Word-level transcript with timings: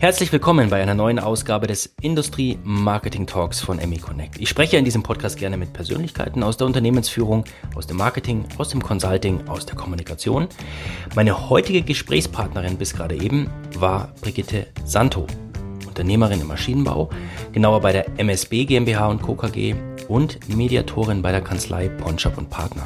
Herzlich 0.00 0.32
willkommen 0.32 0.70
bei 0.70 0.80
einer 0.80 0.94
neuen 0.94 1.18
Ausgabe 1.18 1.66
des 1.66 1.94
Industrie 2.00 2.58
Marketing 2.64 3.26
Talks 3.26 3.60
von 3.60 3.76
ME 3.76 3.98
Connect. 3.98 4.40
Ich 4.40 4.48
spreche 4.48 4.78
in 4.78 4.86
diesem 4.86 5.02
Podcast 5.02 5.36
gerne 5.36 5.58
mit 5.58 5.74
Persönlichkeiten 5.74 6.42
aus 6.42 6.56
der 6.56 6.66
Unternehmensführung, 6.66 7.44
aus 7.74 7.86
dem 7.86 7.98
Marketing, 7.98 8.46
aus 8.56 8.70
dem 8.70 8.82
Consulting, 8.82 9.46
aus 9.46 9.66
der 9.66 9.76
Kommunikation. 9.76 10.48
Meine 11.14 11.50
heutige 11.50 11.82
Gesprächspartnerin 11.82 12.78
bis 12.78 12.94
gerade 12.94 13.14
eben 13.14 13.50
war 13.78 14.14
Brigitte 14.22 14.68
Santo, 14.86 15.26
Unternehmerin 15.86 16.40
im 16.40 16.46
Maschinenbau, 16.46 17.10
genauer 17.52 17.82
bei 17.82 17.92
der 17.92 18.18
MSB 18.18 18.64
GmbH 18.64 19.06
und 19.06 19.20
Co. 19.20 19.34
KG 19.34 19.74
und 20.08 20.48
Mediatorin 20.48 21.20
bei 21.20 21.30
der 21.30 21.42
Kanzlei 21.42 21.90
Ponschap 21.90 22.38
und 22.38 22.48
Partner. 22.48 22.84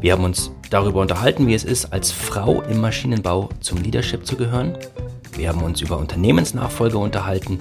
Wir 0.00 0.12
haben 0.12 0.24
uns 0.24 0.50
darüber 0.70 1.02
unterhalten, 1.02 1.46
wie 1.46 1.54
es 1.54 1.64
ist, 1.64 1.92
als 1.92 2.10
Frau 2.10 2.62
im 2.62 2.80
Maschinenbau 2.80 3.50
zum 3.60 3.82
Leadership 3.82 4.24
zu 4.24 4.36
gehören, 4.36 4.78
wir 5.38 5.48
haben 5.48 5.62
uns 5.62 5.80
über 5.80 5.96
Unternehmensnachfolge 5.96 6.98
unterhalten, 6.98 7.60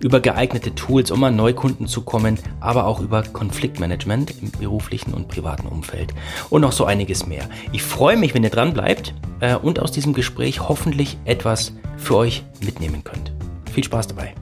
über 0.00 0.20
geeignete 0.20 0.74
Tools, 0.74 1.10
um 1.10 1.22
an 1.24 1.36
Neukunden 1.36 1.86
zu 1.86 2.02
kommen, 2.02 2.38
aber 2.60 2.86
auch 2.86 3.00
über 3.00 3.22
Konfliktmanagement 3.22 4.34
im 4.42 4.50
beruflichen 4.50 5.12
und 5.12 5.28
privaten 5.28 5.68
Umfeld 5.68 6.14
und 6.50 6.62
noch 6.62 6.72
so 6.72 6.84
einiges 6.84 7.26
mehr. 7.26 7.48
Ich 7.72 7.82
freue 7.82 8.16
mich, 8.16 8.34
wenn 8.34 8.44
ihr 8.44 8.50
dran 8.50 8.72
bleibt 8.72 9.14
äh, 9.40 9.54
und 9.54 9.78
aus 9.78 9.92
diesem 9.92 10.14
Gespräch 10.14 10.68
hoffentlich 10.68 11.18
etwas 11.24 11.72
für 11.96 12.16
euch 12.16 12.44
mitnehmen 12.64 13.04
könnt. 13.04 13.32
Viel 13.72 13.84
Spaß 13.84 14.08
dabei. 14.08 14.34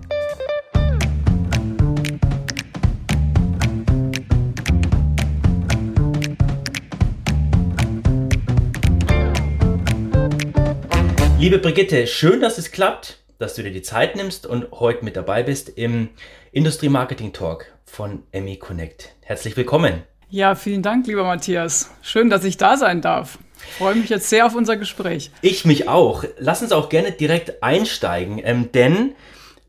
Liebe 11.39 11.59
Brigitte, 11.59 12.07
schön, 12.07 12.41
dass 12.41 12.57
es 12.57 12.73
klappt, 12.73 13.19
dass 13.39 13.55
du 13.55 13.63
dir 13.63 13.71
die 13.71 13.83
Zeit 13.83 14.17
nimmst 14.17 14.47
und 14.47 14.71
heute 14.73 15.05
mit 15.05 15.17
dabei 15.17 15.43
bist 15.43 15.69
im 15.69 16.09
Industrie 16.51 16.89
Marketing 16.89 17.35
Talk 17.35 17.67
von 17.85 18.23
ME 18.33 18.57
Connect. 18.57 19.15
Herzlich 19.21 19.55
willkommen. 19.55 20.03
Ja, 20.31 20.55
vielen 20.55 20.83
Dank, 20.83 21.07
lieber 21.07 21.25
Matthias. 21.25 21.91
Schön, 22.01 22.31
dass 22.31 22.43
ich 22.45 22.57
da 22.57 22.79
sein 22.79 23.03
darf. 23.03 23.39
Ich 23.67 23.75
freue 23.75 23.97
mich 23.97 24.09
jetzt 24.09 24.31
sehr 24.31 24.47
auf 24.47 24.55
unser 24.55 24.79
Gespräch. 24.79 25.31
Ich 25.43 25.67
mich 25.67 25.91
auch. 25.91 26.25
Lass 26.39 26.63
uns 26.63 26.73
auch 26.73 26.89
gerne 26.89 27.13
direkt 27.13 27.63
einsteigen, 27.63 28.41
ähm, 28.43 28.73
denn 28.73 29.15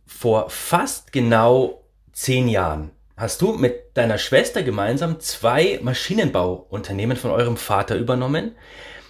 vor 0.05 0.49
fast 0.49 1.11
genau 1.11 1.83
zehn 2.13 2.47
Jahren 2.47 2.91
hast 3.17 3.41
du 3.41 3.52
mit 3.52 3.97
deiner 3.97 4.19
Schwester 4.19 4.63
gemeinsam 4.63 5.19
zwei 5.19 5.79
Maschinenbauunternehmen 5.83 7.17
von 7.17 7.31
eurem 7.31 7.57
Vater 7.57 7.97
übernommen. 7.97 8.55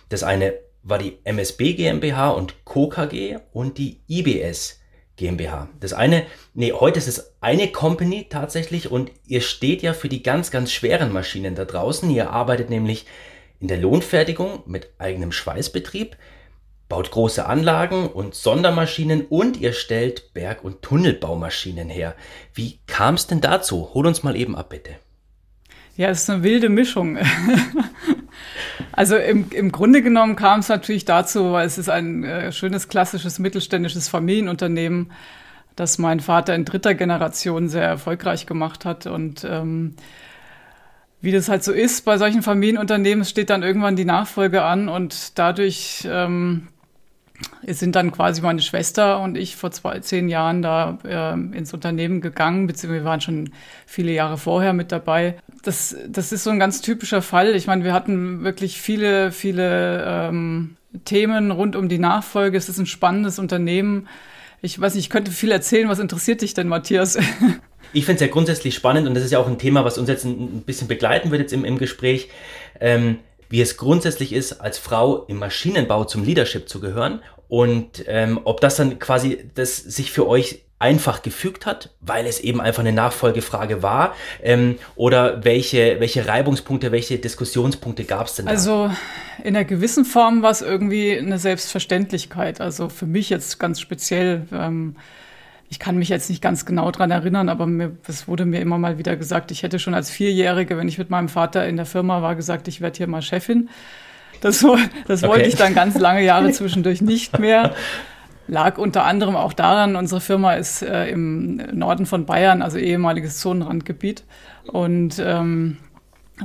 Das 0.10 0.24
eine 0.24 0.56
war 0.84 1.00
die 1.00 1.18
MSB 1.24 1.74
GmbH 1.74 2.30
und 2.30 2.66
Co. 2.66 2.90
KG 2.90 3.38
und 3.52 3.78
die 3.78 4.02
IBS 4.08 4.80
GmbH. 5.18 5.70
Das 5.80 5.94
eine, 5.94 6.26
nee, 6.54 6.72
heute 6.72 7.00
ist 7.00 7.08
es 7.08 7.34
eine 7.42 7.68
Company 7.72 8.28
tatsächlich 8.30 8.90
und 8.90 9.12
ihr 9.26 9.42
steht 9.42 9.82
ja 9.82 9.94
für 9.94 10.10
die 10.10 10.24
ganz, 10.24 10.52
ganz 10.52 10.72
schweren 10.72 11.12
Maschinen 11.12 11.56
da 11.56 11.66
draußen. 11.66 12.10
Ihr 12.10 12.30
arbeitet 12.30 12.70
nämlich 12.70 13.06
in 13.60 13.68
der 13.68 13.78
Lohnfertigung 13.78 14.64
mit 14.68 14.92
eigenem 15.00 15.32
Schweißbetrieb, 15.32 16.16
baut 16.88 17.12
große 17.12 17.46
Anlagen 17.46 18.08
und 18.08 18.36
Sondermaschinen 18.36 19.26
und 19.28 19.58
ihr 19.58 19.74
stellt 19.74 20.34
Berg- 20.34 20.64
und 20.64 20.82
Tunnelbaumaschinen 20.84 21.90
her. 21.90 22.16
Wie 22.54 22.80
kam 22.88 23.16
es 23.16 23.28
denn 23.28 23.42
dazu? 23.42 23.90
Hol 23.94 24.08
uns 24.08 24.24
mal 24.24 24.36
eben 24.36 24.56
ab, 24.56 24.70
bitte. 24.70 24.92
Ja, 25.98 26.10
es 26.10 26.22
ist 26.22 26.30
eine 26.30 26.44
wilde 26.44 26.70
Mischung. 26.70 27.18
also 28.98 29.16
im, 29.16 29.52
im 29.52 29.72
Grunde 29.72 30.02
genommen 30.02 30.36
kam 30.36 30.62
es 30.62 30.70
natürlich 30.70 31.06
dazu, 31.06 31.52
weil 31.52 31.68
es 31.68 31.78
ist 31.78 31.88
ein 31.88 32.24
äh, 32.24 32.52
schönes 32.52 32.88
klassisches 32.88 33.38
mittelständisches 33.38 34.10
Familienunternehmen, 34.10 35.12
das 35.76 36.00
mein 36.00 36.20
Vater 36.20 36.56
in 36.56 36.66
dritter 36.66 36.96
Generation 36.96 37.70
sehr 37.70 37.84
erfolgreich 37.84 38.48
gemacht 38.48 38.86
hat. 38.86 39.06
Und 39.06 39.46
ähm, 39.48 39.94
wie 41.22 41.32
das 41.32 41.48
halt 41.48 41.64
so 41.64 41.74
ist 41.74 42.06
bei 42.06 42.18
solchen 42.18 42.42
Familienunternehmen, 42.42 43.24
steht 43.24 43.52
dann 43.52 43.62
irgendwann 43.62 43.96
die 43.96 44.04
Nachfolge 44.04 44.64
an 44.64 44.90
und 44.90 45.38
dadurch 45.38 46.08
ähm, 46.10 46.68
es 47.66 47.80
sind 47.80 47.96
dann 47.96 48.12
quasi 48.12 48.42
meine 48.42 48.62
Schwester 48.62 49.20
und 49.20 49.38
ich 49.38 49.56
vor 49.56 49.72
zwei, 49.72 50.00
zehn 50.00 50.30
Jahren 50.30 50.62
da 50.62 50.98
äh, 51.04 51.34
ins 51.34 51.74
Unternehmen 51.74 52.22
gegangen, 52.22 52.68
beziehungsweise 52.68 53.04
wir 53.04 53.10
waren 53.10 53.22
schon 53.22 53.50
viele 53.86 54.12
Jahre 54.12 54.38
vorher 54.38 54.74
mit 54.74 54.92
dabei. 54.92 55.38
Das, 55.64 55.96
das 56.08 56.32
ist 56.32 56.44
so 56.44 56.50
ein 56.50 56.60
ganz 56.60 56.82
typischer 56.82 57.22
Fall. 57.22 57.56
Ich 57.56 57.68
meine, 57.68 57.84
wir 57.84 57.94
hatten 57.94 58.44
wirklich 58.44 58.82
viele, 58.82 59.32
viele 59.32 60.04
ähm, 60.06 60.78
Themen 61.06 61.52
rund 61.52 61.76
um 61.76 61.90
die 61.90 62.00
Nachfolge. 62.00 62.58
Es 62.58 62.70
ist 62.70 62.80
ein 62.80 62.86
spannendes 62.86 63.38
Unternehmen. 63.38 64.08
Ich 64.62 64.80
weiß 64.80 64.96
nicht, 64.96 65.06
ich 65.06 65.10
könnte 65.10 65.32
viel 65.32 65.52
erzählen. 65.52 65.90
Was 65.90 66.00
interessiert 66.00 66.42
dich 66.42 66.54
denn, 66.54 66.68
Matthias? 66.68 67.18
Ich 67.94 68.04
finde 68.06 68.16
es 68.16 68.22
ja 68.22 68.28
grundsätzlich 68.28 68.76
spannend 68.76 69.08
und 69.08 69.14
das 69.14 69.24
ist 69.24 69.32
ja 69.32 69.40
auch 69.40 69.48
ein 69.48 69.58
Thema, 69.58 69.86
was 69.86 69.98
uns 69.98 70.10
jetzt 70.10 70.26
ein, 70.26 70.64
bisschen 70.66 70.90
begleiten 70.90 71.32
wird 71.32 71.40
jetzt 71.40 71.54
im, 71.54 71.64
im 71.64 71.78
Gespräch. 71.78 72.30
Ähm, 72.82 73.20
wie 73.50 73.62
es 73.62 73.78
grundsätzlich 73.78 74.34
ist, 74.34 74.62
als 74.62 74.78
Frau 74.78 75.26
im 75.26 75.38
Maschinenbau 75.38 76.06
zum 76.06 76.24
Leadership 76.24 76.70
zu 76.70 76.80
gehören 76.80 77.22
und 77.48 78.04
ähm, 78.08 78.42
ob 78.44 78.62
das 78.62 78.76
dann 78.76 79.00
quasi 79.00 79.50
das 79.56 79.78
sich 79.78 80.12
für 80.12 80.28
euch 80.28 80.64
einfach 80.80 81.24
gefügt 81.24 81.66
hat, 81.66 81.90
weil 82.02 82.28
es 82.28 82.40
eben 82.40 82.62
einfach 82.62 82.82
eine 82.82 82.94
Nachfolgefrage 82.94 83.82
war? 83.82 84.16
Ähm, 84.44 84.78
oder 84.96 85.44
welche, 85.44 86.00
welche 86.00 86.28
Reibungspunkte, 86.28 86.92
welche 86.92 87.18
Diskussionspunkte 87.18 88.04
gab 88.04 88.28
es 88.28 88.36
denn 88.36 88.46
da? 88.46 88.52
Also 88.52 88.92
in 89.44 89.56
einer 89.56 89.66
gewissen 89.66 90.06
Form 90.06 90.44
war 90.44 90.52
es 90.52 90.62
irgendwie 90.62 91.18
eine 91.18 91.40
Selbstverständlichkeit. 91.40 92.62
Also 92.62 92.90
für 92.90 93.08
mich 93.08 93.30
jetzt 93.30 93.60
ganz 93.60 93.80
speziell. 93.80 94.46
Ähm, 94.52 94.96
ich 95.70 95.80
kann 95.80 95.98
mich 95.98 96.10
jetzt 96.10 96.30
nicht 96.30 96.42
ganz 96.42 96.66
genau 96.66 96.92
dran 96.92 97.12
erinnern, 97.12 97.50
aber 97.50 97.66
mir, 97.66 97.92
es 98.08 98.28
wurde 98.28 98.46
mir 98.46 98.62
immer 98.62 98.78
mal 98.78 98.98
wieder 98.98 99.16
gesagt, 99.18 99.52
ich 99.52 99.64
hätte 99.64 99.80
schon 99.80 99.94
als 99.94 100.10
Vierjährige, 100.10 100.78
wenn 100.78 100.88
ich 100.88 100.98
mit 100.98 101.10
meinem 101.10 101.28
Vater 101.28 101.68
in 101.68 101.76
der 101.76 101.86
Firma 101.86 102.22
war, 102.22 102.36
gesagt, 102.36 102.68
ich 102.68 102.80
werde 102.80 102.98
hier 102.98 103.08
mal 103.08 103.22
Chefin. 103.22 103.70
Das, 104.40 104.66
das 105.08 105.24
okay. 105.24 105.32
wollte 105.32 105.50
ich 105.50 105.56
dann 105.56 105.74
ganz 105.74 105.98
lange 105.98 106.24
Jahre 106.24 106.52
zwischendurch 106.52 107.02
nicht 107.02 107.40
mehr. 107.40 107.74
Lag 108.48 108.78
unter 108.78 109.04
anderem 109.04 109.36
auch 109.36 109.52
daran, 109.52 109.98
unsere 109.98 110.22
Firma 110.22 110.54
ist 110.54 110.82
äh, 110.84 111.10
im 111.10 111.58
Norden 111.74 112.06
von 112.06 112.26
Bayern, 112.26 112.62
also 112.62 112.78
ehemaliges 112.78 113.40
Zonenrandgebiet. 113.40 114.24
Und 114.68 115.20
ähm, 115.20 115.78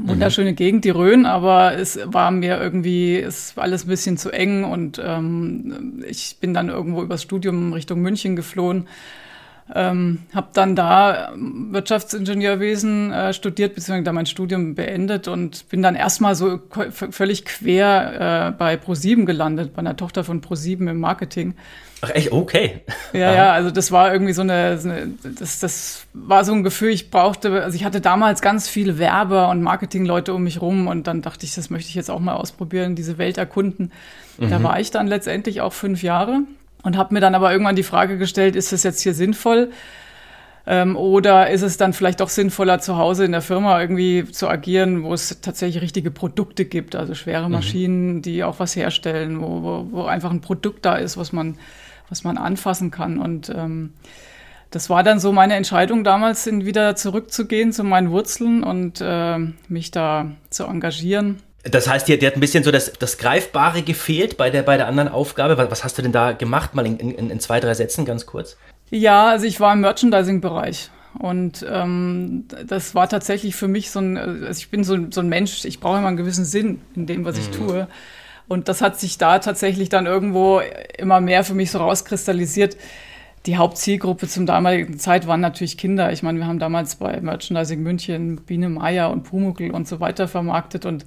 wunderschöne 0.01 0.53
mhm. 0.53 0.57
Gegend, 0.57 0.85
die 0.85 0.91
Rhön, 0.91 1.27
aber 1.27 1.77
es 1.77 1.99
war 2.05 2.31
mir 2.31 2.61
irgendwie, 2.61 3.19
es 3.19 3.57
war 3.57 3.65
alles 3.65 3.85
ein 3.85 3.89
bisschen 3.89 4.17
zu 4.17 4.31
eng 4.31 4.65
und 4.65 5.01
ähm, 5.05 6.03
ich 6.09 6.39
bin 6.41 6.55
dann 6.55 6.69
irgendwo 6.69 7.03
übers 7.03 7.23
Studium 7.23 7.73
Richtung 7.73 8.01
München 8.01 8.37
geflohen 8.37 8.87
ähm, 9.75 10.21
habe 10.35 10.49
dann 10.53 10.77
da 10.77 11.33
Wirtschaftsingenieurwesen 11.37 13.13
äh, 13.13 13.33
studiert, 13.33 13.75
beziehungsweise 13.75 14.05
da 14.05 14.13
mein 14.13 14.27
Studium 14.27 14.75
beendet 14.75 15.29
und 15.29 15.69
bin 15.69 15.83
dann 15.83 15.95
erstmal 15.95 16.35
so 16.35 16.61
völlig 16.91 17.45
quer 17.45 18.49
äh, 18.49 18.59
bei 18.59 18.77
ProSieben 18.77 19.27
gelandet, 19.27 19.75
bei 19.75 19.81
einer 19.81 19.97
Tochter 19.97 20.25
von 20.25 20.41
ProSieben 20.41 20.89
im 20.89 21.01
Marketing. 21.01 21.55
Ach 22.03 22.11
echt, 22.11 22.33
okay. 22.33 22.81
Ja, 23.13 23.35
ja, 23.35 23.53
also 23.53 23.71
das 23.71 23.93
war 23.93 24.13
irgendwie 24.13 24.33
so 24.33 24.41
eine, 24.41 24.79
so 24.79 24.89
eine, 24.89 25.13
das, 25.23 25.59
das 25.61 26.07
war 26.15 26.45
so 26.45 26.53
ein 26.53 26.63
Gefühl, 26.63 26.91
ich 26.91 27.11
brauchte, 27.11 27.63
also 27.63 27.77
ich 27.77 27.85
hatte 27.85 28.01
damals 28.01 28.41
ganz 28.41 28.69
viele 28.69 28.99
Werber 28.99 29.51
und 29.51 29.63
Marketingleute 29.63 30.33
um 30.33 30.43
mich 30.43 30.63
rum 30.63 30.87
und 30.89 31.07
dann 31.07 31.21
dachte 31.21 31.45
ich, 31.45 31.55
das 31.55 31.69
möchte 31.69 31.91
ich 31.91 31.95
jetzt 31.95 32.11
auch 32.11 32.21
mal 32.21 32.35
ausprobieren, 32.35 32.95
diese 32.95 33.19
Welt 33.19 33.37
erkunden. 33.37 33.93
Mhm. 34.39 34.51
Da 34.51 34.63
war 34.63 34.81
ich 34.81 34.91
dann 34.91 35.07
letztendlich 35.07 35.61
auch 35.61 35.75
fünf 35.75 36.03
Jahre 36.03 36.41
und 36.83 36.97
habe 36.97 37.15
mir 37.15 37.21
dann 37.21 37.35
aber 37.35 37.53
irgendwann 37.53 37.77
die 37.77 37.83
Frage 37.83 38.19
gestellt, 38.19 38.57
ist 38.57 38.73
das 38.73 38.83
jetzt 38.83 39.01
hier 39.01 39.15
sinnvoll? 39.15 39.71
Ähm, 40.65 40.97
oder 40.97 41.51
ist 41.51 41.63
es 41.63 41.77
dann 41.77 41.93
vielleicht 41.93 42.21
doch 42.21 42.29
sinnvoller, 42.29 42.79
zu 42.79 42.97
Hause 42.97 43.25
in 43.25 43.33
der 43.33 43.41
Firma 43.41 43.81
irgendwie 43.81 44.25
zu 44.25 44.49
agieren, 44.49 45.03
wo 45.03 45.13
es 45.13 45.41
tatsächlich 45.41 45.83
richtige 45.83 46.11
Produkte 46.13 46.65
gibt, 46.65 46.95
also 46.95 47.15
schwere 47.15 47.47
mhm. 47.47 47.53
Maschinen, 47.53 48.15
mhm. 48.15 48.23
die 48.23 48.45
auch 48.45 48.61
was 48.61 48.77
herstellen, 48.77 49.41
wo, 49.41 49.63
wo, 49.63 49.87
wo, 49.91 50.05
einfach 50.05 50.31
ein 50.31 50.41
Produkt 50.41 50.85
da 50.85 50.95
ist, 50.95 51.17
was 51.17 51.33
man, 51.33 51.59
was 52.09 52.23
man 52.23 52.39
anfassen 52.39 52.93
kann. 52.93 53.19
Und 53.19 53.49
ähm, 53.49 53.95
das 54.71 54.89
war 54.89 55.03
dann 55.03 55.19
so 55.19 55.33
meine 55.33 55.55
Entscheidung 55.55 56.05
damals, 56.05 56.47
in, 56.47 56.65
wieder 56.65 56.95
zurückzugehen 56.95 57.73
zu 57.73 57.83
meinen 57.83 58.11
Wurzeln 58.11 58.63
und 58.63 59.01
äh, 59.01 59.39
mich 59.69 59.91
da 59.91 60.31
zu 60.49 60.65
engagieren. 60.65 61.43
Das 61.65 61.89
heißt, 61.89 62.09
dir, 62.09 62.19
dir 62.19 62.29
hat 62.29 62.37
ein 62.37 62.41
bisschen 62.41 62.65
so 62.65 62.73
das, 62.73 62.93
das 62.99 63.19
Greifbare 63.19 63.83
gefehlt 63.83 64.37
bei 64.37 64.51
der, 64.51 64.63
bei 64.63 64.77
der 64.77 64.89
anderen 64.89 65.09
Aufgabe. 65.09 65.57
Was, 65.59 65.71
was 65.71 65.85
hast 65.85 65.99
du 65.99 66.03
denn 66.03 66.13
da 66.13 66.33
gemacht? 66.33 66.75
Mal 66.75 66.87
in, 66.87 66.99
in, 66.99 67.31
in 67.31 67.41
zwei, 67.41 67.61
drei 67.61 67.75
Sätzen 67.75 68.05
ganz 68.05 68.27
kurz. 68.27 68.57
Ja, 68.91 69.29
also 69.29 69.47
ich 69.47 69.61
war 69.61 69.73
im 69.73 69.81
Merchandising-Bereich. 69.81 70.91
Und 71.19 71.65
ähm, 71.71 72.47
das 72.67 72.95
war 72.95 73.09
tatsächlich 73.09 73.55
für 73.55 73.69
mich 73.69 73.91
so 73.91 74.01
ein, 74.01 74.17
also 74.17 74.59
ich 74.59 74.71
bin 74.71 74.83
so, 74.83 74.97
so 75.11 75.21
ein 75.21 75.29
Mensch, 75.29 75.65
ich 75.65 75.79
brauche 75.79 75.99
immer 75.99 76.09
einen 76.09 76.17
gewissen 76.17 76.45
Sinn 76.45 76.81
in 76.97 77.07
dem, 77.07 77.25
was 77.25 77.39
ich 77.39 77.49
mhm. 77.49 77.67
tue. 77.67 77.89
Und 78.49 78.69
das 78.69 78.81
hat 78.81 78.99
sich 78.99 79.19
da 79.19 79.39
tatsächlich 79.39 79.89
dann 79.89 80.07
irgendwo 80.07 80.61
immer 80.99 81.21
mehr 81.21 81.45
für 81.45 81.55
mich 81.55 81.71
so 81.71 81.79
rauskristallisiert. 81.79 82.77
Die 83.47 83.57
Hauptzielgruppe 83.57 84.29
zum 84.29 84.47
damaligen 84.47 84.99
Zeit 84.99 85.27
waren 85.27 85.41
natürlich 85.41 85.77
Kinder. 85.79 86.13
Ich 86.13 86.23
meine, 86.23 86.39
wir 86.39 86.47
haben 86.47 86.59
damals 86.59 86.97
bei 86.97 87.21
Merchandising 87.21 87.83
München 87.83 88.37
Biene 88.37 88.69
Meier 88.69 89.11
und 89.11 89.25
Pumuckl 89.25 89.71
und 89.71 89.89
so 89.89 90.01
weiter 90.01 90.29
vermarktet 90.29 90.87
und 90.87 91.05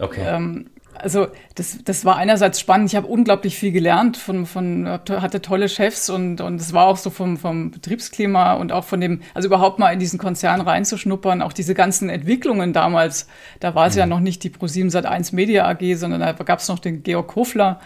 Okay. 0.00 0.22
Ähm, 0.26 0.70
also 0.94 1.28
das, 1.54 1.78
das 1.84 2.04
war 2.04 2.16
einerseits 2.16 2.60
spannend. 2.60 2.90
Ich 2.90 2.96
habe 2.96 3.06
unglaublich 3.06 3.56
viel 3.56 3.72
gelernt, 3.72 4.16
von, 4.16 4.46
von, 4.46 4.86
hatte 4.86 5.40
tolle 5.40 5.68
Chefs 5.68 6.10
und, 6.10 6.40
und 6.40 6.60
es 6.60 6.72
war 6.72 6.86
auch 6.86 6.96
so 6.96 7.10
vom, 7.10 7.36
vom 7.36 7.70
Betriebsklima 7.70 8.54
und 8.54 8.72
auch 8.72 8.84
von 8.84 9.00
dem, 9.00 9.22
also 9.34 9.46
überhaupt 9.46 9.78
mal 9.78 9.92
in 9.92 9.98
diesen 9.98 10.18
Konzern 10.18 10.60
reinzuschnuppern, 10.60 11.42
auch 11.42 11.52
diese 11.52 11.74
ganzen 11.74 12.08
Entwicklungen 12.10 12.72
damals. 12.72 13.28
Da 13.60 13.74
war 13.74 13.86
es 13.86 13.94
mhm. 13.94 14.00
ja 14.00 14.06
noch 14.06 14.20
nicht 14.20 14.44
die 14.44 14.50
Pro7 14.50 14.90
Sat1 14.90 15.34
Media 15.34 15.68
AG, 15.68 15.94
sondern 15.96 16.20
da 16.20 16.32
gab 16.32 16.58
es 16.58 16.68
noch 16.68 16.78
den 16.78 17.02
Georg 17.02 17.28
Kofler. 17.28 17.80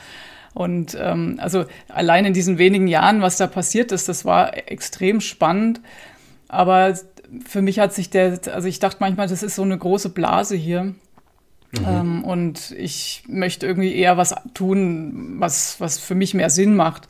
Und 0.54 0.96
ähm, 1.00 1.38
also 1.40 1.64
allein 1.88 2.24
in 2.24 2.32
diesen 2.32 2.58
wenigen 2.58 2.86
Jahren, 2.86 3.22
was 3.22 3.36
da 3.36 3.46
passiert 3.48 3.92
ist, 3.92 4.08
das 4.08 4.24
war 4.24 4.56
extrem 4.70 5.20
spannend. 5.20 5.80
Aber 6.48 6.96
für 7.44 7.62
mich 7.62 7.80
hat 7.80 7.92
sich 7.92 8.10
der, 8.10 8.38
also 8.52 8.68
ich 8.68 8.78
dachte 8.78 8.98
manchmal, 9.00 9.26
das 9.26 9.42
ist 9.42 9.56
so 9.56 9.62
eine 9.62 9.76
große 9.76 10.10
Blase 10.10 10.54
hier. 10.54 10.94
Mhm. 11.80 11.86
Ähm, 11.88 12.24
und 12.24 12.70
ich 12.72 13.22
möchte 13.28 13.66
irgendwie 13.66 13.94
eher 13.94 14.16
was 14.16 14.34
tun, 14.54 15.36
was, 15.38 15.80
was 15.80 15.98
für 15.98 16.14
mich 16.14 16.34
mehr 16.34 16.50
Sinn 16.50 16.76
macht. 16.76 17.08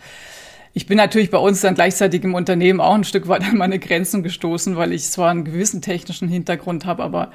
Ich 0.77 0.87
bin 0.87 0.97
natürlich 0.97 1.31
bei 1.31 1.39
uns 1.39 1.61
dann 1.61 1.77
gleichzeitig 1.77 2.25
im 2.25 2.35
Unternehmen 2.35 2.81
auch 2.81 2.95
ein 2.95 3.05
Stück 3.05 3.29
weit 3.29 3.45
an 3.45 3.57
meine 3.57 3.79
Grenzen 3.79 4.23
gestoßen, 4.23 4.77
weil 4.77 4.93
ich 4.93 5.05
zwar 5.05 5.31
einen 5.31 5.45
gewissen 5.45 5.83
technischen 5.83 6.29
Hintergrund 6.29 6.85
habe, 6.85 7.05
aber 7.05 7.31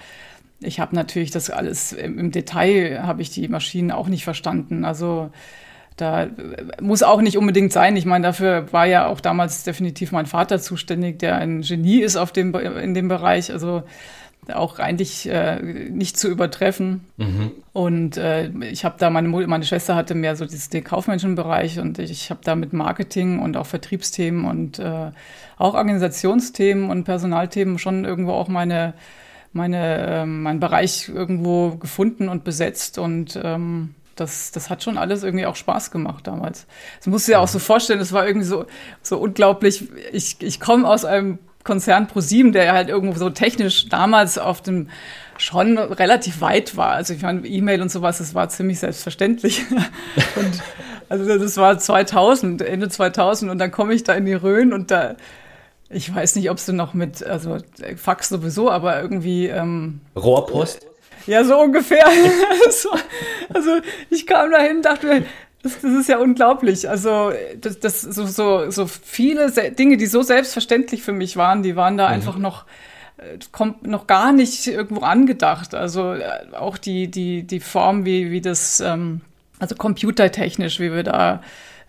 ich 0.61 0.79
habe 0.81 0.93
natürlich 0.93 1.31
das 1.31 1.49
alles 1.49 1.93
im, 1.93 2.31
Detail, 2.31 3.01
habe 3.03 3.21
ich 3.21 3.29
die 3.29 3.47
Maschinen 3.47 3.91
auch 3.91 4.09
nicht 4.09 4.25
verstanden. 4.25 4.83
Also 4.83 5.31
da 5.95 6.27
muss 6.81 7.01
auch 7.01 7.21
nicht 7.21 7.37
unbedingt 7.37 7.71
sein. 7.71 7.95
Ich 7.95 8.05
meine, 8.05 8.27
dafür 8.27 8.71
war 8.73 8.85
ja 8.85 9.07
auch 9.07 9.21
damals 9.21 9.63
definitiv 9.63 10.11
mein 10.11 10.25
Vater 10.25 10.59
zuständig, 10.59 11.19
der 11.19 11.37
ein 11.37 11.61
Genie 11.61 12.01
ist 12.01 12.17
auf 12.17 12.33
dem, 12.33 12.53
in 12.55 12.93
dem 12.93 13.07
Bereich. 13.07 13.53
Also 13.53 13.83
auch 14.51 14.79
eigentlich 14.79 15.29
äh, 15.29 15.61
nicht 15.61 16.17
zu 16.17 16.27
übertreffen. 16.27 17.05
Mhm. 17.17 17.51
Und 17.73 18.17
äh, 18.17 18.49
ich 18.71 18.85
habe 18.85 18.95
da, 18.97 19.09
meine, 19.09 19.27
meine 19.27 19.65
Schwester 19.65 19.95
hatte 19.95 20.15
mehr 20.15 20.35
so 20.35 20.45
dieses, 20.45 20.69
den 20.69 20.83
kaufmännischen 20.83 21.35
Bereich 21.35 21.79
und 21.79 21.99
ich, 21.99 22.11
ich 22.11 22.29
habe 22.29 22.41
da 22.43 22.55
mit 22.55 22.73
Marketing 22.73 23.39
und 23.39 23.57
auch 23.57 23.65
Vertriebsthemen 23.65 24.45
und 24.45 24.79
äh, 24.79 25.11
auch 25.57 25.73
Organisationsthemen 25.73 26.89
und 26.89 27.03
Personalthemen 27.03 27.79
schon 27.79 28.05
irgendwo 28.05 28.31
auch 28.31 28.47
meine, 28.47 28.93
meine, 29.53 29.97
äh, 29.97 30.25
meinen 30.25 30.59
Bereich 30.59 31.09
irgendwo 31.09 31.71
gefunden 31.71 32.29
und 32.29 32.43
besetzt 32.43 32.97
und 32.97 33.39
ähm, 33.43 33.95
das, 34.19 34.51
das 34.51 34.69
hat 34.69 34.83
schon 34.83 34.97
alles 34.97 35.23
irgendwie 35.23 35.45
auch 35.45 35.55
Spaß 35.55 35.91
gemacht 35.91 36.27
damals. 36.27 36.67
Das 36.97 37.07
musst 37.07 37.27
du 37.27 37.33
dir 37.33 37.39
auch 37.39 37.47
so 37.47 37.59
vorstellen, 37.59 37.99
es 37.99 38.11
war 38.11 38.27
irgendwie 38.27 38.45
so, 38.45 38.65
so 39.01 39.17
unglaublich. 39.17 39.87
Ich, 40.11 40.41
ich 40.41 40.59
komme 40.59 40.87
aus 40.87 41.05
einem 41.05 41.39
Konzern 41.63 42.07
ProSieben, 42.07 42.51
der 42.51 42.71
halt 42.71 42.89
irgendwo 42.89 43.17
so 43.17 43.29
technisch 43.29 43.89
damals 43.89 44.37
auf 44.37 44.61
dem 44.61 44.89
schon 45.37 45.77
relativ 45.77 46.41
weit 46.41 46.75
war. 46.75 46.91
Also 46.91 47.13
ich 47.13 47.21
meine, 47.21 47.47
E-Mail 47.47 47.81
und 47.81 47.91
sowas, 47.91 48.17
das 48.17 48.35
war 48.35 48.49
ziemlich 48.49 48.79
selbstverständlich. 48.79 49.63
und 50.35 50.63
also 51.07 51.37
das 51.37 51.57
war 51.57 51.77
2000, 51.77 52.61
Ende 52.61 52.89
2000 52.89 53.49
und 53.49 53.57
dann 53.57 53.71
komme 53.71 53.93
ich 53.93 54.03
da 54.03 54.13
in 54.13 54.25
die 54.25 54.33
Rhön 54.33 54.73
und 54.73 54.91
da, 54.91 55.15
ich 55.89 56.13
weiß 56.13 56.35
nicht, 56.35 56.49
ob 56.51 56.63
du 56.63 56.73
noch 56.73 56.93
mit, 56.93 57.23
also 57.23 57.57
Fax 57.95 58.29
sowieso, 58.29 58.69
aber 58.69 59.01
irgendwie 59.01 59.47
ähm, 59.47 60.01
Rohrpost? 60.15 60.85
Ja, 61.25 61.43
so 61.43 61.59
ungefähr. 61.59 62.05
also 63.53 63.79
ich 64.09 64.27
kam 64.27 64.51
dahin, 64.51 64.81
dachte 64.81 65.07
mir, 65.07 65.23
das, 65.63 65.81
das, 65.81 65.91
ist 65.91 66.09
ja 66.09 66.19
unglaublich. 66.19 66.89
Also 66.89 67.31
das, 67.59 67.79
das 67.79 68.01
so, 68.01 68.25
so, 68.25 68.69
so 68.71 68.85
viele 68.87 69.51
Dinge, 69.71 69.97
die 69.97 70.05
so 70.05 70.21
selbstverständlich 70.21 71.01
für 71.03 71.11
mich 71.11 71.37
waren, 71.37 71.63
die 71.63 71.75
waren 71.75 71.97
da 71.97 72.07
mhm. 72.07 72.13
einfach 72.13 72.37
noch 72.37 72.65
äh, 73.17 73.37
kommt 73.51 73.85
noch 73.85 74.07
gar 74.07 74.31
nicht 74.31 74.67
irgendwo 74.67 75.01
angedacht. 75.01 75.75
Also 75.75 76.13
äh, 76.13 76.23
auch 76.53 76.77
die 76.77 77.09
die 77.09 77.43
die 77.43 77.59
Form, 77.59 78.05
wie 78.05 78.31
wie 78.31 78.41
das 78.41 78.79
ähm, 78.79 79.21
also 79.59 79.75
computertechnisch, 79.75 80.79
wie 80.79 80.91
wir 80.91 81.03
da 81.03 81.41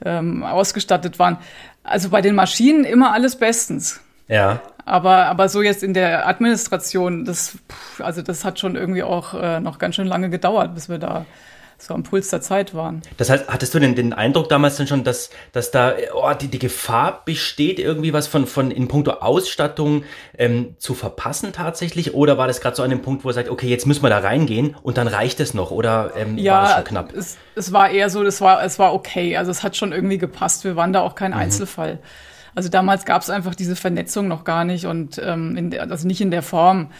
ähm, 0.05 0.43
ausgestattet 0.43 1.19
waren. 1.19 1.39
Also 1.83 2.11
bei 2.11 2.21
den 2.21 2.35
Maschinen 2.35 2.85
immer 2.85 3.13
alles 3.13 3.37
bestens. 3.37 4.01
Ja. 4.29 4.61
Aber, 4.85 5.27
aber 5.27 5.49
so 5.49 5.63
jetzt 5.63 5.83
in 5.83 5.95
der 5.95 6.27
Administration, 6.27 7.25
das, 7.25 7.59
also 7.99 8.23
das 8.23 8.45
hat 8.45 8.59
schon 8.59 8.77
irgendwie 8.77 9.03
auch 9.03 9.35
äh, 9.35 9.61
noch 9.61 9.79
ganz 9.79 9.97
schön 9.97 10.07
lange 10.07 10.31
gedauert, 10.31 10.75
bis 10.75 10.89
wir 10.89 10.99
da 10.99 11.27
so 11.83 11.95
am 11.95 12.03
Puls 12.03 12.29
der 12.29 12.41
Zeit 12.41 12.75
waren. 12.75 13.03
Das 13.17 13.31
heißt, 13.31 13.49
hattest 13.49 13.75
du 13.75 13.79
denn 13.79 13.95
den 13.95 14.13
Eindruck 14.13 14.49
damals 14.49 14.77
dann 14.77 14.87
schon, 14.87 15.05
dass, 15.05 15.31
dass 15.53 15.71
da 15.71 15.95
oh, 16.15 16.33
die, 16.39 16.49
die 16.49 16.59
Gefahr 16.59 17.23
besteht, 17.25 17.79
irgendwie 17.79 18.13
was 18.13 18.27
von, 18.27 18.47
von 18.47 18.71
in 18.71 18.89
puncto 18.89 19.13
Ausstattung 19.13 20.05
ähm, 20.37 20.75
zu 20.79 20.95
verpassen 20.95 21.53
tatsächlich? 21.53 22.15
Oder 22.15 22.39
war 22.39 22.47
das 22.47 22.61
gerade 22.61 22.77
so 22.77 22.83
an 22.83 22.91
dem 22.91 23.03
Punkt, 23.03 23.25
wo 23.25 23.29
er 23.29 23.35
sagt, 23.35 23.49
okay, 23.49 23.69
jetzt 23.69 23.87
müssen 23.87 24.03
wir 24.03 24.11
da 24.11 24.19
reingehen 24.19 24.77
und 24.83 24.99
dann 24.99 25.09
reicht 25.09 25.41
es 25.41 25.55
noch? 25.55 25.71
Oder 25.71 26.13
ähm, 26.17 26.39
ja, 26.39 26.55
war 26.55 26.63
das 26.63 26.73
schon 26.75 26.85
knapp? 26.85 27.13
Es, 27.15 27.39
es 27.55 27.73
war 27.73 27.91
eher 27.91 28.11
so, 28.11 28.23
es 28.23 28.41
war, 28.41 28.63
es 28.65 28.79
war 28.79 28.93
okay. 28.95 29.37
Also 29.37 29.51
es 29.51 29.63
hat 29.63 29.77
schon 29.77 29.93
irgendwie 29.93 30.19
gepasst. 30.19 30.65
Wir 30.65 30.77
waren 30.77 30.93
da 30.93 31.01
auch 31.01 31.15
kein 31.15 31.33
mhm. 31.33 31.39
Einzelfall. 31.39 31.99
Also 32.55 32.69
damals 32.69 33.05
gab 33.05 33.23
es 33.23 33.31
einfach 33.31 33.55
diese 33.55 33.77
Vernetzung 33.77 34.29
noch 34.29 34.45
gar 34.45 34.65
nicht 34.65 34.87
und 34.87 35.21
ähm, 35.25 35.57
in 35.57 35.71
der, 35.71 35.91
also 35.91 36.07
nicht 36.07 36.21
in 36.21 36.31
der 36.31 36.43
Form, 36.43 36.91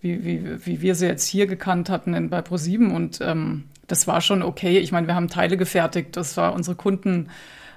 wie, 0.00 0.24
wie, 0.24 0.66
wie 0.66 0.80
wir 0.80 0.94
sie 0.94 1.06
jetzt 1.06 1.26
hier 1.26 1.46
gekannt 1.46 1.90
hatten 1.90 2.14
in, 2.14 2.30
bei 2.30 2.42
ProSieben. 2.42 2.94
Und 2.94 3.20
ähm, 3.20 3.64
das 3.88 4.06
war 4.06 4.20
schon 4.20 4.42
okay. 4.42 4.78
Ich 4.78 4.92
meine, 4.92 5.06
wir 5.06 5.14
haben 5.14 5.28
Teile 5.28 5.56
gefertigt. 5.56 6.16
Das 6.16 6.36
war 6.36 6.54
unsere 6.54 6.76
Kunden. 6.76 7.28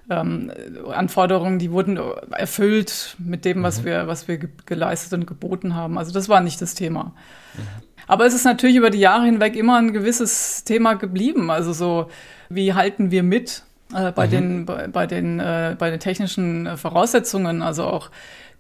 Ähm, 0.10 0.52
Anforderungen, 0.94 1.60
die 1.60 1.72
wurden 1.72 1.98
erfüllt 2.32 3.16
mit 3.20 3.46
dem, 3.46 3.64
was 3.64 3.82
mhm. 3.82 3.86
wir, 3.86 4.08
was 4.08 4.28
wir 4.28 4.38
geleistet 4.66 5.14
und 5.14 5.26
geboten 5.26 5.76
haben. 5.76 5.98
Also 5.98 6.12
das 6.12 6.28
war 6.28 6.42
nicht 6.42 6.62
das 6.62 6.76
Thema. 6.76 7.14
Mhm. 7.54 7.62
Aber 8.08 8.26
es 8.26 8.34
ist 8.34 8.44
natürlich 8.44 8.76
über 8.76 8.90
die 8.90 9.00
Jahre 9.00 9.26
hinweg 9.26 9.56
immer 9.56 9.78
ein 9.78 9.94
gewisses 9.94 10.64
Thema 10.64 10.96
geblieben. 10.96 11.50
Also 11.50 11.72
so, 11.72 12.10
wie 12.50 12.74
halten 12.74 13.12
wir 13.12 13.24
mit? 13.24 13.64
äh, 13.94 14.12
bei, 14.12 14.28
mhm. 14.28 14.32
den, 14.32 14.66
bei, 14.66 14.88
bei, 14.88 15.08
den, 15.08 15.40
äh, 15.40 15.76
bei 15.78 15.90
den 15.90 16.00
technischen 16.00 16.66
äh, 16.66 16.78
Voraussetzungen, 16.78 17.62
also 17.62 17.86
auch 17.86 18.10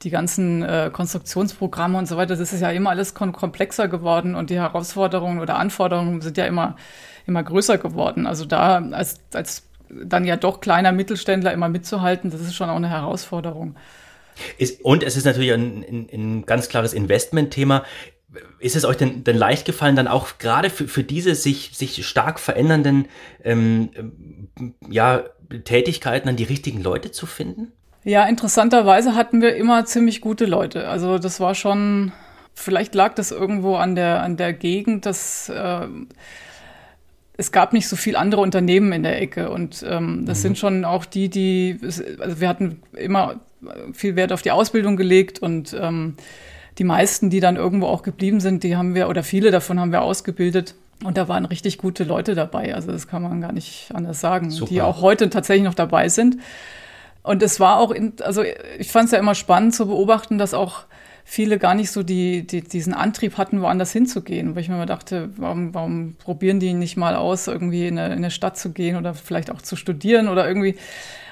die 0.03 0.09
ganzen 0.09 0.63
äh, 0.63 0.89
Konstruktionsprogramme 0.91 1.97
und 1.97 2.07
so 2.07 2.17
weiter, 2.17 2.35
das 2.35 2.53
ist 2.53 2.61
ja 2.61 2.71
immer 2.71 2.89
alles 2.89 3.13
komplexer 3.13 3.87
geworden 3.87 4.35
und 4.35 4.49
die 4.49 4.55
Herausforderungen 4.55 5.39
oder 5.39 5.57
Anforderungen 5.57 6.21
sind 6.21 6.37
ja 6.37 6.45
immer, 6.45 6.75
immer 7.27 7.43
größer 7.43 7.77
geworden. 7.77 8.27
Also 8.27 8.45
da 8.45 8.81
als, 8.91 9.19
als 9.33 9.63
dann 9.89 10.25
ja 10.25 10.37
doch 10.37 10.61
kleiner 10.61 10.91
Mittelständler 10.91 11.53
immer 11.53 11.69
mitzuhalten, 11.69 12.31
das 12.31 12.41
ist 12.41 12.55
schon 12.55 12.69
auch 12.69 12.75
eine 12.75 12.89
Herausforderung. 12.89 13.75
Ist, 14.57 14.83
und 14.83 15.03
es 15.03 15.17
ist 15.17 15.25
natürlich 15.25 15.51
ein, 15.51 15.83
ein, 15.83 16.09
ein 16.11 16.45
ganz 16.45 16.69
klares 16.69 16.93
Investmentthema 16.93 17.83
ist 18.59 18.75
es 18.75 18.85
euch 18.85 18.97
denn, 18.97 19.23
denn 19.23 19.37
leicht 19.37 19.65
gefallen, 19.65 19.95
dann 19.95 20.07
auch 20.07 20.37
gerade 20.37 20.69
für, 20.69 20.87
für 20.87 21.03
diese 21.03 21.35
sich, 21.35 21.71
sich 21.73 22.05
stark 22.05 22.39
verändernden 22.39 23.07
ähm, 23.43 23.89
ja, 24.89 25.23
Tätigkeiten 25.65 26.27
dann 26.27 26.35
die 26.37 26.43
richtigen 26.43 26.81
Leute 26.81 27.11
zu 27.11 27.25
finden? 27.25 27.71
Ja, 28.03 28.25
interessanterweise 28.25 29.15
hatten 29.15 29.41
wir 29.41 29.55
immer 29.55 29.85
ziemlich 29.85 30.21
gute 30.21 30.45
Leute. 30.45 30.87
Also 30.87 31.19
das 31.19 31.39
war 31.39 31.55
schon, 31.55 32.13
vielleicht 32.53 32.95
lag 32.95 33.13
das 33.15 33.31
irgendwo 33.31 33.75
an 33.75 33.95
der, 33.95 34.23
an 34.23 34.37
der 34.37 34.53
Gegend, 34.53 35.05
dass 35.05 35.49
äh, 35.49 35.87
es 37.41 37.51
gab 37.51 37.73
nicht 37.73 37.87
so 37.87 37.95
viel 37.95 38.15
andere 38.15 38.39
Unternehmen 38.41 38.91
in 38.91 39.01
der 39.01 39.19
Ecke. 39.19 39.49
Und 39.49 39.83
ähm, 39.87 40.25
das 40.27 40.37
mhm. 40.37 40.41
sind 40.41 40.57
schon 40.59 40.85
auch 40.85 41.05
die, 41.05 41.27
die, 41.27 41.79
also 41.81 42.39
wir 42.39 42.47
hatten 42.47 42.83
immer 42.95 43.41
viel 43.93 44.15
Wert 44.15 44.31
auf 44.31 44.43
die 44.43 44.51
Ausbildung 44.51 44.95
gelegt 44.95 45.39
und 45.39 45.75
ähm, 45.79 46.15
die 46.77 46.83
meisten, 46.83 47.31
die 47.31 47.39
dann 47.39 47.55
irgendwo 47.55 47.87
auch 47.87 48.03
geblieben 48.03 48.39
sind, 48.39 48.63
die 48.63 48.75
haben 48.75 48.93
wir, 48.93 49.09
oder 49.09 49.23
viele 49.23 49.49
davon 49.49 49.79
haben 49.79 49.91
wir 49.91 50.01
ausgebildet. 50.01 50.75
Und 51.03 51.17
da 51.17 51.27
waren 51.27 51.45
richtig 51.45 51.79
gute 51.79 52.03
Leute 52.03 52.35
dabei. 52.35 52.75
Also 52.75 52.91
das 52.91 53.07
kann 53.07 53.23
man 53.23 53.41
gar 53.41 53.51
nicht 53.51 53.89
anders 53.91 54.21
sagen, 54.21 54.51
Super. 54.51 54.69
die 54.69 54.81
auch 54.83 55.01
heute 55.01 55.31
tatsächlich 55.31 55.65
noch 55.65 55.73
dabei 55.73 56.09
sind. 56.09 56.37
Und 57.23 57.41
es 57.41 57.59
war 57.59 57.79
auch, 57.79 57.89
in, 57.89 58.13
also 58.21 58.43
ich 58.77 58.91
fand 58.91 59.05
es 59.05 59.11
ja 59.11 59.17
immer 59.17 59.33
spannend 59.33 59.73
zu 59.73 59.87
beobachten, 59.87 60.37
dass 60.37 60.53
auch 60.53 60.83
viele 61.31 61.59
gar 61.59 61.75
nicht 61.75 61.91
so 61.91 62.03
die, 62.03 62.45
die, 62.45 62.59
diesen 62.59 62.93
Antrieb 62.93 63.37
hatten, 63.37 63.61
woanders 63.61 63.93
hinzugehen. 63.93 64.53
Weil 64.53 64.63
ich 64.63 64.67
mir 64.67 64.75
immer 64.75 64.85
dachte, 64.85 65.29
warum, 65.37 65.73
warum 65.73 66.15
probieren 66.15 66.59
die 66.59 66.73
nicht 66.73 66.97
mal 66.97 67.15
aus, 67.15 67.47
irgendwie 67.47 67.87
in 67.87 67.97
eine, 67.97 68.07
in 68.07 68.17
eine 68.17 68.31
Stadt 68.31 68.57
zu 68.57 68.73
gehen 68.73 68.97
oder 68.97 69.13
vielleicht 69.13 69.49
auch 69.49 69.61
zu 69.61 69.77
studieren 69.77 70.27
oder 70.27 70.45
irgendwie. 70.45 70.75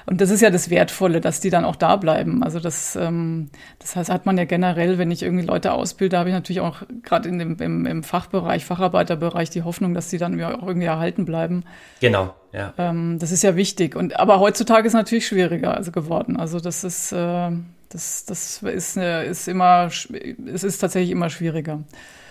Und 0.06 0.22
das 0.22 0.30
ist 0.30 0.40
ja 0.40 0.48
das 0.48 0.70
Wertvolle, 0.70 1.20
dass 1.20 1.40
die 1.40 1.50
dann 1.50 1.66
auch 1.66 1.76
da 1.76 1.96
bleiben. 1.96 2.42
Also 2.42 2.60
das, 2.60 2.96
ähm, 2.96 3.50
das 3.78 3.94
heißt, 3.94 4.08
hat 4.08 4.24
man 4.24 4.38
ja 4.38 4.46
generell, 4.46 4.96
wenn 4.96 5.10
ich 5.10 5.22
irgendwie 5.22 5.44
Leute 5.44 5.74
ausbilde, 5.74 6.16
habe 6.16 6.30
ich 6.30 6.34
natürlich 6.34 6.60
auch 6.60 6.78
gerade 7.02 7.28
in 7.28 7.38
dem, 7.38 7.58
im, 7.58 7.84
im 7.84 8.02
Fachbereich, 8.02 8.64
Facharbeiterbereich 8.64 9.50
die 9.50 9.64
Hoffnung, 9.64 9.92
dass 9.92 10.08
die 10.08 10.16
dann 10.16 10.42
auch 10.42 10.66
irgendwie 10.66 10.86
erhalten 10.86 11.26
bleiben. 11.26 11.64
Genau, 12.00 12.34
ja. 12.54 12.72
Ähm, 12.78 13.18
das 13.18 13.32
ist 13.32 13.42
ja 13.42 13.54
wichtig. 13.54 13.96
Und, 13.96 14.18
aber 14.18 14.40
heutzutage 14.40 14.86
ist 14.86 14.94
es 14.94 14.98
natürlich 14.98 15.26
schwieriger 15.26 15.76
also 15.76 15.92
geworden. 15.92 16.38
Also 16.38 16.58
das 16.58 16.84
ist, 16.84 17.12
äh, 17.12 17.50
das, 17.90 18.24
das 18.24 18.62
ist, 18.62 18.96
äh, 18.96 19.28
ist 19.28 19.46
immer, 19.48 19.86
es 19.86 20.64
ist 20.64 20.78
tatsächlich 20.78 21.10
immer 21.10 21.30
schwieriger, 21.30 21.84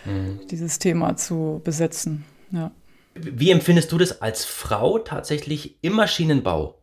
mhm. 0.05 0.41
dieses 0.49 0.79
Thema 0.79 1.15
zu 1.15 1.61
besetzen. 1.63 2.25
Ja. 2.51 2.71
Wie 3.13 3.51
empfindest 3.51 3.91
du 3.91 3.97
das 3.97 4.21
als 4.21 4.45
Frau 4.45 4.99
tatsächlich 4.99 5.77
im 5.81 5.93
Maschinenbau? 5.93 6.79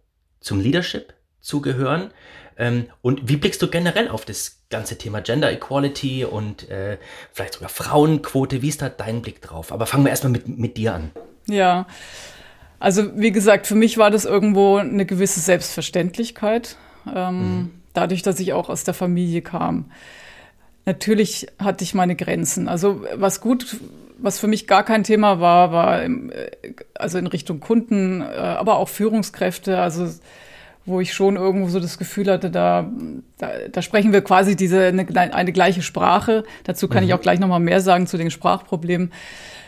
zum 0.47 0.61
Leadership 0.61 1.13
zu 1.41 1.61
gehören? 1.61 2.11
Ähm, 2.57 2.87
und 3.03 3.29
wie 3.29 3.37
blickst 3.37 3.61
du 3.61 3.69
generell 3.69 4.09
auf 4.09 4.25
das 4.25 4.63
ganze 4.71 4.97
Thema 4.97 5.21
Gender 5.21 5.53
Equality 5.53 6.25
und 6.25 6.71
äh, 6.71 6.97
vielleicht 7.33 7.55
sogar 7.55 7.69
Frauenquote? 7.69 8.63
Wie 8.63 8.69
ist 8.69 8.81
da 8.81 8.89
dein 8.89 9.21
Blick 9.21 9.43
drauf? 9.43 9.73
Aber 9.73 9.87
fangen 9.87 10.05
wir 10.05 10.11
erstmal 10.11 10.33
mit, 10.33 10.49
mit 10.49 10.77
dir 10.77 10.95
an. 10.95 11.11
Ja, 11.47 11.87
Also 12.79 13.17
wie 13.17 13.33
gesagt, 13.33 13.67
für 13.67 13.75
mich 13.75 13.99
war 13.99 14.11
das 14.11 14.25
irgendwo 14.25 14.77
eine 14.77 15.05
gewisse 15.05 15.41
Selbstverständlichkeit, 15.41 16.77
ähm, 17.15 17.39
mhm. 17.39 17.71
Dadurch, 17.97 18.23
dass 18.23 18.41
ich 18.41 18.53
auch 18.53 18.69
aus 18.69 18.85
der 18.85 18.95
Familie 18.95 19.43
kam. 19.43 19.91
Natürlich 20.85 21.49
hatte 21.59 21.85
ich 21.85 21.95
meine 21.95 22.15
Grenzen. 22.15 22.69
Also 22.69 23.05
was 23.15 23.41
gut, 23.41 23.79
was 24.19 24.39
für 24.39 24.47
mich 24.47 24.67
gar 24.67 24.85
kein 24.85 25.05
Thema 25.05 25.41
war, 25.41 25.73
war 25.73 26.03
im, 26.03 26.31
äh, 26.31 26.51
also 26.95 27.19
in 27.19 27.27
Richtung 27.27 27.61
Kunden, 27.61 28.23
äh, 28.23 28.25
aber 28.25 28.77
auch 28.77 28.89
Führungskräfte. 28.89 29.81
Also 29.81 30.09
wo 30.87 31.01
ich 31.01 31.13
schon 31.13 31.37
irgendwo 31.37 31.69
so 31.69 31.81
das 31.81 31.99
Gefühl 31.99 32.31
hatte, 32.31 32.51
da, 32.51 32.89
da, 33.39 33.51
da 33.71 33.83
sprechen 33.83 34.13
wir 34.13 34.23
quasi 34.23 34.57
diese 34.57 34.87
eine, 34.87 35.07
eine 35.35 35.53
gleiche 35.53 35.83
Sprache. 35.83 36.45
Dazu 36.65 36.89
kann 36.89 37.03
mhm. 37.03 37.09
ich 37.09 37.15
auch 37.15 37.21
gleich 37.21 37.41
nochmal 37.41 37.61
mehr 37.61 37.81
sagen 37.81 38.07
zu 38.07 38.17
den 38.17 38.31
Sprachproblemen. 38.31 39.11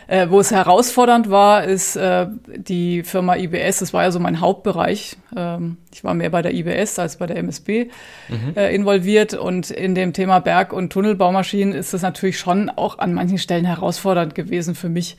Äh, 0.07 0.31
wo 0.31 0.41
es 0.41 0.51
herausfordernd 0.51 1.29
war, 1.29 1.65
ist 1.65 1.95
äh, 1.97 2.29
die 2.47 3.03
Firma 3.03 3.37
IBS. 3.37 3.81
Das 3.81 3.93
war 3.93 4.05
ja 4.05 4.11
so 4.11 4.19
mein 4.19 4.41
Hauptbereich. 4.41 5.19
Ähm, 5.37 5.77
ich 5.93 6.03
war 6.03 6.15
mehr 6.15 6.31
bei 6.31 6.41
der 6.41 6.55
IBS 6.55 6.99
als 6.99 7.19
bei 7.19 7.27
der 7.27 7.37
MSB 7.37 7.91
mhm. 8.29 8.57
äh, 8.57 8.75
involviert. 8.75 9.35
Und 9.35 9.71
in 9.71 9.95
dem 9.95 10.15
Thema 10.15 10.39
Berg- 10.39 10.73
und 10.73 10.91
Tunnelbaumaschinen 10.91 11.75
ist 11.75 11.93
es 11.93 12.01
natürlich 12.01 12.39
schon 12.39 12.71
auch 12.71 12.99
an 12.99 13.13
manchen 13.13 13.37
Stellen 13.37 13.67
herausfordernd 13.67 14.35
gewesen 14.35 14.75
für 14.75 14.89
mich. 14.89 15.19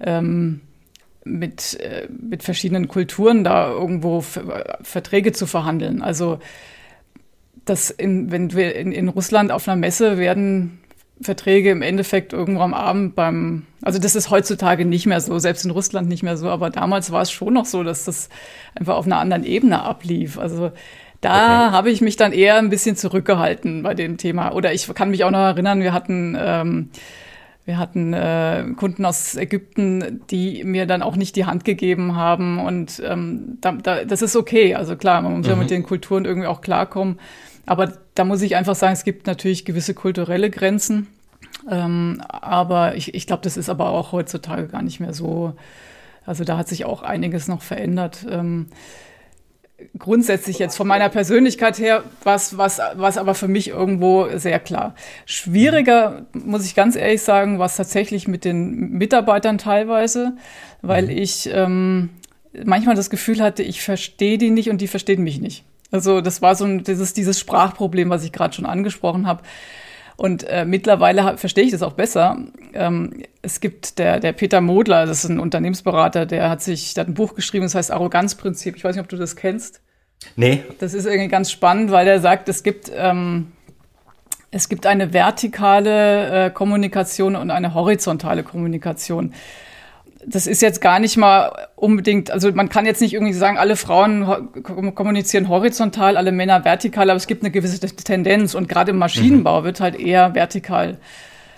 Ähm, 0.00 0.62
mit, 1.24 1.78
äh, 1.80 2.08
mit 2.08 2.42
verschiedenen 2.42 2.88
Kulturen 2.88 3.44
da 3.44 3.70
irgendwo 3.70 4.20
Verträge 4.20 5.32
zu 5.32 5.46
verhandeln. 5.46 6.02
Also 6.02 6.38
das 7.64 7.90
in, 7.90 8.30
wenn 8.30 8.52
wir 8.52 8.74
in, 8.74 8.92
in 8.92 9.08
Russland 9.08 9.52
auf 9.52 9.68
einer 9.68 9.76
Messe 9.76 10.18
werden 10.18 10.78
Verträge 11.20 11.70
im 11.70 11.82
Endeffekt 11.82 12.32
irgendwo 12.32 12.62
am 12.62 12.74
Abend 12.74 13.14
beim, 13.14 13.66
also 13.82 13.98
das 13.98 14.14
ist 14.16 14.30
heutzutage 14.30 14.84
nicht 14.84 15.06
mehr 15.06 15.20
so, 15.20 15.38
selbst 15.38 15.64
in 15.64 15.70
Russland 15.70 16.08
nicht 16.08 16.22
mehr 16.22 16.36
so, 16.36 16.48
aber 16.48 16.70
damals 16.70 17.12
war 17.12 17.22
es 17.22 17.30
schon 17.30 17.54
noch 17.54 17.66
so, 17.66 17.84
dass 17.84 18.04
das 18.04 18.28
einfach 18.74 18.96
auf 18.96 19.06
einer 19.06 19.18
anderen 19.18 19.44
Ebene 19.44 19.82
ablief. 19.82 20.38
Also 20.38 20.72
da 21.20 21.66
okay. 21.66 21.72
habe 21.72 21.90
ich 21.90 22.00
mich 22.00 22.16
dann 22.16 22.32
eher 22.32 22.56
ein 22.56 22.70
bisschen 22.70 22.96
zurückgehalten 22.96 23.82
bei 23.82 23.94
dem 23.94 24.16
Thema. 24.16 24.52
Oder 24.52 24.72
ich 24.72 24.92
kann 24.94 25.10
mich 25.10 25.22
auch 25.22 25.30
noch 25.30 25.38
erinnern, 25.38 25.80
wir 25.80 25.92
hatten 25.92 26.36
ähm, 26.38 26.90
wir 27.64 27.78
hatten 27.78 28.12
äh, 28.12 28.64
Kunden 28.76 29.04
aus 29.04 29.36
Ägypten, 29.36 30.20
die 30.30 30.64
mir 30.64 30.86
dann 30.86 31.02
auch 31.02 31.14
nicht 31.14 31.36
die 31.36 31.44
Hand 31.44 31.64
gegeben 31.64 32.16
haben. 32.16 32.58
Und 32.58 33.00
ähm, 33.04 33.58
da, 33.60 33.72
da, 33.72 34.04
das 34.04 34.20
ist 34.20 34.34
okay. 34.34 34.74
Also 34.74 34.96
klar, 34.96 35.22
man 35.22 35.36
muss 35.36 35.46
mhm. 35.46 35.50
ja 35.50 35.56
mit 35.56 35.70
den 35.70 35.84
Kulturen 35.84 36.24
irgendwie 36.24 36.48
auch 36.48 36.60
klarkommen. 36.60 37.20
Aber 37.64 37.92
da 38.14 38.24
muss 38.24 38.42
ich 38.42 38.56
einfach 38.56 38.74
sagen, 38.74 38.94
es 38.94 39.04
gibt 39.04 39.28
natürlich 39.28 39.64
gewisse 39.64 39.94
kulturelle 39.94 40.50
Grenzen. 40.50 41.06
Ähm, 41.70 42.20
aber 42.28 42.96
ich, 42.96 43.14
ich 43.14 43.28
glaube, 43.28 43.42
das 43.42 43.56
ist 43.56 43.68
aber 43.68 43.90
auch 43.90 44.10
heutzutage 44.10 44.66
gar 44.66 44.82
nicht 44.82 44.98
mehr 44.98 45.14
so. 45.14 45.54
Also 46.26 46.42
da 46.42 46.56
hat 46.56 46.66
sich 46.66 46.84
auch 46.84 47.02
einiges 47.02 47.46
noch 47.46 47.62
verändert. 47.62 48.26
Ähm, 48.28 48.66
grundsätzlich 49.98 50.58
jetzt 50.58 50.76
von 50.76 50.86
meiner 50.86 51.08
Persönlichkeit 51.08 51.78
her, 51.78 52.04
was, 52.24 52.56
was, 52.58 52.80
was 52.94 53.18
aber 53.18 53.34
für 53.34 53.48
mich 53.48 53.68
irgendwo 53.68 54.28
sehr 54.36 54.58
klar. 54.58 54.94
Schwieriger, 55.26 56.26
muss 56.32 56.64
ich 56.64 56.74
ganz 56.74 56.96
ehrlich 56.96 57.22
sagen, 57.22 57.58
was 57.58 57.76
tatsächlich 57.76 58.28
mit 58.28 58.44
den 58.44 58.90
Mitarbeitern 58.92 59.58
teilweise, 59.58 60.36
weil 60.80 61.04
mhm. 61.04 61.10
ich 61.10 61.50
ähm, 61.52 62.10
manchmal 62.64 62.94
das 62.94 63.10
Gefühl 63.10 63.40
hatte, 63.42 63.62
ich 63.62 63.82
verstehe 63.82 64.38
die 64.38 64.50
nicht 64.50 64.70
und 64.70 64.80
die 64.80 64.88
verstehen 64.88 65.22
mich 65.22 65.40
nicht. 65.40 65.64
Also 65.90 66.20
das 66.20 66.40
war 66.42 66.54
so 66.54 66.64
ein, 66.64 66.84
dieses, 66.84 67.12
dieses 67.12 67.38
Sprachproblem, 67.38 68.10
was 68.10 68.24
ich 68.24 68.32
gerade 68.32 68.54
schon 68.54 68.66
angesprochen 68.66 69.26
habe. 69.26 69.42
Und 70.22 70.44
äh, 70.44 70.64
mittlerweile 70.64 71.36
verstehe 71.36 71.64
ich 71.64 71.72
das 71.72 71.82
auch 71.82 71.94
besser. 71.94 72.36
Ähm, 72.74 73.24
es 73.42 73.58
gibt 73.58 73.98
der, 73.98 74.20
der 74.20 74.32
Peter 74.32 74.60
Modler, 74.60 75.04
das 75.04 75.24
ist 75.24 75.30
ein 75.30 75.40
Unternehmensberater, 75.40 76.26
der 76.26 76.48
hat 76.48 76.62
sich, 76.62 76.94
der 76.94 77.02
hat 77.02 77.08
ein 77.08 77.14
Buch 77.14 77.34
geschrieben, 77.34 77.64
das 77.64 77.74
heißt 77.74 77.90
Arroganzprinzip. 77.90 78.76
Ich 78.76 78.84
weiß 78.84 78.94
nicht, 78.94 79.02
ob 79.02 79.08
du 79.08 79.16
das 79.16 79.34
kennst. 79.34 79.80
Nee. 80.36 80.62
Das 80.78 80.94
ist 80.94 81.06
irgendwie 81.06 81.26
ganz 81.26 81.50
spannend, 81.50 81.90
weil 81.90 82.06
er 82.06 82.20
sagt, 82.20 82.48
es 82.48 82.62
gibt, 82.62 82.92
ähm, 82.94 83.50
es 84.52 84.68
gibt 84.68 84.86
eine 84.86 85.12
vertikale 85.12 86.46
äh, 86.46 86.50
Kommunikation 86.50 87.34
und 87.34 87.50
eine 87.50 87.74
horizontale 87.74 88.44
Kommunikation 88.44 89.34
das 90.26 90.46
ist 90.46 90.62
jetzt 90.62 90.80
gar 90.80 90.98
nicht 91.00 91.16
mal 91.16 91.68
unbedingt, 91.76 92.30
also 92.30 92.50
man 92.52 92.68
kann 92.68 92.86
jetzt 92.86 93.00
nicht 93.00 93.12
irgendwie 93.14 93.32
sagen, 93.32 93.58
alle 93.58 93.76
Frauen 93.76 94.52
kommunizieren 94.94 95.48
horizontal, 95.48 96.16
alle 96.16 96.32
Männer 96.32 96.64
vertikal, 96.64 97.10
aber 97.10 97.16
es 97.16 97.26
gibt 97.26 97.42
eine 97.42 97.50
gewisse 97.50 97.80
Tendenz 97.80 98.54
und 98.54 98.68
gerade 98.68 98.92
im 98.92 98.98
Maschinenbau 98.98 99.60
mhm. 99.60 99.64
wird 99.64 99.80
halt 99.80 99.98
eher 99.98 100.34
vertikal 100.34 100.98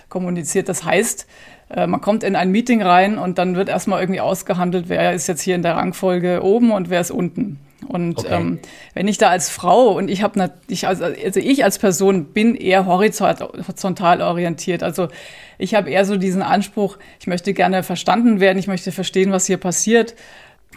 kommuniziert. 0.09 0.69
Das 0.69 0.83
heißt, 0.83 1.27
man 1.75 2.01
kommt 2.01 2.23
in 2.23 2.35
ein 2.35 2.51
Meeting 2.51 2.81
rein 2.81 3.17
und 3.17 3.37
dann 3.37 3.55
wird 3.55 3.69
erstmal 3.69 4.01
irgendwie 4.01 4.21
ausgehandelt, 4.21 4.85
wer 4.87 5.13
ist 5.13 5.27
jetzt 5.27 5.41
hier 5.41 5.55
in 5.55 5.61
der 5.61 5.75
Rangfolge 5.75 6.41
oben 6.43 6.71
und 6.71 6.89
wer 6.89 7.01
ist 7.01 7.11
unten. 7.11 7.59
Und 7.87 8.19
okay. 8.19 8.27
ähm, 8.31 8.59
wenn 8.93 9.07
ich 9.07 9.17
da 9.17 9.29
als 9.29 9.49
Frau 9.49 9.89
und 9.91 10.09
ich 10.09 10.23
habe 10.23 10.51
ich 10.67 10.87
also, 10.87 11.05
also 11.05 11.39
ich 11.39 11.63
als 11.63 11.77
Person 11.77 12.25
bin 12.25 12.55
eher 12.55 12.85
horizontal 12.85 14.21
orientiert. 14.21 14.81
Also 14.81 15.09
ich 15.57 15.75
habe 15.75 15.89
eher 15.89 16.05
so 16.05 16.17
diesen 16.17 16.41
Anspruch, 16.41 16.97
ich 17.19 17.27
möchte 17.27 17.53
gerne 17.53 17.83
verstanden 17.83 18.39
werden, 18.39 18.57
ich 18.57 18.67
möchte 18.67 18.91
verstehen, 18.91 19.31
was 19.31 19.45
hier 19.45 19.57
passiert 19.57 20.15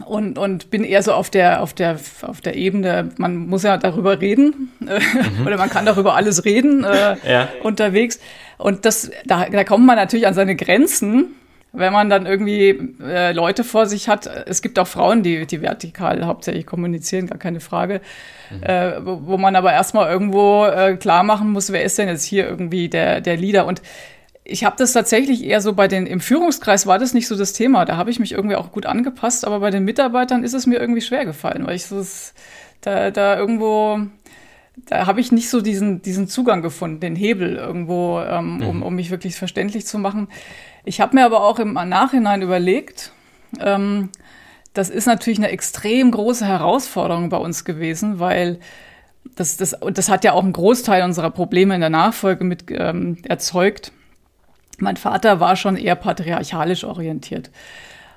und, 0.05 0.39
und 0.39 0.71
bin 0.71 0.85
eher 0.85 1.03
so 1.03 1.13
auf 1.13 1.31
der, 1.31 1.63
auf 1.63 1.73
der, 1.73 1.99
auf 2.23 2.41
der 2.41 2.57
Ebene, 2.57 3.11
man 3.17 3.37
muss 3.37 3.63
ja 3.63 3.77
darüber 3.77 4.21
reden 4.21 4.73
mhm. 4.81 5.47
oder 5.47 5.57
man 5.57 5.71
kann 5.71 5.87
darüber 5.87 6.15
alles 6.15 6.45
reden 6.45 6.85
äh, 6.85 7.17
ja. 7.29 7.49
unterwegs. 7.63 8.21
Und 8.57 8.85
das, 8.85 9.11
da, 9.27 9.47
da 9.49 9.65
kommt 9.65 9.87
man 9.87 9.97
natürlich 9.97 10.27
an 10.27 10.35
seine 10.35 10.57
Grenzen, 10.57 11.35
wenn 11.73 11.93
man 11.93 12.09
dann 12.09 12.27
irgendwie 12.27 12.95
äh, 13.03 13.33
Leute 13.33 13.63
vor 13.63 13.87
sich 13.87 14.09
hat. 14.09 14.27
Es 14.47 14.63
gibt 14.63 14.79
auch 14.79 14.87
Frauen, 14.87 15.23
die, 15.23 15.47
die 15.47 15.63
vertikal 15.63 16.25
hauptsächlich 16.25 16.67
kommunizieren, 16.67 17.27
gar 17.27 17.39
keine 17.39 17.61
Frage. 17.61 18.01
Mhm. 18.51 18.63
Äh, 18.63 19.07
wo, 19.07 19.21
wo 19.27 19.37
man 19.37 19.55
aber 19.55 19.73
erstmal 19.73 20.11
irgendwo 20.11 20.65
äh, 20.65 20.97
klar 20.97 21.23
machen 21.23 21.51
muss, 21.51 21.73
wer 21.73 21.83
ist 21.83 21.99
denn 21.99 22.09
jetzt 22.09 22.25
hier 22.25 22.49
irgendwie 22.49 22.89
der, 22.89 23.21
der 23.21 23.37
Leader. 23.37 23.67
Und 23.67 23.83
ich 24.51 24.65
habe 24.65 24.77
das 24.79 24.95
tatsächlich 24.95 25.45
eher 25.45 25.61
so 25.61 25.75
bei 25.75 25.89
den, 25.89 26.07
im 26.07 26.21
Führungskreis 26.21 26.87
war 26.87 26.99
das 26.99 27.13
nicht 27.13 27.29
so 27.29 27.37
das 27.37 27.53
Thema. 27.53 27.85
Da 27.85 27.99
habe 27.99 28.11
ich 28.11 28.19
mich 28.19 28.33
irgendwie 28.33 28.57
auch 28.57 28.73
gut 28.73 28.87
angepasst, 28.87 29.47
aber 29.47 29.61
bei 29.61 29.71
den 29.71 29.85
Mitarbeitern 29.85 30.43
ist 30.43 30.55
es 30.55 30.67
mir 30.67 30.81
irgendwie 30.81 31.03
schwer 31.03 31.27
gefallen, 31.27 31.67
weil 31.67 31.77
ich 31.77 31.85
so, 31.85 32.03
da, 32.81 33.11
da 33.11 33.37
irgendwo, 33.37 34.01
da 34.87 35.07
habe 35.07 35.21
ich 35.21 35.33
nicht 35.33 35.51
so 35.51 35.61
diesen, 35.61 36.01
diesen 36.01 36.29
Zugang 36.29 36.63
gefunden, 36.63 37.01
den 37.01 37.15
Hebel 37.15 37.57
irgendwo, 37.57 38.21
ähm, 38.21 38.63
um, 38.63 38.77
mhm. 38.79 38.83
um 38.83 38.95
mich 38.95 39.11
wirklich 39.11 39.37
verständlich 39.37 39.85
zu 39.85 39.99
machen. 39.99 40.29
Ich 40.87 41.03
habe 41.03 41.15
mir 41.15 41.27
aber 41.27 41.45
auch 41.45 41.59
im 41.59 41.75
Nachhinein 41.75 42.41
überlegt, 42.41 43.13
ähm, 43.61 44.09
das 44.73 44.89
ist 44.89 45.05
natürlich 45.05 45.39
eine 45.39 45.51
extrem 45.51 46.11
große 46.11 46.47
Herausforderung 46.47 47.29
bei 47.29 47.37
uns 47.37 47.67
gewesen, 47.67 48.19
weil 48.19 48.61
das, 49.37 49.59
das, 49.59 49.75
und 49.75 49.99
das 49.99 50.09
hat 50.09 50.25
ja 50.25 50.33
auch 50.33 50.43
einen 50.43 50.55
Großteil 50.55 51.03
unserer 51.03 51.31
Probleme 51.31 51.75
in 51.75 51.83
der 51.83 51.91
Nachfolge 51.91 52.45
mit 52.45 52.65
ähm, 52.71 53.19
erzeugt 53.25 53.93
mein 54.79 54.97
Vater 54.97 55.41
war 55.41 55.57
schon 55.57 55.77
eher 55.77 55.97
patriarchalisch 55.97 56.85
orientiert. 56.85 57.51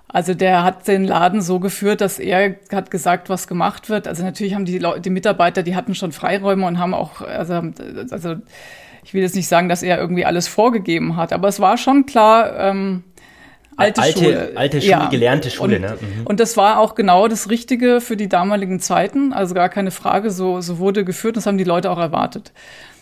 Also 0.08 0.34
der 0.34 0.64
hat 0.64 0.88
den 0.88 1.06
Laden 1.06 1.42
so 1.42 1.60
geführt, 1.60 2.02
dass 2.02 2.20
er 2.20 2.56
hat 2.72 2.92
gesagt, 2.92 3.30
was 3.30 3.48
gemacht 3.48 3.90
wird. 3.90 4.08
Also 4.08 4.24
natürlich 4.24 4.54
haben 4.54 4.66
die, 4.66 4.78
Leute, 4.78 5.02
die 5.02 5.10
Mitarbeiter, 5.10 5.64
die 5.64 5.76
hatten 5.76 5.96
schon 5.96 6.12
Freiräume 6.12 6.66
und 6.66 6.80
haben 6.80 6.94
auch, 6.94 7.22
also, 7.22 7.62
also 8.10 8.36
ich 9.04 9.14
will 9.14 9.22
jetzt 9.22 9.36
nicht 9.36 9.48
sagen, 9.48 9.70
dass 9.70 9.84
er 9.84 9.98
irgendwie 9.98 10.26
alles 10.26 10.50
vorgegeben 10.50 11.16
hat, 11.16 11.32
aber 11.32 11.48
es 11.48 11.62
war 11.62 11.78
schon 11.78 12.06
klar, 12.06 12.60
ähm, 12.60 13.04
alte, 13.78 14.02
alte 14.02 14.20
Schule. 14.20 14.52
Alte 14.56 14.82
Schule, 14.82 14.92
ja. 14.92 15.08
gelernte 15.08 15.50
Schule. 15.50 15.76
Und, 15.78 15.82
ne? 15.82 15.98
Mhm. 16.00 16.26
und 16.26 16.40
das 16.42 16.58
war 16.58 16.80
auch 16.80 16.96
genau 16.96 17.30
das 17.30 17.50
Richtige 17.50 18.02
für 18.02 18.18
die 18.18 18.28
damaligen 18.28 18.82
Zeiten. 18.82 19.32
Also 19.32 19.56
gar 19.56 19.70
keine 19.70 19.92
Frage, 19.92 20.30
so, 20.30 20.60
so 20.60 20.78
wurde 20.78 21.06
geführt, 21.06 21.38
das 21.38 21.46
haben 21.46 21.58
die 21.58 21.64
Leute 21.64 21.90
auch 21.90 22.00
erwartet. 22.00 22.52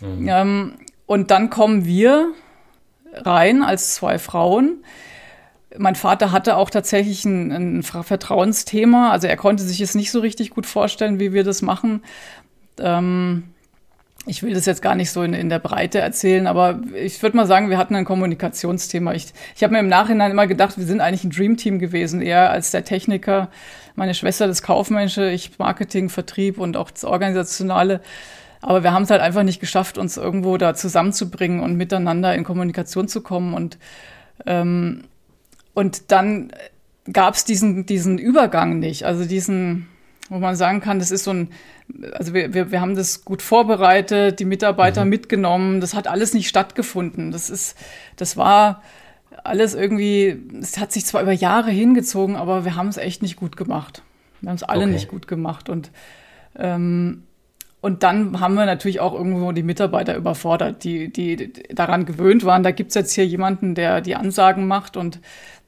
Mhm. 0.01 0.27
Ähm, 0.29 0.73
und 1.07 1.31
dann 1.31 1.49
kommen 1.49 1.85
wir 1.85 2.33
rein 3.13 3.63
als 3.63 3.95
zwei 3.95 4.19
Frauen. 4.19 4.83
Mein 5.77 5.95
Vater 5.95 6.31
hatte 6.31 6.57
auch 6.57 6.69
tatsächlich 6.69 7.25
ein, 7.25 7.51
ein 7.79 7.83
Vertrauensthema. 7.83 9.11
Also 9.11 9.27
er 9.27 9.37
konnte 9.37 9.63
sich 9.63 9.81
es 9.81 9.95
nicht 9.95 10.11
so 10.11 10.19
richtig 10.19 10.49
gut 10.49 10.65
vorstellen, 10.65 11.19
wie 11.19 11.33
wir 11.33 11.43
das 11.43 11.61
machen. 11.61 12.01
Ähm, 12.79 13.43
ich 14.25 14.43
will 14.43 14.53
das 14.53 14.65
jetzt 14.65 14.81
gar 14.81 14.95
nicht 14.95 15.11
so 15.11 15.23
in, 15.23 15.33
in 15.33 15.49
der 15.49 15.59
Breite 15.59 15.99
erzählen, 15.99 16.45
aber 16.45 16.81
ich 16.93 17.21
würde 17.23 17.37
mal 17.37 17.47
sagen, 17.47 17.69
wir 17.69 17.77
hatten 17.77 17.95
ein 17.95 18.05
Kommunikationsthema. 18.05 19.13
Ich, 19.13 19.33
ich 19.55 19.63
habe 19.63 19.73
mir 19.73 19.79
im 19.79 19.87
Nachhinein 19.87 20.31
immer 20.31 20.45
gedacht, 20.45 20.77
wir 20.77 20.85
sind 20.85 21.01
eigentlich 21.01 21.23
ein 21.23 21.31
Dreamteam 21.31 21.79
gewesen, 21.79 22.21
eher 22.21 22.51
als 22.51 22.71
der 22.71 22.83
Techniker, 22.83 23.49
meine 23.95 24.13
Schwester 24.13 24.45
das 24.47 24.61
Kaufmännische, 24.61 25.29
ich 25.29 25.57
Marketing, 25.57 26.09
Vertrieb 26.09 26.57
und 26.57 26.77
auch 26.77 26.91
das 26.91 27.05
Organisationale. 27.05 28.01
Aber 28.61 28.83
wir 28.83 28.91
haben 28.91 29.03
es 29.03 29.09
halt 29.09 29.21
einfach 29.21 29.43
nicht 29.43 29.59
geschafft, 29.59 29.97
uns 29.97 30.17
irgendwo 30.17 30.57
da 30.57 30.73
zusammenzubringen 30.73 31.61
und 31.61 31.75
miteinander 31.75 32.35
in 32.35 32.43
Kommunikation 32.43 33.07
zu 33.07 33.21
kommen. 33.21 33.53
Und, 33.53 33.77
ähm, 34.45 35.05
und 35.73 36.11
dann 36.11 36.51
gab 37.11 37.35
es 37.35 37.45
diesen, 37.45 37.85
diesen 37.85 38.17
Übergang 38.17 38.79
nicht. 38.79 39.05
Also 39.05 39.23
diesen, 39.25 39.87
wo 40.29 40.39
man 40.39 40.55
sagen 40.55 40.81
kann, 40.81 40.99
das 40.99 41.11
ist 41.11 41.23
so 41.23 41.31
ein, 41.31 41.51
also 42.13 42.33
wir, 42.33 42.53
wir, 42.53 42.71
wir 42.71 42.81
haben 42.81 42.95
das 42.95 43.23
gut 43.23 43.41
vorbereitet, 43.41 44.39
die 44.39 44.45
Mitarbeiter 44.45 45.05
mhm. 45.05 45.09
mitgenommen, 45.09 45.81
das 45.81 45.93
hat 45.93 46.07
alles 46.07 46.33
nicht 46.33 46.49
stattgefunden. 46.49 47.31
Das 47.31 47.49
ist, 47.49 47.77
das 48.17 48.35
war 48.35 48.81
alles 49.43 49.73
irgendwie, 49.73 50.37
es 50.59 50.77
hat 50.77 50.91
sich 50.91 51.05
zwar 51.05 51.21
über 51.21 51.31
Jahre 51.31 51.71
hingezogen, 51.71 52.35
aber 52.35 52.65
wir 52.65 52.75
haben 52.75 52.89
es 52.89 52.97
echt 52.97 53.21
nicht 53.21 53.37
gut 53.37 53.55
gemacht. 53.55 54.03
Wir 54.41 54.49
haben 54.49 54.57
es 54.57 54.63
alle 54.63 54.83
okay. 54.83 54.91
nicht 54.91 55.07
gut 55.07 55.27
gemacht. 55.29 55.69
Und, 55.69 55.91
ähm, 56.57 57.23
und 57.81 58.03
dann 58.03 58.39
haben 58.41 58.55
wir 58.55 58.65
natürlich 58.65 58.99
auch 58.99 59.13
irgendwo 59.13 59.51
die 59.53 59.63
Mitarbeiter 59.63 60.15
überfordert, 60.15 60.83
die, 60.83 61.11
die 61.11 61.53
daran 61.73 62.05
gewöhnt 62.05 62.43
waren. 62.43 62.61
Da 62.61 62.71
gibt 62.71 62.89
es 62.89 62.95
jetzt 62.95 63.13
hier 63.13 63.25
jemanden, 63.25 63.73
der 63.73 64.01
die 64.01 64.15
Ansagen 64.15 64.67
macht 64.67 64.97
und 64.97 65.19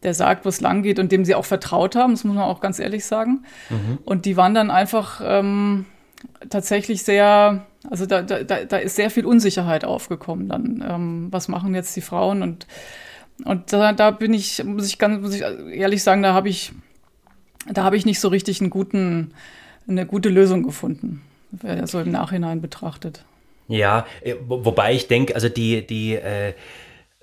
der 0.03 0.13
sagt, 0.13 0.46
wo 0.46 0.50
es 0.50 0.62
lang 0.62 0.84
geht 0.84 1.00
und 1.00 1.12
dem 1.12 1.24
sie 1.24 1.36
auch 1.36 1.46
vertraut 1.46 1.96
haben, 1.96 2.13
das 2.13 2.24
muss 2.24 2.36
man 2.36 2.44
auch 2.44 2.60
ganz 2.60 2.80
ehrlich 2.80 3.06
sagen. 3.06 3.46
Mhm. 3.70 4.00
Und 4.03 4.25
die 4.25 4.36
waren 4.36 4.53
dann 4.53 4.72
einfach 4.72 5.22
ähm, 5.24 5.86
tatsächlich 6.50 7.03
sehr, 7.03 7.65
also 7.89 8.06
da, 8.06 8.22
da, 8.24 8.44
da 8.44 8.77
ist 8.77 8.96
sehr 8.96 9.10
viel 9.10 9.25
Unsicherheit 9.25 9.86
aufgekommen 9.86 10.50
dann. 10.50 10.84
Ähm, 10.88 11.27
was 11.32 11.48
machen 11.48 11.75
jetzt 11.75 11.96
die 11.96 12.01
Frauen? 12.01 12.41
Und, 12.41 12.68
und 13.46 13.72
da, 13.72 13.94
da 13.94 14.12
bin 14.12 14.34
ich, 14.34 14.63
muss 14.63 14.88
ich 14.88 14.98
ganz 14.98 15.22
muss 15.22 15.36
ich 15.36 15.44
ehrlich 15.44 16.03
sagen, 16.03 16.24
da 16.24 16.34
habe 16.34 16.50
ich, 16.50 16.74
da 17.68 17.84
habe 17.84 17.96
ich 17.96 18.06
nicht 18.06 18.20
so 18.20 18.27
richtig 18.27 18.60
einen 18.60 18.70
guten, 18.70 19.34
eine 19.88 20.06
gute 20.06 20.30
Lösung 20.30 20.63
gefunden, 20.63 21.22
so 21.86 22.00
im 22.00 22.12
Nachhinein 22.12 22.62
betrachtet. 22.62 23.24
Ja, 23.67 24.05
äh, 24.22 24.36
wobei 24.48 24.93
ich 24.93 25.08
denke, 25.08 25.36
also 25.36 25.50
die, 25.50 25.86
die 25.86 26.15
äh 26.15 26.53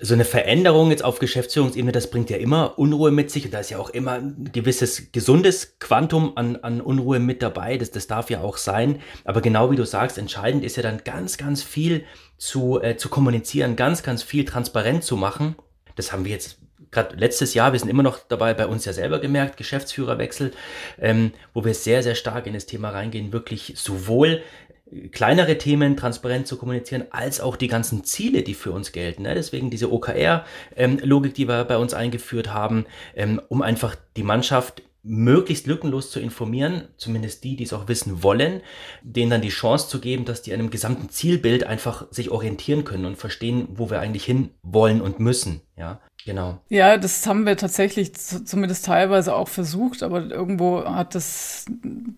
so 0.01 0.13
eine 0.13 0.23
Veränderung 0.23 0.91
jetzt 0.91 1.03
auf 1.03 1.19
Geschäftsführungsebene, 1.19 1.91
das 1.91 2.09
bringt 2.09 2.29
ja 2.29 2.37
immer 2.37 2.79
Unruhe 2.79 3.11
mit 3.11 3.29
sich 3.29 3.43
und 3.43 3.53
da 3.53 3.59
ist 3.59 3.69
ja 3.69 3.77
auch 3.79 3.89
immer 3.89 4.13
ein 4.13 4.49
gewisses 4.53 5.11
gesundes 5.11 5.77
Quantum 5.79 6.37
an, 6.37 6.55
an 6.57 6.79
Unruhe 6.79 7.19
mit 7.19 7.41
dabei. 7.41 7.77
Das, 7.77 7.91
das 7.91 8.07
darf 8.07 8.29
ja 8.29 8.39
auch 8.39 8.55
sein. 8.55 9.01
Aber 9.25 9.41
genau 9.41 9.71
wie 9.71 9.75
du 9.75 9.85
sagst, 9.85 10.17
entscheidend 10.17 10.63
ist 10.63 10.77
ja 10.77 10.83
dann 10.83 11.03
ganz, 11.03 11.37
ganz 11.37 11.63
viel 11.63 12.05
zu, 12.37 12.81
äh, 12.81 12.95
zu 12.95 13.09
kommunizieren, 13.09 13.75
ganz, 13.75 14.01
ganz 14.01 14.23
viel 14.23 14.45
transparent 14.45 15.03
zu 15.03 15.17
machen. 15.17 15.55
Das 15.97 16.13
haben 16.13 16.23
wir 16.23 16.31
jetzt 16.31 16.58
gerade 16.91 17.15
letztes 17.15 17.53
Jahr, 17.53 17.71
wir 17.71 17.79
sind 17.79 17.89
immer 17.89 18.03
noch 18.03 18.19
dabei, 18.27 18.53
bei 18.53 18.67
uns 18.67 18.85
ja 18.85 18.93
selber 18.93 19.19
gemerkt, 19.19 19.57
Geschäftsführerwechsel, 19.57 20.51
ähm, 20.99 21.31
wo 21.53 21.63
wir 21.63 21.73
sehr, 21.73 22.03
sehr 22.03 22.15
stark 22.15 22.47
in 22.47 22.53
das 22.53 22.65
Thema 22.65 22.89
reingehen, 22.89 23.31
wirklich 23.31 23.73
sowohl 23.75 24.41
kleinere 25.11 25.57
Themen 25.57 25.97
transparent 25.97 26.47
zu 26.47 26.57
kommunizieren, 26.57 27.05
als 27.11 27.41
auch 27.41 27.55
die 27.55 27.67
ganzen 27.67 28.03
Ziele, 28.03 28.41
die 28.41 28.53
für 28.53 28.71
uns 28.71 28.91
gelten. 28.91 29.23
Ne? 29.23 29.35
Deswegen 29.35 29.69
diese 29.69 29.91
OKR-Logik, 29.91 31.31
ähm, 31.31 31.33
die 31.33 31.47
wir 31.47 31.63
bei 31.65 31.77
uns 31.77 31.93
eingeführt 31.93 32.53
haben, 32.53 32.85
ähm, 33.15 33.39
um 33.49 33.61
einfach 33.61 33.95
die 34.17 34.23
Mannschaft 34.23 34.81
möglichst 35.03 35.65
lückenlos 35.65 36.11
zu 36.11 36.19
informieren, 36.19 36.89
zumindest 36.97 37.43
die, 37.43 37.55
die 37.55 37.63
es 37.63 37.73
auch 37.73 37.87
wissen 37.87 38.21
wollen, 38.21 38.61
denen 39.01 39.31
dann 39.31 39.41
die 39.41 39.49
Chance 39.49 39.87
zu 39.87 39.99
geben, 40.01 40.25
dass 40.25 40.41
die 40.41 40.53
einem 40.53 40.69
gesamten 40.69 41.09
Zielbild 41.09 41.63
einfach 41.65 42.11
sich 42.11 42.31
orientieren 42.31 42.83
können 42.83 43.05
und 43.05 43.17
verstehen, 43.17 43.67
wo 43.71 43.89
wir 43.89 43.99
eigentlich 43.99 44.25
hin 44.25 44.49
wollen 44.61 44.99
und 44.99 45.19
müssen. 45.19 45.61
Ja, 45.77 46.01
genau. 46.25 46.59
Ja, 46.67 46.97
das 46.97 47.25
haben 47.25 47.45
wir 47.45 47.55
tatsächlich 47.55 48.13
zumindest 48.13 48.85
teilweise 48.85 49.33
auch 49.33 49.47
versucht, 49.47 50.03
aber 50.03 50.29
irgendwo 50.29 50.83
hat 50.83 51.15
das, 51.15 51.65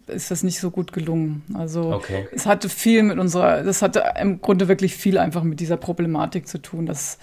ist 0.07 0.31
das 0.31 0.41
nicht 0.41 0.59
so 0.59 0.71
gut 0.71 0.91
gelungen. 0.91 1.43
Also 1.53 1.93
okay. 1.93 2.27
es 2.31 2.47
hatte 2.47 2.67
viel 2.67 3.03
mit 3.03 3.19
unserer, 3.19 3.63
das 3.63 3.83
hatte 3.83 4.03
im 4.19 4.41
Grunde 4.41 4.67
wirklich 4.67 4.95
viel 4.95 5.19
einfach 5.19 5.43
mit 5.43 5.59
dieser 5.59 5.77
Problematik 5.77 6.47
zu 6.47 6.59
tun, 6.59 6.87
dass 6.87 7.19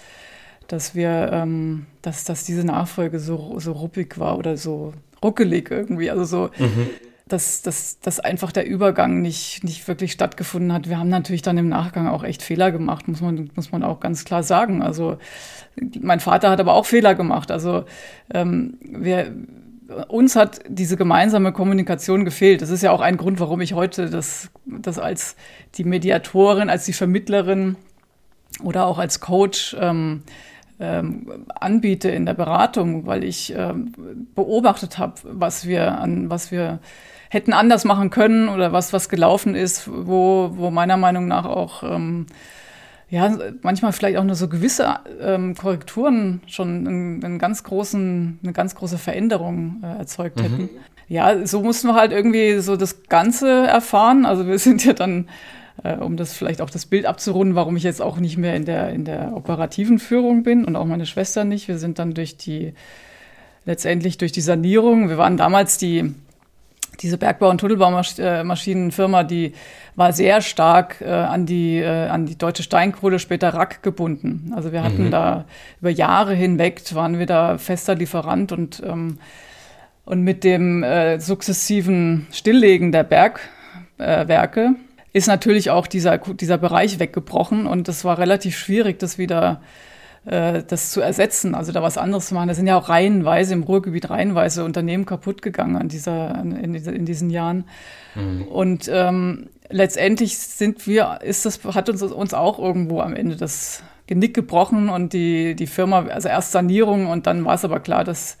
dass 0.71 0.93
wir, 0.93 1.31
ähm, 1.33 1.87
dass, 2.03 2.23
dass 2.25 2.43
diese 2.43 2.63
Nachfolge 2.63 3.19
so, 3.19 3.59
so 3.59 3.71
ruppig 3.71 4.19
war 4.19 4.37
oder 4.37 4.55
so 4.55 4.93
ruckelig 5.23 5.71
irgendwie. 5.71 6.09
Also 6.11 6.23
so, 6.23 6.49
mhm. 6.57 6.89
dass, 7.27 7.61
dass, 7.61 7.99
dass 7.99 8.19
einfach 8.19 8.51
der 8.51 8.67
Übergang 8.67 9.21
nicht, 9.21 9.63
nicht 9.63 9.87
wirklich 9.87 10.11
stattgefunden 10.11 10.73
hat. 10.73 10.89
Wir 10.89 10.97
haben 10.97 11.09
natürlich 11.09 11.41
dann 11.41 11.57
im 11.57 11.69
Nachgang 11.69 12.07
auch 12.07 12.23
echt 12.23 12.41
Fehler 12.41 12.71
gemacht, 12.71 13.07
muss 13.07 13.21
man, 13.21 13.49
muss 13.55 13.71
man 13.71 13.83
auch 13.83 13.99
ganz 13.99 14.25
klar 14.25 14.43
sagen. 14.43 14.81
Also 14.81 15.17
mein 15.99 16.19
Vater 16.19 16.49
hat 16.49 16.59
aber 16.59 16.73
auch 16.73 16.85
Fehler 16.85 17.15
gemacht. 17.15 17.51
Also 17.51 17.85
ähm, 18.33 18.77
wir, 18.81 19.33
uns 20.07 20.35
hat 20.35 20.61
diese 20.67 20.97
gemeinsame 20.97 21.51
Kommunikation 21.51 22.25
gefehlt. 22.25 22.61
Das 22.61 22.69
ist 22.69 22.83
ja 22.83 22.91
auch 22.91 23.01
ein 23.01 23.17
Grund, 23.17 23.39
warum 23.39 23.61
ich 23.61 23.73
heute 23.73 24.09
das, 24.09 24.49
das 24.65 24.99
als 24.99 25.35
die 25.75 25.83
Mediatorin, 25.83 26.69
als 26.69 26.85
die 26.85 26.93
Vermittlerin 26.93 27.75
oder 28.63 28.85
auch 28.85 28.99
als 28.99 29.19
Coach 29.19 29.75
ähm, 29.79 30.23
ähm, 30.79 31.45
anbiete 31.59 32.09
in 32.09 32.25
der 32.25 32.33
Beratung, 32.33 33.05
weil 33.05 33.23
ich 33.23 33.53
ähm, 33.55 33.93
beobachtet 34.35 34.97
habe, 34.97 35.15
was 35.23 35.67
wir 35.67 35.99
an 35.99 36.29
was 36.29 36.51
wir 36.51 36.79
hätten 37.29 37.53
anders 37.53 37.85
machen 37.85 38.09
können 38.09 38.49
oder 38.49 38.71
was 38.71 38.93
was 38.93 39.09
gelaufen 39.09 39.55
ist, 39.55 39.89
wo 39.91 40.51
wo 40.53 40.71
meiner 40.71 40.97
Meinung 40.97 41.27
nach 41.27 41.45
auch 41.45 41.83
ähm, 41.83 42.27
ja 43.09 43.35
manchmal 43.61 43.91
vielleicht 43.91 44.17
auch 44.17 44.23
nur 44.23 44.35
so 44.35 44.47
gewisse 44.47 44.99
ähm, 45.21 45.55
Korrekturen 45.55 46.41
schon 46.47 46.87
einen, 46.87 47.23
einen, 47.23 47.39
ganz 47.39 47.63
großen 47.63 48.39
eine 48.41 48.53
ganz 48.53 48.75
große 48.75 48.97
Veränderung 48.97 49.81
äh, 49.83 49.99
erzeugt 49.99 50.37
mhm. 50.37 50.43
hätten. 50.43 50.69
Ja, 51.09 51.45
so 51.45 51.61
mussten 51.61 51.87
wir 51.87 51.95
halt 51.95 52.11
irgendwie 52.11 52.59
so 52.59 52.77
das 52.77 53.03
Ganze 53.09 53.67
erfahren. 53.67 54.25
Also 54.25 54.47
wir 54.47 54.59
sind 54.59 54.85
ja 54.85 54.93
dann 54.93 55.27
äh, 55.83 55.95
um 55.95 56.17
das 56.17 56.33
vielleicht 56.33 56.61
auch 56.61 56.69
das 56.69 56.85
Bild 56.85 57.05
abzurunden, 57.05 57.55
warum 57.55 57.77
ich 57.77 57.83
jetzt 57.83 58.01
auch 58.01 58.17
nicht 58.17 58.37
mehr 58.37 58.55
in 58.55 58.65
der, 58.65 58.89
in 58.89 59.05
der 59.05 59.33
operativen 59.35 59.99
Führung 59.99 60.43
bin 60.43 60.65
und 60.65 60.75
auch 60.75 60.85
meine 60.85 61.05
Schwester 61.05 61.43
nicht. 61.43 61.67
Wir 61.67 61.77
sind 61.77 61.99
dann 61.99 62.13
durch 62.13 62.37
die, 62.37 62.73
letztendlich 63.65 64.17
durch 64.17 64.31
die 64.31 64.41
Sanierung, 64.41 65.09
wir 65.09 65.17
waren 65.17 65.37
damals 65.37 65.77
die, 65.77 66.13
diese 67.01 67.17
Bergbau- 67.17 67.49
und 67.49 67.59
Tunnelbaumaschinenfirma, 67.59 69.23
die 69.23 69.53
war 69.95 70.11
sehr 70.13 70.41
stark 70.41 71.01
äh, 71.01 71.09
an, 71.09 71.45
die, 71.45 71.77
äh, 71.77 72.07
an 72.07 72.25
die 72.25 72.37
deutsche 72.37 72.63
Steinkohle, 72.63 73.19
später 73.19 73.53
Rack 73.53 73.83
gebunden. 73.83 74.51
Also 74.55 74.71
wir 74.71 74.83
hatten 74.83 75.05
mhm. 75.05 75.11
da 75.11 75.45
über 75.81 75.89
Jahre 75.89 76.33
hinweg, 76.33 76.81
waren 76.93 77.19
wir 77.19 77.25
da 77.25 77.57
fester 77.57 77.95
Lieferant 77.95 78.51
und, 78.51 78.81
ähm, 78.85 79.19
und 80.05 80.23
mit 80.23 80.43
dem 80.43 80.83
äh, 80.83 81.19
sukzessiven 81.19 82.27
Stilllegen 82.31 82.91
der 82.91 83.03
Bergwerke 83.03 84.61
äh, 84.61 84.88
ist 85.13 85.27
natürlich 85.27 85.69
auch 85.69 85.87
dieser, 85.87 86.17
dieser 86.17 86.57
Bereich 86.57 86.99
weggebrochen 86.99 87.65
und 87.65 87.87
das 87.87 88.05
war 88.05 88.17
relativ 88.17 88.57
schwierig, 88.57 88.99
das 88.99 89.17
wieder 89.17 89.61
äh, 90.25 90.63
das 90.67 90.91
zu 90.91 91.01
ersetzen, 91.01 91.55
also 91.55 91.71
da 91.71 91.81
was 91.81 91.97
anderes 91.97 92.27
zu 92.27 92.33
machen. 92.33 92.49
Da 92.49 92.53
sind 92.53 92.67
ja 92.67 92.77
auch 92.77 92.89
reihenweise 92.89 93.53
im 93.53 93.63
Ruhrgebiet 93.63 94.09
reihenweise 94.09 94.63
Unternehmen 94.63 95.05
kaputt 95.05 95.41
gegangen 95.41 95.77
an 95.77 95.87
dieser, 95.87 96.39
in, 96.41 96.75
in 96.75 97.05
diesen 97.05 97.29
Jahren. 97.29 97.65
Mhm. 98.15 98.43
Und 98.43 98.89
ähm, 98.91 99.49
letztendlich 99.69 100.37
sind 100.37 100.85
wir, 100.87 101.19
ist 101.23 101.45
das, 101.45 101.63
hat 101.63 101.89
uns, 101.89 102.01
uns 102.03 102.33
auch 102.33 102.59
irgendwo 102.59 103.01
am 103.01 103.15
Ende 103.15 103.35
das 103.35 103.83
Genick 104.07 104.33
gebrochen 104.33 104.89
und 104.89 105.13
die, 105.13 105.55
die 105.55 105.67
Firma, 105.67 106.05
also 106.07 106.29
erst 106.29 106.51
Sanierung 106.51 107.07
und 107.07 107.27
dann 107.27 107.45
war 107.45 107.55
es 107.55 107.63
aber 107.63 107.79
klar, 107.79 108.03
dass 108.03 108.37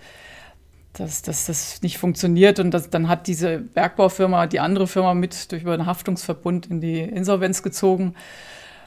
dass, 0.93 1.21
dass 1.21 1.45
das 1.45 1.81
nicht 1.81 1.97
funktioniert. 1.97 2.59
Und 2.59 2.71
das, 2.71 2.89
dann 2.89 3.07
hat 3.07 3.27
diese 3.27 3.59
Bergbaufirma 3.59 4.47
die 4.47 4.59
andere 4.59 4.87
Firma 4.87 5.13
mit 5.13 5.51
durch 5.51 5.65
einen 5.65 5.85
Haftungsverbund 5.85 6.67
in 6.67 6.81
die 6.81 6.99
Insolvenz 7.01 7.63
gezogen. 7.63 8.15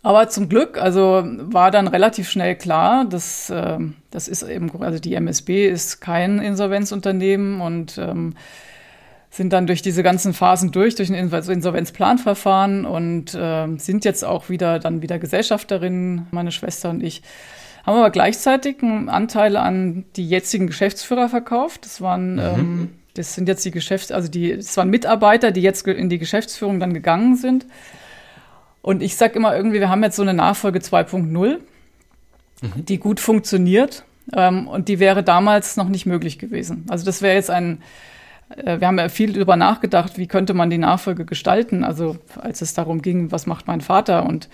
Aber 0.03 0.29
zum 0.29 0.49
Glück, 0.49 0.79
also 0.79 1.23
war 1.25 1.71
dann 1.71 1.87
relativ 1.87 2.29
schnell 2.29 2.57
klar, 2.57 3.05
dass 3.05 3.51
äh, 3.51 3.79
das 4.11 4.27
ist 4.27 4.43
eben, 4.43 4.83
also 4.83 4.99
die 4.99 5.15
MSB 5.15 5.69
ist 5.69 6.01
kein 6.01 6.41
Insolvenzunternehmen 6.41 7.61
und 7.61 7.99
ähm, 7.99 8.35
sind 9.31 9.53
dann 9.53 9.67
durch 9.67 9.81
diese 9.81 10.03
ganzen 10.03 10.35
Phasen 10.35 10.73
durch, 10.73 10.97
durch 10.97 11.09
ein 11.09 11.15
Insolvenzplanverfahren 11.15 12.85
und 12.85 13.33
äh, 13.35 13.69
sind 13.79 14.05
jetzt 14.05 14.25
auch 14.25 14.49
wieder 14.49 14.81
dann 14.81 15.03
wieder 15.03 15.21
Gesellschafterinnen, 15.21 16.27
meine 16.33 16.51
Schwester 16.51 16.91
und 16.91 17.03
ich 17.03 17.23
haben 17.85 17.97
aber 17.97 18.11
gleichzeitig 18.11 18.83
einen 18.83 19.09
Anteil 19.09 19.57
an 19.57 20.05
die 20.17 20.29
jetzigen 20.29 20.67
Geschäftsführer 20.67 21.29
verkauft. 21.29 21.85
Das 21.85 22.01
waren, 22.01 22.35
mhm. 22.35 22.41
ähm, 22.41 22.89
das 23.15 23.35
sind 23.35 23.49
jetzt 23.49 23.65
die 23.65 23.71
Geschäfts-, 23.71 24.13
also 24.13 24.29
die, 24.29 24.57
das 24.57 24.77
waren 24.77 24.89
Mitarbeiter, 24.89 25.51
die 25.51 25.63
jetzt 25.63 25.87
in 25.87 26.09
die 26.09 26.19
Geschäftsführung 26.19 26.81
dann 26.81 26.95
gegangen 26.95 27.37
sind. 27.37 27.67
Und 28.83 29.03
ich 29.03 29.17
sage 29.17 29.35
immer 29.35 29.57
irgendwie, 29.57 29.81
wir 29.81 29.89
haben 29.89 30.03
jetzt 30.03 30.17
so 30.17 30.23
eine 30.23 30.35
Nachfolge 30.35 30.81
2.0, 30.81 31.23
mhm. 31.23 31.59
die 32.77 32.99
gut 32.99 33.21
funktioniert. 33.21 34.05
Ähm, 34.33 34.69
und 34.69 34.89
die 34.89 34.99
wäre 34.99 35.23
damals 35.23 35.77
noch 35.77 35.89
nicht 35.89 36.07
möglich 36.07 36.39
gewesen. 36.39 36.87
Also 36.89 37.05
das 37.05 37.23
wäre 37.23 37.35
jetzt 37.35 37.51
ein, 37.51 37.83
äh, 38.57 38.79
wir 38.81 38.87
haben 38.87 38.99
ja 38.99 39.09
viel 39.09 39.33
darüber 39.33 39.57
nachgedacht, 39.57 40.19
wie 40.19 40.27
könnte 40.29 40.55
man 40.55 40.71
die 40.71 40.79
Nachfolge 40.79 41.25
gestalten. 41.25 41.83
Also 41.83 42.17
als 42.41 42.63
es 42.63 42.75
darum 42.75 43.03
ging, 43.03 43.33
was 43.33 43.47
macht 43.47 43.67
mein 43.67 43.81
Vater 43.81 44.25
und 44.27 44.49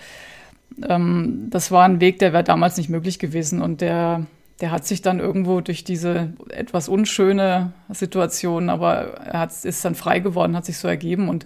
ähm, 0.87 1.47
das 1.49 1.71
war 1.71 1.85
ein 1.85 2.01
Weg, 2.01 2.19
der 2.19 2.33
wäre 2.33 2.43
damals 2.43 2.77
nicht 2.77 2.89
möglich 2.89 3.19
gewesen 3.19 3.61
und 3.61 3.81
der, 3.81 4.25
der 4.61 4.71
hat 4.71 4.85
sich 4.85 5.01
dann 5.01 5.19
irgendwo 5.19 5.61
durch 5.61 5.83
diese 5.83 6.33
etwas 6.49 6.89
unschöne 6.89 7.73
Situation, 7.89 8.69
aber 8.69 9.15
er 9.25 9.39
hat, 9.39 9.51
ist 9.63 9.85
dann 9.85 9.95
frei 9.95 10.19
geworden, 10.19 10.55
hat 10.55 10.65
sich 10.65 10.77
so 10.77 10.87
ergeben 10.87 11.29
und 11.29 11.45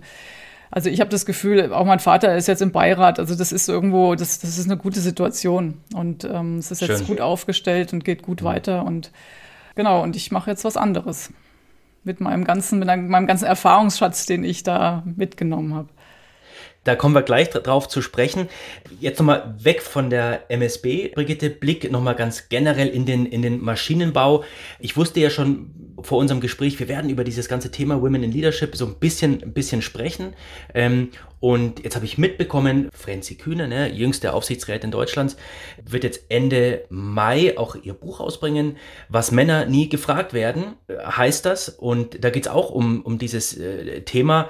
also 0.72 0.90
ich 0.90 1.02
habe 1.02 1.12
das 1.12 1.28
Gefühl, 1.28 1.72
auch 1.72 1.86
mein 1.86 2.00
Vater 2.00 2.36
ist 2.36 2.48
jetzt 2.48 2.64
im 2.64 2.72
Beirat, 2.72 3.20
also 3.20 3.36
das 3.36 3.52
ist 3.52 3.70
irgendwo, 3.70 4.16
das, 4.16 4.40
das 4.40 4.58
ist 4.58 4.66
eine 4.66 4.78
gute 4.78 5.02
Situation 5.02 5.76
und 5.94 6.24
ähm, 6.26 6.58
es 6.58 6.72
ist 6.72 6.82
jetzt 6.82 7.00
Schön. 7.00 7.08
gut 7.08 7.22
aufgestellt 7.22 7.94
und 7.94 8.04
geht 8.04 8.24
gut 8.24 8.42
ja. 8.42 8.48
weiter 8.48 8.84
und 8.84 9.12
genau, 9.76 10.02
und 10.02 10.16
ich 10.16 10.32
mache 10.32 10.50
jetzt 10.50 10.66
was 10.66 10.76
anderes 10.76 11.32
mit 12.04 12.20
meinem 12.20 12.44
ganzen, 12.44 12.80
mit 12.80 12.88
meinem 12.88 13.28
ganzen 13.28 13.46
Erfahrungsschatz, 13.46 14.26
den 14.26 14.44
ich 14.44 14.64
da 14.64 15.04
mitgenommen 15.06 15.74
habe. 15.74 15.90
Da 16.84 16.96
kommen 16.96 17.16
wir 17.16 17.22
gleich 17.22 17.50
drauf 17.50 17.88
zu 17.88 18.02
sprechen. 18.02 18.50
Jetzt 19.00 19.20
nochmal 19.20 19.56
weg 19.60 19.82
von 19.82 20.10
der 20.10 20.50
MSB, 20.50 21.10
Brigitte, 21.16 21.50
Blick 21.50 21.90
nochmal 21.90 22.16
ganz 22.16 22.50
generell 22.50 22.90
in 22.90 23.06
den, 23.06 23.26
in 23.26 23.42
den 23.42 23.62
Maschinenbau. 23.62 24.44
Ich 24.80 24.98
wusste 24.98 25.20
ja 25.20 25.30
schon 25.30 25.72
vor 26.02 26.18
unserem 26.18 26.42
Gespräch, 26.42 26.80
wir 26.80 26.90
werden 26.90 27.10
über 27.10 27.24
dieses 27.24 27.48
ganze 27.48 27.72
Thema 27.72 28.02
Women 28.02 28.24
in 28.24 28.32
Leadership 28.32 28.76
so 28.76 28.86
ein 28.86 28.96
bisschen, 28.96 29.42
ein 29.42 29.54
bisschen 29.54 29.82
sprechen. 29.82 30.34
Ähm, 30.74 31.10
und 31.40 31.84
jetzt 31.84 31.96
habe 31.96 32.06
ich 32.06 32.18
mitbekommen, 32.18 32.90
Franzi 32.94 33.36
Kühne, 33.36 33.68
ne, 33.68 33.92
jüngste 33.92 34.34
Aufsichtsrätin 34.34 34.92
Deutschlands, 34.92 35.36
wird 35.86 36.04
jetzt 36.04 36.26
Ende 36.30 36.86
Mai 36.90 37.58
auch 37.58 37.76
ihr 37.76 37.94
Buch 37.94 38.20
ausbringen, 38.20 38.78
was 39.10 39.32
Männer 39.32 39.66
nie 39.66 39.90
gefragt 39.90 40.34
werden, 40.34 40.76
heißt 40.90 41.46
das. 41.46 41.70
Und 41.70 42.24
da 42.24 42.30
geht 42.30 42.46
es 42.46 42.52
auch 42.52 42.70
um, 42.72 43.02
um 43.02 43.18
dieses 43.18 43.58
äh, 43.58 44.02
Thema 44.02 44.50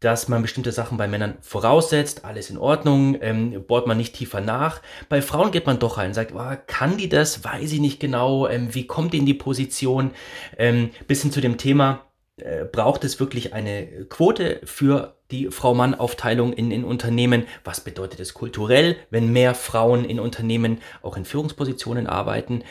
dass 0.00 0.28
man 0.28 0.42
bestimmte 0.42 0.72
Sachen 0.72 0.96
bei 0.96 1.06
Männern 1.06 1.36
voraussetzt, 1.42 2.24
alles 2.24 2.50
in 2.50 2.56
Ordnung, 2.58 3.18
ähm, 3.20 3.64
bohrt 3.66 3.86
man 3.86 3.98
nicht 3.98 4.14
tiefer 4.14 4.40
nach. 4.40 4.80
Bei 5.08 5.20
Frauen 5.20 5.50
geht 5.50 5.66
man 5.66 5.78
doch 5.78 5.98
rein, 5.98 6.14
sagt, 6.14 6.32
oh, 6.34 6.56
kann 6.66 6.96
die 6.96 7.08
das, 7.08 7.44
weiß 7.44 7.72
ich 7.72 7.80
nicht 7.80 8.00
genau, 8.00 8.48
ähm, 8.48 8.74
wie 8.74 8.86
kommt 8.86 9.12
die 9.12 9.18
in 9.18 9.26
die 9.26 9.34
Position, 9.34 10.12
ähm, 10.56 10.90
bis 11.06 11.22
hin 11.22 11.32
zu 11.32 11.42
dem 11.42 11.58
Thema, 11.58 12.06
äh, 12.38 12.64
braucht 12.64 13.04
es 13.04 13.20
wirklich 13.20 13.52
eine 13.52 14.06
Quote 14.06 14.60
für 14.64 15.16
die 15.30 15.50
Frau-Mann-Aufteilung 15.50 16.52
in, 16.54 16.70
in 16.70 16.84
Unternehmen? 16.84 17.46
Was 17.64 17.80
bedeutet 17.80 18.20
es 18.20 18.34
kulturell, 18.34 18.96
wenn 19.10 19.32
mehr 19.32 19.54
Frauen 19.54 20.04
in 20.04 20.18
Unternehmen 20.18 20.78
auch 21.02 21.16
in 21.16 21.26
Führungspositionen 21.26 22.06
arbeiten? 22.06 22.64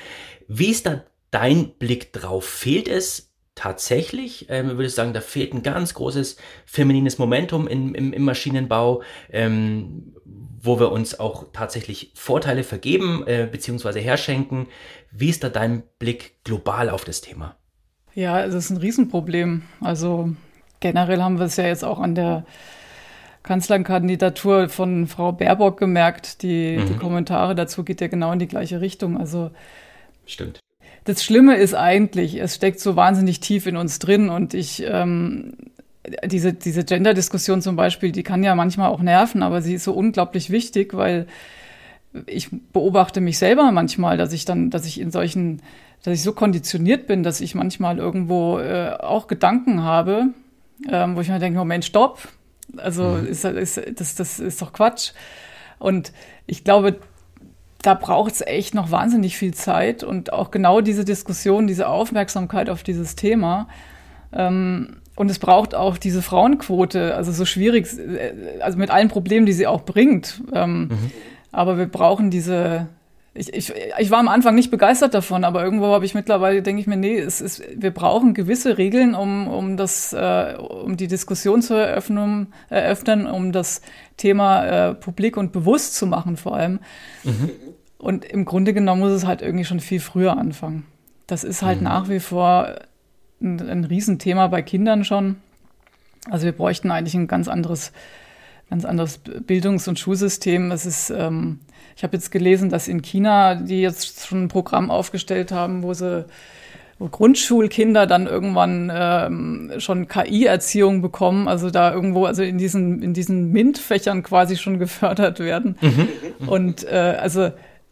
Wie 0.48 0.72
ist 0.72 0.88
da 0.88 1.04
dein 1.32 1.74
Blick 1.74 2.12
drauf? 2.12 2.46
Fehlt 2.46 2.88
es 2.88 3.29
tatsächlich, 3.60 4.46
ähm, 4.48 4.70
würde 4.70 4.86
ich 4.86 4.94
sagen, 4.94 5.12
da 5.12 5.20
fehlt 5.20 5.54
ein 5.54 5.64
ganz 5.64 5.94
großes 5.94 6.38
feminines 6.66 7.18
Momentum 7.18 7.68
in, 7.68 7.94
im, 7.94 8.14
im 8.14 8.24
Maschinenbau, 8.24 9.04
ähm, 9.34 10.16
wo 10.62 10.80
wir 10.80 10.94
uns 10.94 11.20
auch 11.20 11.48
tatsächlich 11.52 12.14
Vorteile 12.16 12.64
vergeben 12.64 13.28
äh, 13.28 13.50
bzw. 13.52 14.00
herschenken. 14.00 14.68
Wie 15.12 15.28
ist 15.28 15.44
da 15.44 15.50
dein 15.50 15.84
Blick 16.00 16.42
global 16.46 16.90
auf 16.90 17.04
das 17.04 17.20
Thema? 17.20 17.58
Ja, 18.14 18.42
es 18.46 18.54
ist 18.54 18.70
ein 18.70 18.78
Riesenproblem. 18.78 19.64
Also 19.82 20.30
generell 20.80 21.22
haben 21.22 21.38
wir 21.38 21.48
es 21.48 21.58
ja 21.58 21.68
jetzt 21.68 21.84
auch 21.84 22.00
an 22.00 22.16
der 22.16 22.46
Kanzlerkandidatur 23.44 24.70
von 24.70 25.08
Frau 25.08 25.34
Baerbock 25.34 25.78
gemerkt. 25.78 26.44
Die, 26.44 26.78
mhm. 26.78 26.86
die 26.86 26.96
Kommentare 26.96 27.56
dazu 27.56 27.84
geht 27.84 28.00
ja 28.00 28.08
genau 28.08 28.32
in 28.32 28.40
die 28.40 28.48
gleiche 28.48 28.80
Richtung. 28.80 29.18
Also 29.18 29.52
Stimmt 30.26 30.62
das 31.06 31.24
Schlimme 31.24 31.56
ist 31.58 31.74
eigentlich, 31.74 32.40
es 32.40 32.56
steckt 32.56 32.80
so 32.80 32.96
wahnsinnig 32.96 33.40
tief 33.40 33.66
in 33.66 33.78
uns 33.78 34.00
drin 34.00 34.30
und 34.30 34.54
ich, 34.54 34.84
ähm, 34.88 35.54
diese, 36.26 36.54
diese 36.54 36.84
Gender-Diskussion 36.84 37.62
zum 37.62 37.76
Beispiel, 37.76 38.12
die 38.12 38.24
kann 38.24 38.44
ja 38.44 38.56
manchmal 38.56 38.90
auch 38.90 39.02
nerven, 39.02 39.44
aber 39.44 39.62
sie 39.62 39.76
ist 39.76 39.84
so 39.84 39.94
unglaublich 39.94 40.50
wichtig, 40.50 40.94
weil 40.94 41.28
ich 42.26 42.50
beobachte 42.74 43.22
mich 43.22 43.38
selber 43.38 43.72
manchmal, 43.72 44.18
dass 44.18 44.34
ich 44.34 44.46
dann, 44.46 44.70
dass 44.70 44.86
ich 44.86 45.00
in 45.00 45.12
solchen, 45.12 45.62
dass 46.04 46.14
ich 46.14 46.24
so 46.24 46.34
konditioniert 46.34 47.08
bin, 47.08 47.24
dass 47.24 47.42
ich 47.42 47.56
manchmal 47.56 47.98
irgendwo 47.98 48.60
äh, 48.60 48.96
auch 49.00 49.28
Gedanken 49.28 49.84
habe, 49.84 50.30
ähm, 50.90 51.16
wo 51.16 51.22
ich 51.22 51.30
mir 51.30 51.40
denke, 51.40 51.60
Moment, 51.60 51.86
stopp. 51.86 52.28
Also 52.78 53.04
mhm. 53.04 53.28
ist, 53.28 53.46
ist, 53.46 53.82
das, 53.96 54.16
das 54.16 54.40
ist 54.40 54.62
doch 54.62 54.74
Quatsch. 54.74 55.12
Und 55.78 56.12
ich 56.46 56.64
glaube, 56.64 57.00
da 57.82 57.94
braucht 57.94 58.34
es 58.34 58.42
echt 58.42 58.76
noch 58.76 58.92
wahnsinnig 58.92 59.38
viel 59.38 59.54
Zeit 59.54 60.04
und 60.04 60.34
auch 60.34 60.52
genau 60.52 60.82
diese 60.82 61.06
Diskussion, 61.06 61.68
diese 61.68 61.88
Aufmerksamkeit 61.88 62.70
auf 62.70 62.84
dieses 62.84 63.16
Thema. 63.16 63.68
Ähm, 64.34 64.98
und 65.16 65.30
es 65.30 65.40
braucht 65.40 65.76
auch 65.76 65.98
diese 65.98 66.22
Frauenquote, 66.22 67.16
also 67.16 67.32
so 67.32 67.46
schwierig, 67.46 67.88
äh, 67.98 68.62
also 68.62 68.78
mit 68.78 68.90
allen 68.90 69.08
Problemen, 69.08 69.46
die 69.46 69.54
sie 69.54 69.68
auch 69.68 69.82
bringt. 69.82 70.42
Ähm, 70.54 70.84
mhm. 70.84 71.12
Aber 71.52 71.78
wir 71.78 71.88
brauchen 71.88 72.32
diese. 72.32 72.88
Ich, 73.40 73.54
ich, 73.54 73.74
ich 73.98 74.12
war 74.12 74.20
am 74.20 74.28
Anfang 74.28 74.54
nicht 74.54 74.70
begeistert 74.70 75.14
davon, 75.14 75.46
aber 75.46 75.64
irgendwo 75.64 75.88
habe 75.88 76.04
ich 76.04 76.14
mittlerweile, 76.14 76.62
denke 76.62 76.82
ich 76.82 76.88
mir, 76.88 76.98
nee, 76.98 77.18
es 77.18 77.40
ist, 77.40 77.64
wir 77.74 77.92
brauchen 77.92 78.34
gewisse 78.34 78.78
Regeln, 78.78 79.16
um, 79.16 79.48
um, 79.48 79.78
das, 79.78 80.12
äh, 80.12 80.56
um 80.58 80.98
die 80.98 81.08
Diskussion 81.08 81.62
zu 81.62 81.74
eröffnen, 81.74 82.54
eröffnen 82.70 83.28
um 83.28 83.54
das 83.54 83.82
Thema 84.18 84.66
äh, 84.66 84.94
publik 84.94 85.38
und 85.38 85.54
bewusst 85.54 85.96
zu 85.96 86.06
machen 86.06 86.36
vor 86.36 86.58
allem. 86.58 86.80
Mhm. 87.24 87.50
Und 87.98 88.26
im 88.26 88.44
Grunde 88.44 88.74
genommen 88.74 89.00
muss 89.00 89.12
es 89.12 89.26
halt 89.26 89.42
irgendwie 89.42 89.64
schon 89.64 89.80
viel 89.80 90.02
früher 90.02 90.38
anfangen. 90.38 90.86
Das 91.26 91.46
ist 91.46 91.62
halt 91.62 91.78
mhm. 91.78 91.86
nach 91.86 92.10
wie 92.10 92.20
vor 92.20 92.76
ein, 93.42 93.70
ein 93.70 93.84
Riesenthema 93.86 94.48
bei 94.48 94.62
Kindern 94.62 95.06
schon. 95.06 95.38
Also 96.30 96.44
wir 96.44 96.52
bräuchten 96.52 96.92
eigentlich 96.92 97.16
ein 97.16 97.28
ganz 97.28 97.48
anderes, 97.48 97.94
ganz 98.70 98.86
anderes 98.86 99.20
Bildungs- 99.20 99.88
und 99.88 100.00
Schulsystem. 100.00 100.72
Es 100.72 100.86
ist, 100.86 101.10
ähm, 101.10 101.60
ich 101.96 102.04
habe 102.04 102.16
jetzt 102.16 102.32
gelesen, 102.32 102.70
dass 102.70 102.88
in 102.88 103.02
China 103.02 103.56
die 103.56 103.82
jetzt 103.82 104.26
schon 104.26 104.44
ein 104.44 104.48
Programm 104.48 104.92
aufgestellt 104.92 105.52
haben, 105.52 105.84
wo 105.84 105.94
sie 105.94 106.26
wo 107.00 107.08
Grundschulkinder 107.08 108.06
dann 108.06 108.28
irgendwann 108.28 108.92
ähm, 108.94 109.72
schon 109.78 110.10
KI-Erziehung 110.10 111.02
bekommen, 111.02 111.48
also 111.48 111.72
da 111.72 111.94
irgendwo, 111.94 112.26
also 112.26 112.44
in 112.44 112.58
diesen, 112.58 113.02
in 113.02 113.14
diesen 113.14 113.54
MINT-Fächern 113.54 114.22
quasi 114.22 114.58
schon 114.58 114.80
gefördert 114.80 115.40
werden. 115.40 115.78
Mhm. 115.80 116.50
Und 116.50 116.84
äh, 116.84 117.16
also 117.20 117.52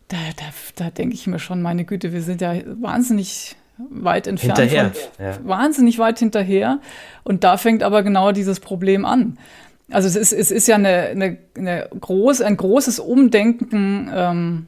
da, 0.10 0.18
da, 0.36 0.46
da 0.76 0.90
denke 0.90 1.16
ich 1.16 1.26
mir 1.26 1.40
schon, 1.40 1.62
meine 1.62 1.86
Güte, 1.86 2.12
wir 2.12 2.22
sind 2.22 2.42
ja 2.42 2.54
wahnsinnig 2.82 3.56
weit 3.78 4.28
entfernt. 4.28 4.60
Hinterher. 4.60 4.92
Von, 4.92 5.26
ja. 5.26 5.38
Wahnsinnig 5.44 6.00
weit 6.00 6.20
hinterher. 6.20 6.80
Und 7.24 7.46
da 7.46 7.56
fängt 7.56 7.84
aber 7.84 8.04
genau 8.04 8.34
dieses 8.34 8.60
Problem 8.60 9.06
an. 9.06 9.38
Also 9.90 10.08
es 10.08 10.16
ist, 10.16 10.34
es 10.34 10.52
ist 10.52 10.68
ja 10.68 10.76
eine, 10.76 10.98
eine, 11.08 11.38
eine 11.58 11.90
groß, 12.00 12.42
ein 12.42 12.58
großes 12.58 13.00
Umdenken 13.00 14.12
ähm, 14.14 14.68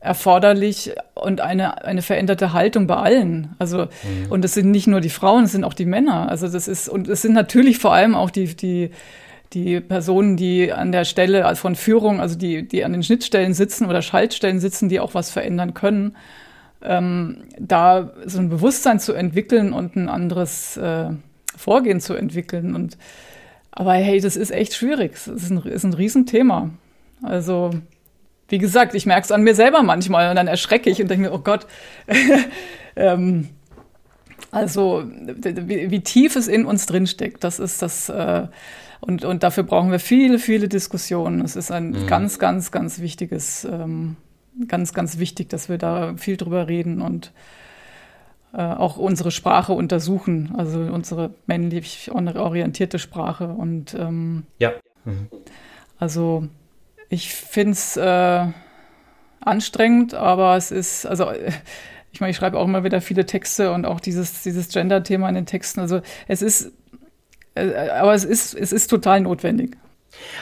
erforderlich 0.00 0.92
und 1.14 1.40
eine, 1.40 1.84
eine 1.84 2.02
veränderte 2.02 2.52
Haltung 2.52 2.86
bei 2.86 2.96
allen. 2.96 3.54
Also, 3.58 3.84
mhm. 3.84 4.30
und 4.30 4.44
es 4.44 4.54
sind 4.54 4.70
nicht 4.70 4.86
nur 4.86 5.00
die 5.00 5.10
Frauen, 5.10 5.44
es 5.44 5.52
sind 5.52 5.64
auch 5.64 5.74
die 5.74 5.86
Männer. 5.86 6.28
Also 6.28 6.48
das 6.48 6.68
ist, 6.68 6.88
und 6.88 7.08
es 7.08 7.22
sind 7.22 7.34
natürlich 7.34 7.78
vor 7.78 7.92
allem 7.92 8.14
auch 8.14 8.30
die, 8.30 8.54
die, 8.54 8.90
die 9.52 9.80
Personen, 9.80 10.36
die 10.36 10.72
an 10.72 10.92
der 10.92 11.04
Stelle 11.04 11.54
von 11.56 11.74
Führung, 11.74 12.20
also 12.20 12.36
die, 12.36 12.66
die 12.66 12.84
an 12.84 12.92
den 12.92 13.02
Schnittstellen 13.02 13.54
sitzen 13.54 13.86
oder 13.86 14.00
Schaltstellen 14.00 14.60
sitzen, 14.60 14.88
die 14.88 15.00
auch 15.00 15.14
was 15.14 15.30
verändern 15.30 15.74
können, 15.74 16.16
ähm, 16.82 17.44
da 17.58 18.12
so 18.24 18.38
ein 18.38 18.50
Bewusstsein 18.50 19.00
zu 19.00 19.14
entwickeln 19.14 19.72
und 19.72 19.96
ein 19.96 20.08
anderes 20.08 20.76
äh, 20.76 21.10
Vorgehen 21.56 22.00
zu 22.00 22.14
entwickeln. 22.14 22.76
Und 22.76 22.96
aber 23.78 23.92
hey, 23.92 24.20
das 24.20 24.34
ist 24.34 24.50
echt 24.50 24.74
schwierig. 24.74 25.12
Das 25.12 25.28
ist 25.28 25.50
ein, 25.50 25.58
ist 25.58 25.84
ein 25.84 25.94
Riesenthema. 25.94 26.70
Also, 27.22 27.70
wie 28.48 28.58
gesagt, 28.58 28.92
ich 28.96 29.06
merke 29.06 29.22
es 29.22 29.30
an 29.30 29.44
mir 29.44 29.54
selber 29.54 29.84
manchmal 29.84 30.30
und 30.30 30.34
dann 30.34 30.48
erschrecke 30.48 30.90
ich 30.90 31.00
und 31.00 31.08
denke 31.08 31.28
mir, 31.28 31.32
oh 31.32 31.38
Gott. 31.38 31.68
ähm, 32.96 33.50
also, 34.50 35.04
wie, 35.06 35.92
wie, 35.92 36.00
tief 36.00 36.34
es 36.34 36.48
in 36.48 36.64
uns 36.64 36.86
drinsteckt, 36.86 37.44
das 37.44 37.60
ist 37.60 37.80
das. 37.80 38.08
Äh, 38.08 38.48
und, 38.98 39.24
und 39.24 39.44
dafür 39.44 39.62
brauchen 39.62 39.92
wir 39.92 40.00
viele, 40.00 40.40
viele 40.40 40.66
Diskussionen. 40.66 41.40
Es 41.42 41.54
ist 41.54 41.70
ein 41.70 41.90
mhm. 41.90 42.06
ganz, 42.08 42.40
ganz, 42.40 42.72
ganz 42.72 42.98
wichtiges, 42.98 43.64
ähm, 43.64 44.16
ganz, 44.66 44.92
ganz 44.92 45.18
wichtig, 45.18 45.50
dass 45.50 45.68
wir 45.68 45.78
da 45.78 46.16
viel 46.16 46.36
drüber 46.36 46.66
reden 46.66 47.00
und 47.00 47.30
äh, 48.52 48.62
auch 48.62 48.96
unsere 48.96 49.30
Sprache 49.30 49.72
untersuchen, 49.72 50.54
also 50.56 50.80
unsere 50.80 51.30
männlich 51.46 52.10
orientierte 52.12 52.98
Sprache. 52.98 53.48
Und 53.48 53.94
ähm, 53.94 54.44
ja. 54.58 54.72
Mhm. 55.04 55.28
Also 55.98 56.48
ich 57.08 57.32
finde 57.34 57.72
es 57.72 57.96
äh, 57.96 58.46
anstrengend, 59.40 60.14
aber 60.14 60.56
es 60.56 60.70
ist, 60.70 61.06
also 61.06 61.30
ich 62.12 62.20
meine, 62.20 62.30
ich 62.30 62.36
schreibe 62.36 62.58
auch 62.58 62.64
immer 62.64 62.84
wieder 62.84 63.00
viele 63.00 63.26
Texte 63.26 63.72
und 63.72 63.84
auch 63.84 64.00
dieses, 64.00 64.42
dieses 64.42 64.68
Gender-Thema 64.68 65.28
in 65.28 65.34
den 65.34 65.46
Texten. 65.46 65.80
Also 65.80 66.00
es 66.26 66.42
ist 66.42 66.72
äh, 67.58 67.90
aber 67.90 68.14
es 68.14 68.24
ist, 68.24 68.54
es 68.54 68.72
ist 68.72 68.88
total 68.88 69.20
notwendig. 69.20 69.76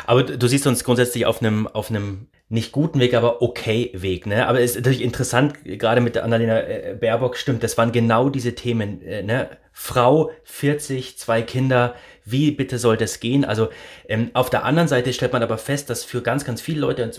Aber 0.07 0.23
du 0.23 0.47
siehst 0.47 0.67
uns 0.67 0.85
grundsätzlich 0.85 1.27
auf 1.27 1.41
einem, 1.41 1.67
auf 1.67 1.91
einem 1.91 2.29
nicht 2.49 2.71
guten 2.71 3.01
Weg, 3.01 3.15
aber 3.15 3.43
okay 3.43 3.91
Weg. 3.93 4.27
Ne? 4.27 4.47
Aber 4.47 4.61
es 4.61 4.71
ist 4.73 4.77
natürlich 4.77 5.03
interessant, 5.03 5.65
gerade 5.65 6.01
mit 6.01 6.15
der 6.15 6.25
Annalena 6.25 6.61
äh, 6.61 6.97
Baerbock 6.99 7.37
stimmt, 7.37 7.63
das 7.63 7.77
waren 7.77 7.91
genau 7.91 8.29
diese 8.29 8.55
Themen. 8.55 9.03
Äh, 9.03 9.23
ne? 9.23 9.49
Frau, 9.73 10.31
40, 10.45 11.19
zwei 11.19 11.43
Kinder, 11.43 11.95
wie 12.25 12.53
bitte 12.53 12.79
soll 12.79 12.97
das 12.97 13.21
gehen? 13.21 13.45
Also 13.45 13.69
ähm, 14.09 14.31
auf 14.33 14.49
der 14.49 14.65
anderen 14.65 14.89
Seite 14.89 15.13
stellt 15.13 15.33
man 15.33 15.43
aber 15.43 15.59
fest, 15.59 15.91
dass 15.91 16.05
für 16.05 16.23
ganz, 16.23 16.45
ganz 16.45 16.61
viele 16.61 16.81
Leute, 16.81 17.11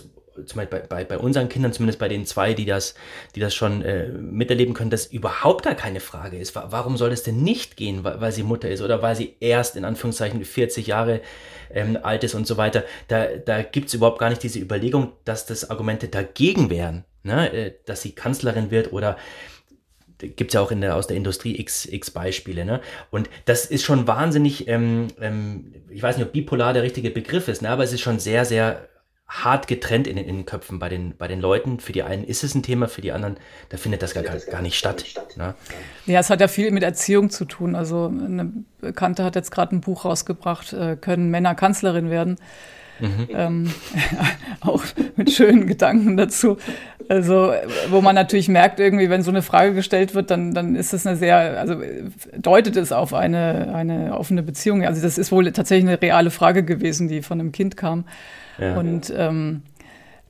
zum 0.46 0.58
Beispiel 0.58 0.80
bei, 0.80 0.86
bei, 0.86 1.04
bei 1.04 1.18
unseren 1.18 1.48
Kindern, 1.48 1.72
zumindest 1.72 1.98
bei 1.98 2.08
den 2.08 2.26
zwei, 2.26 2.54
die 2.54 2.64
das, 2.64 2.94
die 3.34 3.40
das 3.40 3.54
schon 3.54 3.82
äh, 3.82 4.08
miterleben 4.08 4.74
können, 4.74 4.90
dass 4.90 5.06
überhaupt 5.06 5.66
da 5.66 5.74
keine 5.74 6.00
Frage 6.00 6.38
ist. 6.38 6.54
Warum 6.54 6.96
soll 6.96 7.10
das 7.10 7.22
denn 7.22 7.42
nicht 7.42 7.76
gehen, 7.76 8.04
weil, 8.04 8.20
weil 8.20 8.32
sie 8.32 8.42
Mutter 8.42 8.68
ist 8.68 8.82
oder 8.82 9.02
weil 9.02 9.16
sie 9.16 9.36
erst 9.40 9.76
in 9.76 9.84
Anführungszeichen 9.84 10.44
40 10.44 10.86
Jahre 10.86 11.20
ähm, 11.72 11.98
alt 12.02 12.24
ist 12.24 12.34
und 12.34 12.46
so 12.46 12.56
weiter? 12.56 12.84
Da, 13.08 13.26
da 13.26 13.62
gibt 13.62 13.88
es 13.88 13.94
überhaupt 13.94 14.18
gar 14.18 14.30
nicht 14.30 14.42
diese 14.42 14.58
Überlegung, 14.58 15.12
dass 15.24 15.46
das 15.46 15.70
Argumente 15.70 16.08
dagegen 16.08 16.70
wären, 16.70 17.04
ne? 17.22 17.52
Äh, 17.52 17.74
dass 17.86 18.02
sie 18.02 18.12
Kanzlerin 18.12 18.70
wird 18.70 18.92
oder 18.92 19.16
gibt 20.18 20.50
es 20.50 20.54
ja 20.54 20.60
auch 20.60 20.70
in 20.70 20.80
der, 20.80 20.96
aus 20.96 21.06
der 21.06 21.16
Industrie 21.16 21.58
x, 21.58 21.86
x 21.86 22.10
Beispiele. 22.10 22.64
Ne? 22.64 22.80
Und 23.10 23.30
das 23.44 23.66
ist 23.66 23.84
schon 23.84 24.06
wahnsinnig, 24.06 24.68
ähm, 24.68 25.08
ähm, 25.20 25.72
ich 25.90 26.02
weiß 26.02 26.16
nicht, 26.16 26.26
ob 26.26 26.32
bipolar 26.32 26.72
der 26.72 26.82
richtige 26.82 27.10
Begriff 27.10 27.48
ist, 27.48 27.62
ne? 27.62 27.70
aber 27.70 27.84
es 27.84 27.92
ist 27.92 28.00
schon 28.00 28.18
sehr, 28.18 28.44
sehr 28.44 28.88
hart 29.28 29.68
getrennt 29.68 30.06
in 30.06 30.16
den, 30.16 30.26
in 30.26 30.36
den 30.36 30.46
Köpfen 30.46 30.78
bei 30.78 30.88
den, 30.88 31.14
bei 31.16 31.28
den 31.28 31.40
Leuten. 31.40 31.80
Für 31.80 31.92
die 31.92 32.02
einen 32.02 32.24
ist 32.24 32.44
es 32.44 32.54
ein 32.54 32.62
Thema, 32.62 32.88
für 32.88 33.02
die 33.02 33.12
anderen, 33.12 33.36
da 33.68 33.76
findet 33.76 34.02
das 34.02 34.14
gar, 34.14 34.22
gar, 34.22 34.38
gar 34.38 34.62
nicht 34.62 34.78
statt. 34.78 35.04
Ne? 35.36 35.54
Ja, 36.06 36.20
es 36.20 36.30
hat 36.30 36.40
ja 36.40 36.48
viel 36.48 36.70
mit 36.70 36.82
Erziehung 36.82 37.28
zu 37.28 37.44
tun. 37.44 37.74
Also 37.74 38.06
eine 38.06 38.50
Bekannte 38.80 39.24
hat 39.24 39.36
jetzt 39.36 39.50
gerade 39.50 39.76
ein 39.76 39.82
Buch 39.82 40.06
rausgebracht, 40.06 40.72
äh, 40.72 40.96
können 40.96 41.30
Männer 41.30 41.54
Kanzlerin 41.54 42.08
werden. 42.08 42.38
Mhm. 43.00 43.28
Ähm, 43.32 43.72
auch 44.60 44.82
mit 45.16 45.30
schönen 45.30 45.66
Gedanken 45.66 46.16
dazu. 46.16 46.56
Also, 47.08 47.52
wo 47.90 48.00
man 48.00 48.14
natürlich 48.14 48.48
merkt, 48.48 48.80
irgendwie, 48.80 49.08
wenn 49.08 49.22
so 49.22 49.30
eine 49.30 49.42
Frage 49.42 49.72
gestellt 49.72 50.14
wird, 50.14 50.30
dann, 50.30 50.52
dann 50.52 50.74
ist 50.74 50.92
das 50.92 51.06
eine 51.06 51.16
sehr, 51.16 51.60
also 51.60 51.76
deutet 52.36 52.76
es 52.76 52.92
auf 52.92 53.14
eine, 53.14 53.72
eine 53.74 54.18
offene 54.18 54.42
Beziehung. 54.42 54.84
Also, 54.84 55.00
das 55.00 55.16
ist 55.16 55.30
wohl 55.30 55.50
tatsächlich 55.52 55.88
eine 55.88 56.02
reale 56.02 56.30
Frage 56.30 56.64
gewesen, 56.64 57.08
die 57.08 57.22
von 57.22 57.40
einem 57.40 57.52
Kind 57.52 57.76
kam. 57.76 58.04
Und 58.76 59.12
ähm, 59.16 59.62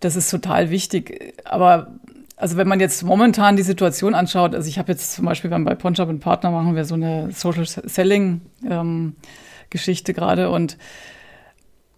das 0.00 0.16
ist 0.16 0.30
total 0.30 0.70
wichtig. 0.70 1.34
Aber 1.44 1.92
also 2.36 2.56
wenn 2.56 2.68
man 2.68 2.80
jetzt 2.80 3.02
momentan 3.02 3.56
die 3.56 3.62
Situation 3.62 4.14
anschaut, 4.14 4.54
also 4.54 4.68
ich 4.68 4.78
habe 4.78 4.92
jetzt 4.92 5.14
zum 5.14 5.24
Beispiel 5.24 5.50
bei 5.50 5.74
Ponchab 5.74 6.08
und 6.08 6.20
Partner 6.20 6.50
machen 6.50 6.76
wir 6.76 6.84
so 6.84 6.94
eine 6.94 7.30
Social 7.32 7.66
Selling 7.66 8.42
ähm, 8.68 9.16
Geschichte 9.70 10.14
gerade. 10.14 10.50
Und 10.50 10.78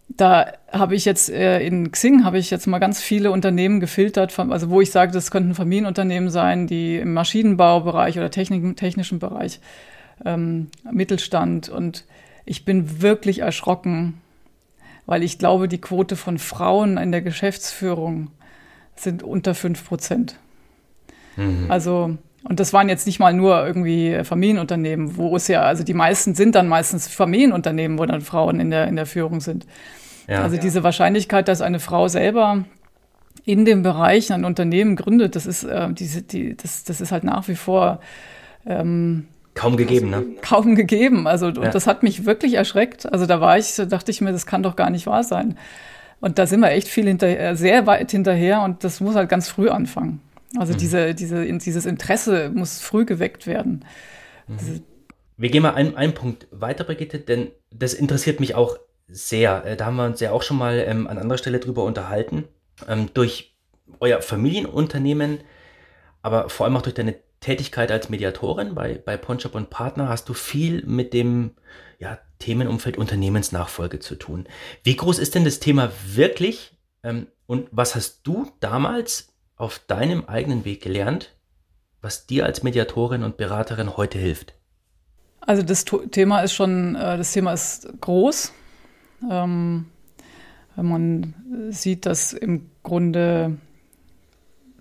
da 0.09 0.53
habe 0.73 0.95
ich 0.95 1.05
jetzt 1.05 1.31
äh, 1.31 1.61
in 1.61 1.93
Xing 1.93 2.25
habe 2.25 2.39
ich 2.39 2.51
jetzt 2.51 2.67
mal 2.67 2.79
ganz 2.79 3.01
viele 3.01 3.31
Unternehmen 3.31 3.81
gefiltert, 3.81 4.37
also 4.39 4.71
wo 4.71 4.81
ich 4.81 4.91
sage, 4.91 5.13
das 5.13 5.31
könnten 5.31 5.55
Familienunternehmen 5.55 6.31
sein, 6.31 6.67
die 6.67 6.97
im 6.97 7.13
Maschinenbaubereich 7.13 8.17
oder 8.17 8.31
Technik, 8.31 8.77
technischen 8.77 9.19
Bereich 9.19 9.61
ähm, 10.25 10.69
Mittelstand. 10.91 11.69
Und 11.69 12.05
ich 12.45 12.65
bin 12.65 13.03
wirklich 13.03 13.41
erschrocken, 13.41 14.21
weil 15.11 15.25
ich 15.25 15.41
glaube, 15.41 15.67
die 15.67 15.81
Quote 15.81 16.15
von 16.15 16.39
Frauen 16.39 16.97
in 16.97 17.11
der 17.11 17.21
Geschäftsführung 17.21 18.31
sind 18.95 19.25
unter 19.25 19.57
fünf 19.57 19.85
Prozent. 19.85 20.37
Mhm. 21.37 21.67
Also 21.69 22.17
und 22.45 22.61
das 22.61 22.73
waren 22.73 22.89
jetzt 22.89 23.07
nicht 23.07 23.19
mal 23.19 23.35
nur 23.35 23.67
irgendwie 23.67 24.23
Familienunternehmen, 24.23 25.17
wo 25.17 25.35
es 25.35 25.49
ja, 25.49 25.63
also 25.63 25.83
die 25.83 25.95
meisten 25.95 26.37
sind 26.37 26.55
dann 26.55 26.69
meistens 26.69 27.09
Familienunternehmen, 27.09 27.99
wo 27.99 28.07
dann 28.07 28.21
Frauen 28.21 28.61
in 28.61 28.71
der, 28.71 28.87
in 28.87 28.95
der 28.95 29.05
Führung 29.05 29.41
sind. 29.41 29.67
Ja. 30.29 30.43
Also 30.43 30.57
diese 30.57 30.85
Wahrscheinlichkeit, 30.85 31.49
dass 31.49 31.61
eine 31.61 31.81
Frau 31.81 32.07
selber 32.07 32.65
in 33.45 33.65
dem 33.65 33.83
Bereich 33.83 34.33
ein 34.33 34.45
Unternehmen 34.45 34.95
gründet, 34.95 35.35
das 35.35 35.45
ist, 35.45 35.65
äh, 35.65 35.93
diese, 35.93 36.23
die, 36.23 36.57
das, 36.57 36.85
das 36.85 37.01
ist 37.01 37.11
halt 37.11 37.25
nach 37.25 37.49
wie 37.49 37.57
vor 37.57 37.99
ähm, 38.65 39.27
kaum 39.55 39.77
gegeben, 39.77 40.11
ne? 40.11 40.25
Kaum 40.43 40.75
gegeben. 40.75 41.27
Also 41.27 41.47
und 41.47 41.63
ja. 41.63 41.71
das 41.71 41.87
hat 41.87 42.03
mich 42.03 42.25
wirklich 42.25 42.55
erschreckt. 42.55 43.11
Also 43.13 43.27
da 43.27 43.41
war 43.41 43.59
ich, 43.59 43.77
dachte 43.77 44.11
ich 44.11 44.21
mir, 44.21 44.33
das 44.33 44.47
kann 44.47 44.63
doch 44.63 44.77
gar 44.77 44.91
nicht 44.91 45.07
wahr 45.07 45.25
sein. 45.25 45.59
Und 46.21 46.39
da 46.39 46.47
sind 46.47 46.61
wir 46.61 46.71
echt 46.71 46.89
viel 46.89 47.07
hinterher, 47.07 47.57
sehr 47.57 47.87
weit 47.87 48.11
hinterher 48.11 48.63
und 48.63 48.85
das 48.85 49.01
muss 49.01 49.15
halt 49.15 49.29
ganz 49.29 49.49
früh 49.49 49.69
anfangen. 49.69 50.21
Also 50.59 50.73
mhm. 50.73 50.79
diese, 50.79 51.15
diese, 51.15 51.47
dieses 51.59 51.87
Interesse 51.87 52.51
muss 52.55 52.81
früh 52.81 53.05
geweckt 53.05 53.47
werden. 53.47 53.85
Mhm. 54.47 54.83
Wir 55.37 55.51
gehen 55.51 55.63
mal 55.63 55.75
einen, 55.75 55.97
einen 55.97 56.13
Punkt 56.13 56.47
weiter, 56.51 56.85
Brigitte, 56.85 57.19
denn 57.19 57.51
das 57.71 57.95
interessiert 57.95 58.41
mich 58.41 58.55
auch 58.55 58.77
sehr. 59.09 59.65
Äh, 59.65 59.77
da 59.77 59.87
haben 59.87 59.97
wir 59.97 60.05
uns 60.05 60.21
ja 60.21 60.33
auch 60.33 60.43
schon 60.43 60.59
mal 60.59 60.85
ähm, 60.87 61.07
an 61.07 61.19
anderer 61.19 61.39
Stelle 61.39 61.61
drüber 61.61 61.85
unterhalten. 61.85 62.45
Ähm, 62.87 63.09
durch 63.15 63.57
euer 64.01 64.21
Familienunternehmen, 64.21 65.41
aber 66.23 66.49
vor 66.49 66.67
allem 66.67 66.77
auch 66.77 66.83
durch 66.83 66.95
deine 66.95 67.17
Tätigkeit 67.41 67.91
als 67.91 68.11
Mediatorin 68.11 68.75
bei, 68.75 68.95
bei 68.95 69.17
Ponchop 69.17 69.55
und 69.55 69.71
Partner 69.71 70.09
hast 70.09 70.29
du 70.29 70.35
viel 70.35 70.85
mit 70.85 71.15
dem 71.15 71.53
ja, 71.99 72.19
Themenumfeld 72.39 72.99
Unternehmensnachfolge 72.99 73.99
zu 73.99 74.15
tun. 74.15 74.47
Wie 74.83 74.97
groß 74.97 75.19
ist 75.19 75.35
denn 75.35 75.45
das 75.45 75.59
Thema 75.59 75.91
wirklich? 76.07 76.77
Ähm, 77.03 77.27
und 77.47 77.69
was 77.73 77.95
hast 77.95 78.21
du 78.25 78.51
damals 78.61 79.35
auf 79.57 79.79
deinem 79.79 80.25
eigenen 80.27 80.65
Weg 80.65 80.83
gelernt, 80.83 81.35
was 82.01 82.27
dir 82.27 82.45
als 82.47 82.63
Mediatorin 82.63 83.23
und 83.23 83.37
Beraterin 83.37 83.97
heute 83.97 84.19
hilft? 84.19 84.55
Also 85.41 85.63
das 85.63 85.85
Thema 85.85 86.41
ist 86.41 86.53
schon, 86.53 86.95
äh, 86.95 87.17
das 87.17 87.33
Thema 87.33 87.53
ist 87.53 87.89
groß. 88.01 88.53
Ähm, 89.31 89.87
man 90.77 91.35
sieht, 91.71 92.07
dass 92.07 92.33
im 92.33 92.71
Grunde 92.83 93.59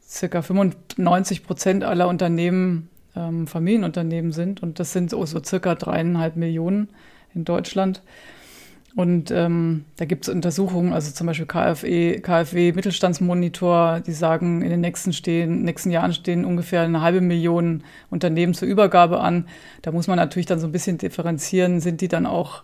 circa 0.09 0.41
95 0.41 1.43
Prozent 1.43 1.83
aller 1.83 2.07
Unternehmen 2.07 2.89
ähm, 3.15 3.47
Familienunternehmen 3.47 4.31
sind 4.31 4.63
und 4.63 4.79
das 4.79 4.91
sind 4.91 5.11
so, 5.11 5.23
so 5.25 5.41
circa 5.43 5.75
dreieinhalb 5.75 6.35
Millionen 6.35 6.89
in 7.33 7.45
Deutschland. 7.45 8.01
Und 8.95 9.29
ähm, 9.29 9.85
da 9.97 10.05
gibt 10.05 10.27
es 10.27 10.33
Untersuchungen, 10.33 10.93
also 10.93 11.11
zum 11.11 11.27
Beispiel 11.27 11.45
KfW, 11.45 12.19
KfW 12.21 12.71
Mittelstandsmonitor, 12.73 14.01
die 14.05 14.13
sagen, 14.13 14.63
in 14.63 14.69
den 14.71 14.81
nächsten, 14.81 15.13
stehen, 15.13 15.61
nächsten 15.61 15.91
Jahren 15.91 16.11
stehen 16.11 16.43
ungefähr 16.43 16.81
eine 16.81 17.01
halbe 17.01 17.21
Million 17.21 17.83
Unternehmen 18.09 18.55
zur 18.55 18.67
Übergabe 18.67 19.19
an. 19.19 19.47
Da 19.83 19.91
muss 19.91 20.07
man 20.07 20.17
natürlich 20.17 20.47
dann 20.47 20.59
so 20.59 20.67
ein 20.67 20.71
bisschen 20.71 20.97
differenzieren, 20.97 21.81
sind 21.81 22.01
die 22.01 22.07
dann 22.07 22.25
auch 22.25 22.63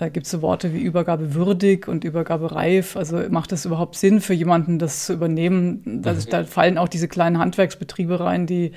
da 0.00 0.08
gibt 0.08 0.24
es 0.24 0.32
so 0.32 0.40
Worte 0.40 0.72
wie 0.72 0.80
Übergabe 0.80 1.34
würdig 1.34 1.86
und 1.86 2.04
Übergabe 2.04 2.52
reif. 2.52 2.96
Also 2.96 3.18
macht 3.28 3.52
es 3.52 3.66
überhaupt 3.66 3.96
Sinn 3.96 4.22
für 4.22 4.32
jemanden, 4.32 4.78
das 4.78 5.04
zu 5.04 5.12
übernehmen? 5.12 6.00
Das, 6.02 6.24
mhm. 6.24 6.30
Da 6.30 6.44
fallen 6.44 6.78
auch 6.78 6.88
diese 6.88 7.06
kleinen 7.06 7.36
Handwerksbetriebe 7.36 8.18
rein, 8.18 8.46
die, 8.46 8.72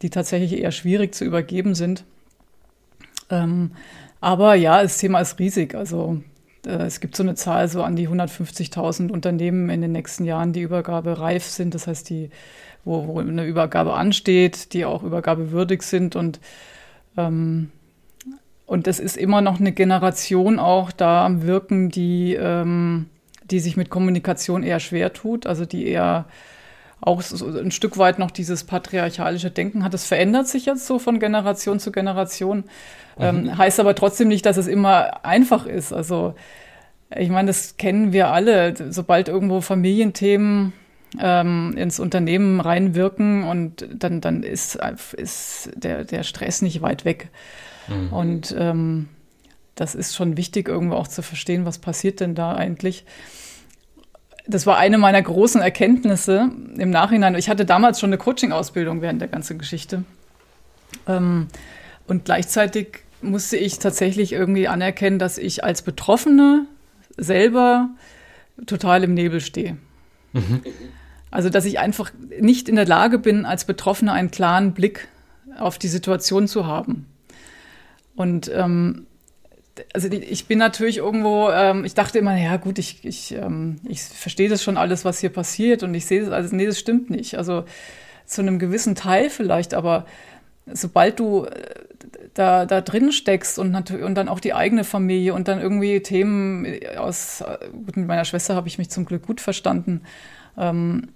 die 0.00 0.08
tatsächlich 0.08 0.58
eher 0.58 0.72
schwierig 0.72 1.14
zu 1.14 1.26
übergeben 1.26 1.74
sind. 1.74 2.04
Ähm, 3.28 3.72
aber 4.22 4.54
ja, 4.54 4.82
das 4.82 4.96
Thema 4.96 5.20
ist 5.20 5.38
riesig. 5.38 5.74
Also 5.74 6.22
äh, 6.64 6.84
es 6.84 7.00
gibt 7.00 7.16
so 7.16 7.22
eine 7.22 7.34
Zahl, 7.34 7.68
so 7.68 7.82
an 7.82 7.94
die 7.94 8.08
150.000 8.08 9.10
Unternehmen 9.10 9.68
in 9.68 9.82
den 9.82 9.92
nächsten 9.92 10.24
Jahren, 10.24 10.54
die 10.54 10.62
Übergabe 10.62 11.20
reif 11.20 11.44
sind. 11.44 11.74
Das 11.74 11.86
heißt, 11.86 12.08
die, 12.08 12.30
wo, 12.82 13.06
wo 13.06 13.20
eine 13.20 13.44
Übergabe 13.44 13.92
ansteht, 13.92 14.72
die 14.72 14.86
auch 14.86 15.02
übergabewürdig 15.02 15.82
sind 15.82 16.16
und 16.16 16.40
ähm, 17.18 17.72
und 18.66 18.88
es 18.88 18.98
ist 18.98 19.16
immer 19.16 19.40
noch 19.40 19.60
eine 19.60 19.72
Generation 19.72 20.58
auch 20.58 20.90
da 20.90 21.24
am 21.24 21.42
Wirken, 21.42 21.88
die, 21.88 22.34
ähm, 22.34 23.06
die 23.44 23.60
sich 23.60 23.76
mit 23.76 23.90
Kommunikation 23.90 24.64
eher 24.64 24.80
schwer 24.80 25.12
tut, 25.12 25.46
also 25.46 25.64
die 25.64 25.86
eher 25.86 26.26
auch 27.00 27.22
so 27.22 27.46
ein 27.46 27.70
Stück 27.70 27.98
weit 27.98 28.18
noch 28.18 28.30
dieses 28.30 28.64
patriarchalische 28.64 29.50
Denken 29.50 29.84
hat. 29.84 29.94
Das 29.94 30.06
verändert 30.06 30.48
sich 30.48 30.66
jetzt 30.66 30.86
so 30.86 30.98
von 30.98 31.20
Generation 31.20 31.78
zu 31.78 31.92
Generation. 31.92 32.64
Ähm, 33.18 33.42
mhm. 33.42 33.48
Ähm, 33.48 33.58
heißt 33.58 33.78
aber 33.78 33.94
trotzdem 33.94 34.28
nicht, 34.28 34.46
dass 34.46 34.56
es 34.56 34.66
immer 34.66 35.24
einfach 35.24 35.66
ist. 35.66 35.92
Also 35.92 36.34
ich 37.14 37.28
meine, 37.28 37.48
das 37.48 37.76
kennen 37.76 38.12
wir 38.12 38.28
alle. 38.28 38.74
Sobald 38.90 39.28
irgendwo 39.28 39.60
Familienthemen 39.60 40.72
ähm, 41.20 41.74
ins 41.76 42.00
Unternehmen 42.00 42.60
reinwirken 42.60 43.44
und 43.44 43.86
dann, 43.94 44.20
dann 44.20 44.42
ist, 44.42 44.78
ist 45.16 45.70
der, 45.76 46.04
der 46.04 46.24
Stress 46.24 46.62
nicht 46.62 46.82
weit 46.82 47.04
weg. 47.04 47.28
Mhm. 47.88 48.12
Und 48.12 48.54
ähm, 48.58 49.08
das 49.74 49.94
ist 49.94 50.14
schon 50.14 50.36
wichtig, 50.36 50.68
irgendwo 50.68 50.96
auch 50.96 51.08
zu 51.08 51.22
verstehen, 51.22 51.64
was 51.64 51.78
passiert 51.78 52.20
denn 52.20 52.34
da 52.34 52.54
eigentlich. 52.54 53.04
Das 54.46 54.66
war 54.66 54.78
eine 54.78 54.96
meiner 54.96 55.20
großen 55.20 55.60
Erkenntnisse 55.60 56.50
im 56.78 56.90
Nachhinein. 56.90 57.34
Ich 57.34 57.48
hatte 57.48 57.64
damals 57.64 58.00
schon 58.00 58.10
eine 58.10 58.18
Coaching-Ausbildung 58.18 59.02
während 59.02 59.20
der 59.20 59.28
ganzen 59.28 59.58
Geschichte. 59.58 60.04
Ähm, 61.06 61.48
und 62.06 62.24
gleichzeitig 62.24 63.00
musste 63.22 63.56
ich 63.56 63.78
tatsächlich 63.78 64.32
irgendwie 64.32 64.68
anerkennen, 64.68 65.18
dass 65.18 65.36
ich 65.38 65.64
als 65.64 65.82
Betroffene 65.82 66.66
selber 67.16 67.90
total 68.66 69.04
im 69.04 69.14
Nebel 69.14 69.40
stehe. 69.40 69.76
Mhm. 70.32 70.62
Also, 71.30 71.50
dass 71.50 71.64
ich 71.64 71.78
einfach 71.78 72.12
nicht 72.40 72.68
in 72.68 72.76
der 72.76 72.86
Lage 72.86 73.18
bin, 73.18 73.44
als 73.44 73.64
Betroffene 73.64 74.12
einen 74.12 74.30
klaren 74.30 74.72
Blick 74.72 75.08
auf 75.58 75.78
die 75.78 75.88
Situation 75.88 76.48
zu 76.48 76.66
haben. 76.66 77.06
Und 78.16 78.50
ähm, 78.52 79.06
also 79.92 80.08
ich 80.08 80.46
bin 80.46 80.58
natürlich 80.58 80.98
irgendwo, 80.98 81.50
ähm, 81.50 81.84
ich 81.84 81.94
dachte 81.94 82.18
immer, 82.18 82.36
ja 82.36 82.56
gut, 82.56 82.78
ich, 82.78 83.04
ich, 83.04 83.32
ähm, 83.32 83.76
ich 83.88 84.02
verstehe 84.02 84.48
das 84.48 84.62
schon 84.62 84.76
alles, 84.76 85.04
was 85.04 85.20
hier 85.20 85.30
passiert 85.30 85.82
und 85.82 85.94
ich 85.94 86.06
sehe 86.06 86.22
das, 86.22 86.30
also 86.30 86.56
nee, 86.56 86.66
das 86.66 86.78
stimmt 86.78 87.10
nicht. 87.10 87.36
Also 87.36 87.64
zu 88.24 88.40
einem 88.40 88.58
gewissen 88.58 88.94
Teil 88.94 89.30
vielleicht, 89.30 89.74
aber 89.74 90.06
sobald 90.66 91.20
du 91.20 91.44
äh, 91.44 91.50
da, 92.34 92.66
da 92.66 92.80
drin 92.80 93.12
steckst 93.12 93.58
und, 93.58 93.74
und 93.90 94.14
dann 94.14 94.28
auch 94.28 94.40
die 94.40 94.54
eigene 94.54 94.84
Familie 94.84 95.34
und 95.34 95.48
dann 95.48 95.60
irgendwie 95.60 96.00
Themen 96.00 96.66
aus, 96.98 97.42
gut, 97.72 97.96
mit 97.96 98.06
meiner 98.06 98.24
Schwester 98.24 98.54
habe 98.54 98.68
ich 98.68 98.78
mich 98.78 98.90
zum 98.90 99.04
Glück 99.04 99.26
gut 99.26 99.40
verstanden, 99.40 100.02
ähm, 100.58 101.08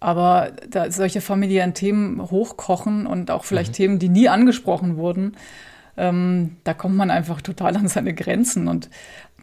aber 0.00 0.52
da 0.68 0.90
solche 0.90 1.20
familiären 1.20 1.74
Themen 1.74 2.20
hochkochen 2.20 3.06
und 3.06 3.30
auch 3.30 3.44
vielleicht 3.44 3.72
mhm. 3.72 3.76
Themen, 3.76 3.98
die 3.98 4.08
nie 4.08 4.28
angesprochen 4.28 4.96
wurden, 4.96 5.36
ähm, 5.96 6.56
da 6.64 6.74
kommt 6.74 6.96
man 6.96 7.10
einfach 7.10 7.40
total 7.40 7.76
an 7.76 7.88
seine 7.88 8.14
Grenzen. 8.14 8.68
Und 8.68 8.90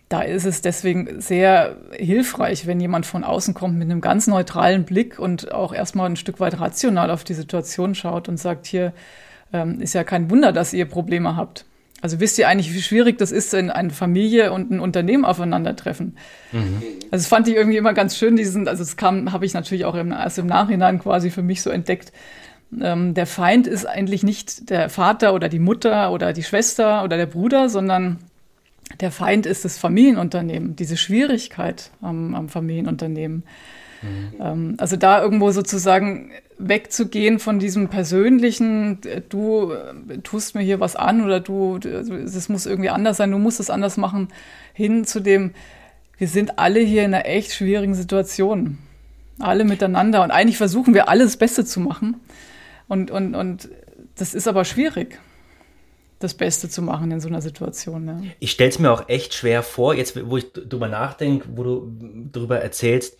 da 0.09 0.21
ist 0.21 0.45
es 0.45 0.61
deswegen 0.61 1.21
sehr 1.21 1.77
hilfreich, 1.91 2.67
wenn 2.67 2.79
jemand 2.79 3.05
von 3.05 3.23
außen 3.23 3.53
kommt 3.53 3.77
mit 3.77 3.89
einem 3.89 4.01
ganz 4.01 4.27
neutralen 4.27 4.83
Blick 4.85 5.17
und 5.17 5.51
auch 5.51 5.73
erstmal 5.73 6.09
ein 6.09 6.15
Stück 6.15 6.39
weit 6.39 6.59
rational 6.59 7.09
auf 7.09 7.23
die 7.23 7.33
Situation 7.33 7.95
schaut 7.95 8.29
und 8.29 8.37
sagt, 8.37 8.67
hier 8.67 8.93
ähm, 9.51 9.81
ist 9.81 9.93
ja 9.93 10.03
kein 10.03 10.29
Wunder, 10.29 10.51
dass 10.51 10.73
ihr 10.73 10.85
Probleme 10.85 11.35
habt. 11.35 11.65
Also 12.03 12.19
wisst 12.19 12.37
ihr 12.37 12.49
eigentlich, 12.49 12.73
wie 12.73 12.81
schwierig 12.81 13.17
das 13.17 13.31
ist, 13.31 13.53
wenn 13.53 13.69
eine 13.69 13.91
Familie 13.91 14.51
und 14.51 14.69
ein 14.71 14.81
Unternehmen 14.81 15.23
aufeinandertreffen? 15.23 16.17
Mhm. 16.51 16.83
Also 17.05 17.23
das 17.23 17.27
fand 17.27 17.47
ich 17.47 17.55
irgendwie 17.55 17.77
immer 17.77 17.93
ganz 17.93 18.17
schön, 18.17 18.35
diesen, 18.35 18.67
also 18.67 18.83
es 18.83 18.97
kam, 18.97 19.31
habe 19.31 19.45
ich 19.45 19.53
natürlich 19.53 19.85
auch 19.85 19.95
im, 19.95 20.11
erst 20.11 20.37
im 20.37 20.45
Nachhinein 20.45 20.99
quasi 20.99 21.29
für 21.29 21.43
mich 21.43 21.61
so 21.61 21.69
entdeckt. 21.69 22.11
Ähm, 22.81 23.13
der 23.13 23.25
Feind 23.25 23.67
ist 23.67 23.85
eigentlich 23.85 24.23
nicht 24.23 24.69
der 24.69 24.89
Vater 24.89 25.33
oder 25.33 25.49
die 25.49 25.59
Mutter 25.59 26.11
oder 26.11 26.33
die 26.33 26.43
Schwester 26.43 27.03
oder 27.03 27.17
der 27.17 27.25
Bruder, 27.25 27.69
sondern 27.69 28.19
der 28.99 29.11
Feind 29.11 29.45
ist 29.45 29.65
das 29.65 29.77
Familienunternehmen, 29.77 30.75
diese 30.75 30.97
Schwierigkeit 30.97 31.91
am, 32.01 32.35
am 32.35 32.49
Familienunternehmen. 32.49 33.43
Mhm. 34.01 34.41
Ähm, 34.41 34.73
also 34.77 34.95
da 34.95 35.21
irgendwo 35.21 35.51
sozusagen 35.51 36.31
wegzugehen 36.59 37.39
von 37.39 37.59
diesem 37.59 37.89
persönlichen, 37.89 38.99
du 39.29 39.71
äh, 39.71 40.17
tust 40.19 40.55
mir 40.55 40.61
hier 40.61 40.79
was 40.79 40.95
an 40.95 41.23
oder 41.23 41.39
du, 41.39 41.77
es 41.77 42.49
muss 42.49 42.65
irgendwie 42.65 42.89
anders 42.89 43.17
sein, 43.17 43.31
du 43.31 43.39
musst 43.39 43.59
es 43.59 43.69
anders 43.69 43.97
machen, 43.97 44.27
hin 44.73 45.05
zu 45.05 45.19
dem, 45.19 45.51
wir 46.17 46.27
sind 46.27 46.59
alle 46.59 46.79
hier 46.79 47.03
in 47.03 47.13
einer 47.13 47.25
echt 47.25 47.53
schwierigen 47.53 47.95
Situation. 47.95 48.77
Alle 49.39 49.65
miteinander. 49.65 50.23
Und 50.23 50.31
eigentlich 50.31 50.57
versuchen 50.57 50.93
wir 50.93 51.09
alles 51.09 51.37
Beste 51.37 51.65
zu 51.65 51.79
machen. 51.79 52.17
Und, 52.93 53.09
und, 53.09 53.33
und 53.33 53.69
das 54.19 54.35
ist 54.35 54.47
aber 54.47 54.65
schwierig 54.65 55.19
das 56.19 56.35
Beste 56.35 56.69
zu 56.69 56.83
machen 56.83 57.09
in 57.09 57.19
so 57.19 57.27
einer 57.27 57.41
Situation. 57.41 58.07
Ja. 58.07 58.21
Ich 58.39 58.51
stelle 58.51 58.69
es 58.69 58.77
mir 58.77 58.91
auch 58.91 59.09
echt 59.09 59.33
schwer 59.33 59.63
vor, 59.63 59.95
jetzt 59.95 60.15
wo 60.29 60.37
ich 60.37 60.53
drüber 60.53 60.87
nachdenke, 60.87 61.47
wo 61.55 61.63
du 61.63 61.91
darüber 62.31 62.59
erzählst, 62.59 63.17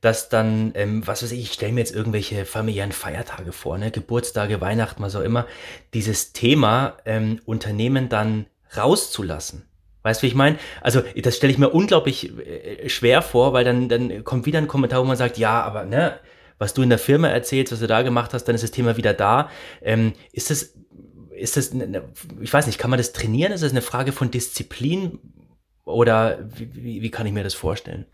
dass 0.00 0.28
dann, 0.28 0.70
ähm, 0.76 1.04
was 1.04 1.24
weiß 1.24 1.32
ich, 1.32 1.40
ich 1.40 1.52
stelle 1.54 1.72
mir 1.72 1.80
jetzt 1.80 1.92
irgendwelche 1.92 2.44
familiären 2.44 2.92
Feiertage 2.92 3.50
vor, 3.50 3.78
ne? 3.78 3.90
Geburtstage, 3.90 4.60
Weihnachten, 4.60 5.02
was 5.02 5.16
auch 5.16 5.22
immer, 5.22 5.46
dieses 5.92 6.32
Thema 6.32 6.96
ähm, 7.04 7.40
Unternehmen 7.46 8.08
dann 8.08 8.46
rauszulassen. 8.76 9.64
Weißt 10.04 10.22
du, 10.22 10.22
wie 10.22 10.28
ich 10.28 10.36
meine? 10.36 10.56
Also, 10.82 11.02
das 11.20 11.36
stelle 11.36 11.52
ich 11.52 11.58
mir 11.58 11.70
unglaublich 11.70 12.30
äh, 12.38 12.88
schwer 12.88 13.22
vor, 13.22 13.52
weil 13.52 13.64
dann, 13.64 13.88
dann 13.88 14.22
kommt 14.22 14.46
wieder 14.46 14.58
ein 14.58 14.68
Kommentar, 14.68 15.00
wo 15.00 15.04
man 15.04 15.16
sagt, 15.16 15.36
ja, 15.36 15.62
aber 15.62 15.84
ne, 15.84 16.20
was 16.58 16.74
du 16.74 16.82
in 16.82 16.88
der 16.88 16.98
Firma 16.98 17.28
erzählst, 17.28 17.72
was 17.72 17.80
du 17.80 17.86
da 17.86 18.02
gemacht 18.02 18.32
hast, 18.34 18.44
dann 18.44 18.54
ist 18.54 18.64
das 18.64 18.70
Thema 18.70 18.96
wieder 18.96 19.14
da. 19.14 19.50
Ähm, 19.82 20.12
ist 20.32 20.50
das 20.50 20.74
ist 21.36 21.56
das, 21.56 21.72
eine, 21.72 22.02
ich 22.40 22.52
weiß 22.52 22.66
nicht, 22.66 22.78
kann 22.78 22.90
man 22.90 22.98
das 22.98 23.12
trainieren? 23.12 23.52
Ist 23.52 23.62
das 23.62 23.72
eine 23.72 23.82
Frage 23.82 24.12
von 24.12 24.30
Disziplin 24.30 25.18
oder 25.84 26.38
wie, 26.56 27.02
wie 27.02 27.10
kann 27.10 27.26
ich 27.26 27.32
mir 27.32 27.44
das 27.44 27.54
vorstellen? 27.54 28.06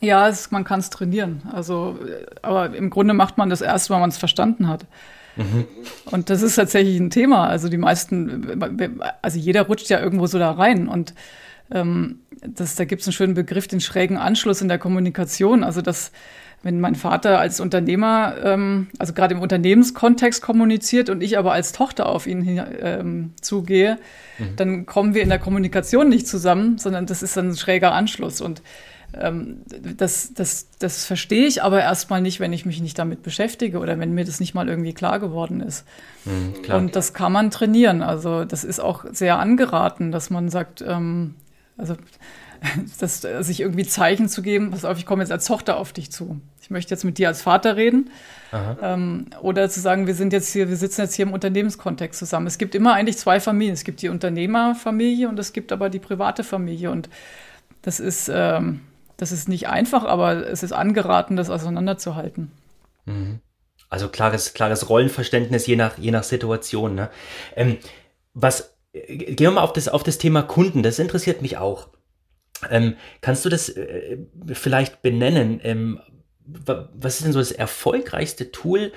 Ja, 0.00 0.28
es, 0.28 0.50
man 0.50 0.64
kann 0.64 0.80
es 0.80 0.88
trainieren. 0.88 1.42
Also, 1.52 1.98
aber 2.42 2.74
im 2.74 2.88
Grunde 2.88 3.12
macht 3.12 3.36
man 3.38 3.50
das 3.50 3.60
erst, 3.60 3.90
wenn 3.90 4.00
man 4.00 4.08
es 4.08 4.18
verstanden 4.18 4.68
hat. 4.68 4.86
Mhm. 5.36 5.66
Und 6.06 6.30
das 6.30 6.42
ist 6.42 6.54
tatsächlich 6.54 6.98
ein 6.98 7.10
Thema. 7.10 7.46
Also 7.48 7.68
die 7.68 7.76
meisten, 7.76 8.62
also 9.20 9.38
jeder 9.38 9.62
rutscht 9.62 9.90
ja 9.90 10.00
irgendwo 10.00 10.26
so 10.26 10.38
da 10.38 10.52
rein 10.52 10.88
und 10.88 11.14
ähm, 11.70 12.20
das, 12.42 12.74
da 12.74 12.84
gibt 12.84 13.02
es 13.02 13.08
einen 13.08 13.12
schönen 13.12 13.34
Begriff, 13.34 13.68
den 13.68 13.80
schrägen 13.80 14.16
Anschluss 14.16 14.62
in 14.62 14.68
der 14.68 14.78
Kommunikation. 14.78 15.62
Also 15.62 15.82
das 15.82 16.10
wenn 16.62 16.80
mein 16.80 16.94
Vater 16.94 17.38
als 17.38 17.58
Unternehmer, 17.58 18.34
ähm, 18.44 18.88
also 18.98 19.14
gerade 19.14 19.34
im 19.34 19.40
Unternehmenskontext 19.40 20.42
kommuniziert 20.42 21.08
und 21.08 21.22
ich 21.22 21.38
aber 21.38 21.52
als 21.52 21.72
Tochter 21.72 22.06
auf 22.06 22.26
ihn 22.26 22.62
ähm, 22.80 23.32
zugehe, 23.40 23.98
mhm. 24.38 24.56
dann 24.56 24.86
kommen 24.86 25.14
wir 25.14 25.22
in 25.22 25.30
der 25.30 25.38
Kommunikation 25.38 26.08
nicht 26.08 26.26
zusammen, 26.26 26.76
sondern 26.76 27.06
das 27.06 27.22
ist 27.22 27.38
ein 27.38 27.56
schräger 27.56 27.92
Anschluss. 27.92 28.42
Und 28.42 28.62
ähm, 29.18 29.62
das, 29.96 30.34
das, 30.34 30.68
das 30.78 31.06
verstehe 31.06 31.46
ich 31.46 31.62
aber 31.62 31.80
erstmal 31.80 32.20
nicht, 32.20 32.40
wenn 32.40 32.52
ich 32.52 32.66
mich 32.66 32.80
nicht 32.80 32.98
damit 32.98 33.22
beschäftige 33.22 33.78
oder 33.78 33.98
wenn 33.98 34.12
mir 34.12 34.24
das 34.24 34.38
nicht 34.38 34.54
mal 34.54 34.68
irgendwie 34.68 34.92
klar 34.92 35.18
geworden 35.18 35.60
ist. 35.60 35.86
Mhm, 36.26 36.74
und 36.74 36.94
das 36.94 37.14
kann 37.14 37.32
man 37.32 37.50
trainieren. 37.50 38.02
Also 38.02 38.44
das 38.44 38.64
ist 38.64 38.80
auch 38.80 39.06
sehr 39.10 39.38
angeraten, 39.38 40.12
dass 40.12 40.28
man 40.28 40.50
sagt, 40.50 40.84
ähm, 40.86 41.34
also 41.78 41.96
das, 43.00 43.20
sich 43.20 43.60
irgendwie 43.60 43.86
Zeichen 43.86 44.28
zu 44.28 44.42
geben, 44.42 44.70
pass 44.70 44.84
auf, 44.84 44.98
ich 44.98 45.06
komme 45.06 45.22
jetzt 45.22 45.32
als 45.32 45.46
Tochter 45.46 45.76
auf 45.76 45.92
dich 45.92 46.10
zu. 46.10 46.40
Ich 46.60 46.70
möchte 46.70 46.94
jetzt 46.94 47.04
mit 47.04 47.18
dir 47.18 47.28
als 47.28 47.42
Vater 47.42 47.76
reden. 47.76 48.10
Ähm, 48.52 49.26
oder 49.42 49.68
zu 49.68 49.80
sagen, 49.80 50.06
wir 50.06 50.14
sind 50.14 50.32
jetzt 50.32 50.52
hier, 50.52 50.68
wir 50.68 50.76
sitzen 50.76 51.02
jetzt 51.02 51.14
hier 51.14 51.26
im 51.26 51.32
Unternehmenskontext 51.32 52.18
zusammen. 52.18 52.46
Es 52.46 52.58
gibt 52.58 52.74
immer 52.74 52.94
eigentlich 52.94 53.16
zwei 53.16 53.40
Familien. 53.40 53.74
Es 53.74 53.84
gibt 53.84 54.02
die 54.02 54.08
Unternehmerfamilie 54.08 55.28
und 55.28 55.38
es 55.38 55.52
gibt 55.52 55.72
aber 55.72 55.88
die 55.88 55.98
private 56.00 56.44
Familie. 56.44 56.90
Und 56.90 57.08
das 57.82 58.00
ist, 58.00 58.30
ähm, 58.32 58.80
das 59.16 59.32
ist 59.32 59.48
nicht 59.48 59.68
einfach, 59.68 60.04
aber 60.04 60.46
es 60.46 60.62
ist 60.62 60.72
angeraten, 60.72 61.36
das 61.36 61.50
auseinanderzuhalten. 61.50 62.50
Mhm. 63.06 63.40
Also 63.88 64.08
klares, 64.08 64.54
klares 64.54 64.88
Rollenverständnis 64.88 65.66
je 65.66 65.76
nach, 65.76 65.98
je 65.98 66.10
nach 66.10 66.24
Situation. 66.24 66.94
Ne? 66.94 67.10
Ähm, 67.56 67.78
was, 68.34 68.76
äh, 68.92 69.16
gehen 69.16 69.38
wir 69.38 69.50
mal 69.52 69.62
auf 69.62 69.72
das, 69.72 69.88
auf 69.88 70.02
das 70.02 70.18
Thema 70.18 70.42
Kunden. 70.42 70.82
Das 70.82 70.98
interessiert 70.98 71.42
mich 71.42 71.56
auch. 71.56 71.88
Ähm, 72.68 72.96
kannst 73.20 73.44
du 73.44 73.48
das 73.48 73.68
äh, 73.68 74.18
vielleicht 74.52 75.02
benennen? 75.02 75.60
Ähm, 75.62 76.00
was 76.44 77.16
ist 77.16 77.24
denn 77.24 77.32
so 77.32 77.38
das 77.38 77.52
erfolgreichste 77.52 78.50
Tool 78.50 78.92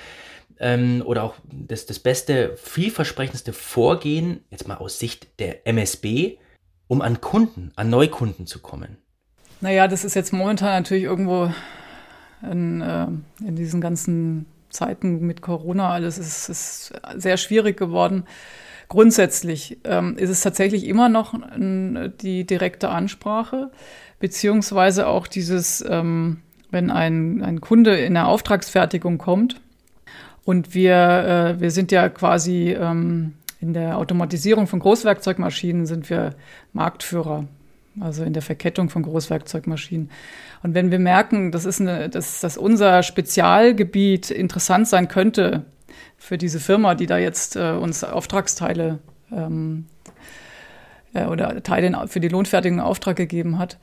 ähm, 0.59 1.03
oder 1.05 1.23
auch 1.23 1.35
das, 1.51 1.85
das 1.85 1.99
beste, 1.99 2.57
vielversprechendste 2.57 3.53
Vorgehen, 3.53 4.43
jetzt 4.49 4.67
mal 4.67 4.77
aus 4.77 4.99
Sicht 4.99 5.39
der 5.39 5.67
MSB, 5.67 6.37
um 6.87 7.01
an 7.01 7.21
Kunden, 7.21 7.71
an 7.75 7.89
Neukunden 7.89 8.47
zu 8.47 8.59
kommen? 8.59 8.97
Naja, 9.61 9.87
das 9.87 10.03
ist 10.03 10.15
jetzt 10.15 10.33
momentan 10.33 10.69
natürlich 10.69 11.03
irgendwo 11.03 11.51
in, 12.41 12.81
äh, 12.81 13.07
in 13.45 13.55
diesen 13.55 13.81
ganzen 13.81 14.45
Zeiten 14.69 15.19
mit 15.25 15.41
Corona 15.41 15.91
alles 15.91 16.17
ist, 16.17 16.49
ist 16.49 16.93
sehr 17.15 17.37
schwierig 17.37 17.77
geworden. 17.77 18.25
Grundsätzlich 18.87 19.79
ähm, 19.83 20.17
ist 20.17 20.29
es 20.29 20.41
tatsächlich 20.41 20.87
immer 20.87 21.09
noch 21.09 21.33
n, 21.33 22.13
die 22.21 22.45
direkte 22.45 22.89
Ansprache, 22.89 23.71
beziehungsweise 24.19 25.07
auch 25.07 25.27
dieses, 25.27 25.83
ähm, 25.87 26.41
wenn 26.71 26.91
ein, 26.91 27.41
ein 27.41 27.61
Kunde 27.61 27.97
in 27.97 28.13
der 28.13 28.27
Auftragsfertigung 28.27 29.17
kommt 29.17 29.61
und 30.45 30.73
wir, 30.73 31.55
äh, 31.57 31.61
wir 31.61 31.71
sind 31.71 31.91
ja 31.91 32.09
quasi 32.09 32.71
ähm, 32.71 33.33
in 33.61 33.73
der 33.73 33.97
Automatisierung 33.97 34.67
von 34.67 34.79
Großwerkzeugmaschinen 34.79 35.85
sind 35.85 36.09
wir 36.09 36.35
Marktführer, 36.73 37.45
also 37.99 38.23
in 38.23 38.33
der 38.33 38.41
Verkettung 38.41 38.89
von 38.89 39.03
Großwerkzeugmaschinen. 39.03 40.09
Und 40.63 40.73
wenn 40.73 40.91
wir 40.91 40.99
merken, 40.99 41.51
das 41.51 41.63
ist 41.63 41.79
eine, 41.79 42.09
dass, 42.09 42.41
dass 42.41 42.57
unser 42.57 43.03
Spezialgebiet 43.03 44.31
interessant 44.31 44.89
sein 44.89 45.07
könnte 45.07 45.65
für 46.17 46.37
diese 46.37 46.59
Firma, 46.59 46.95
die 46.95 47.05
da 47.05 47.17
jetzt 47.17 47.55
äh, 47.55 47.71
uns 47.71 48.03
Auftragsteile 48.03 48.99
ähm, 49.31 49.85
äh, 51.13 51.25
oder 51.25 51.61
Teile 51.63 52.07
für 52.07 52.19
die 52.19 52.29
Lohnfertigung 52.29 52.79
Auftrag 52.79 53.15
gegeben 53.15 53.59
hat, 53.59 53.77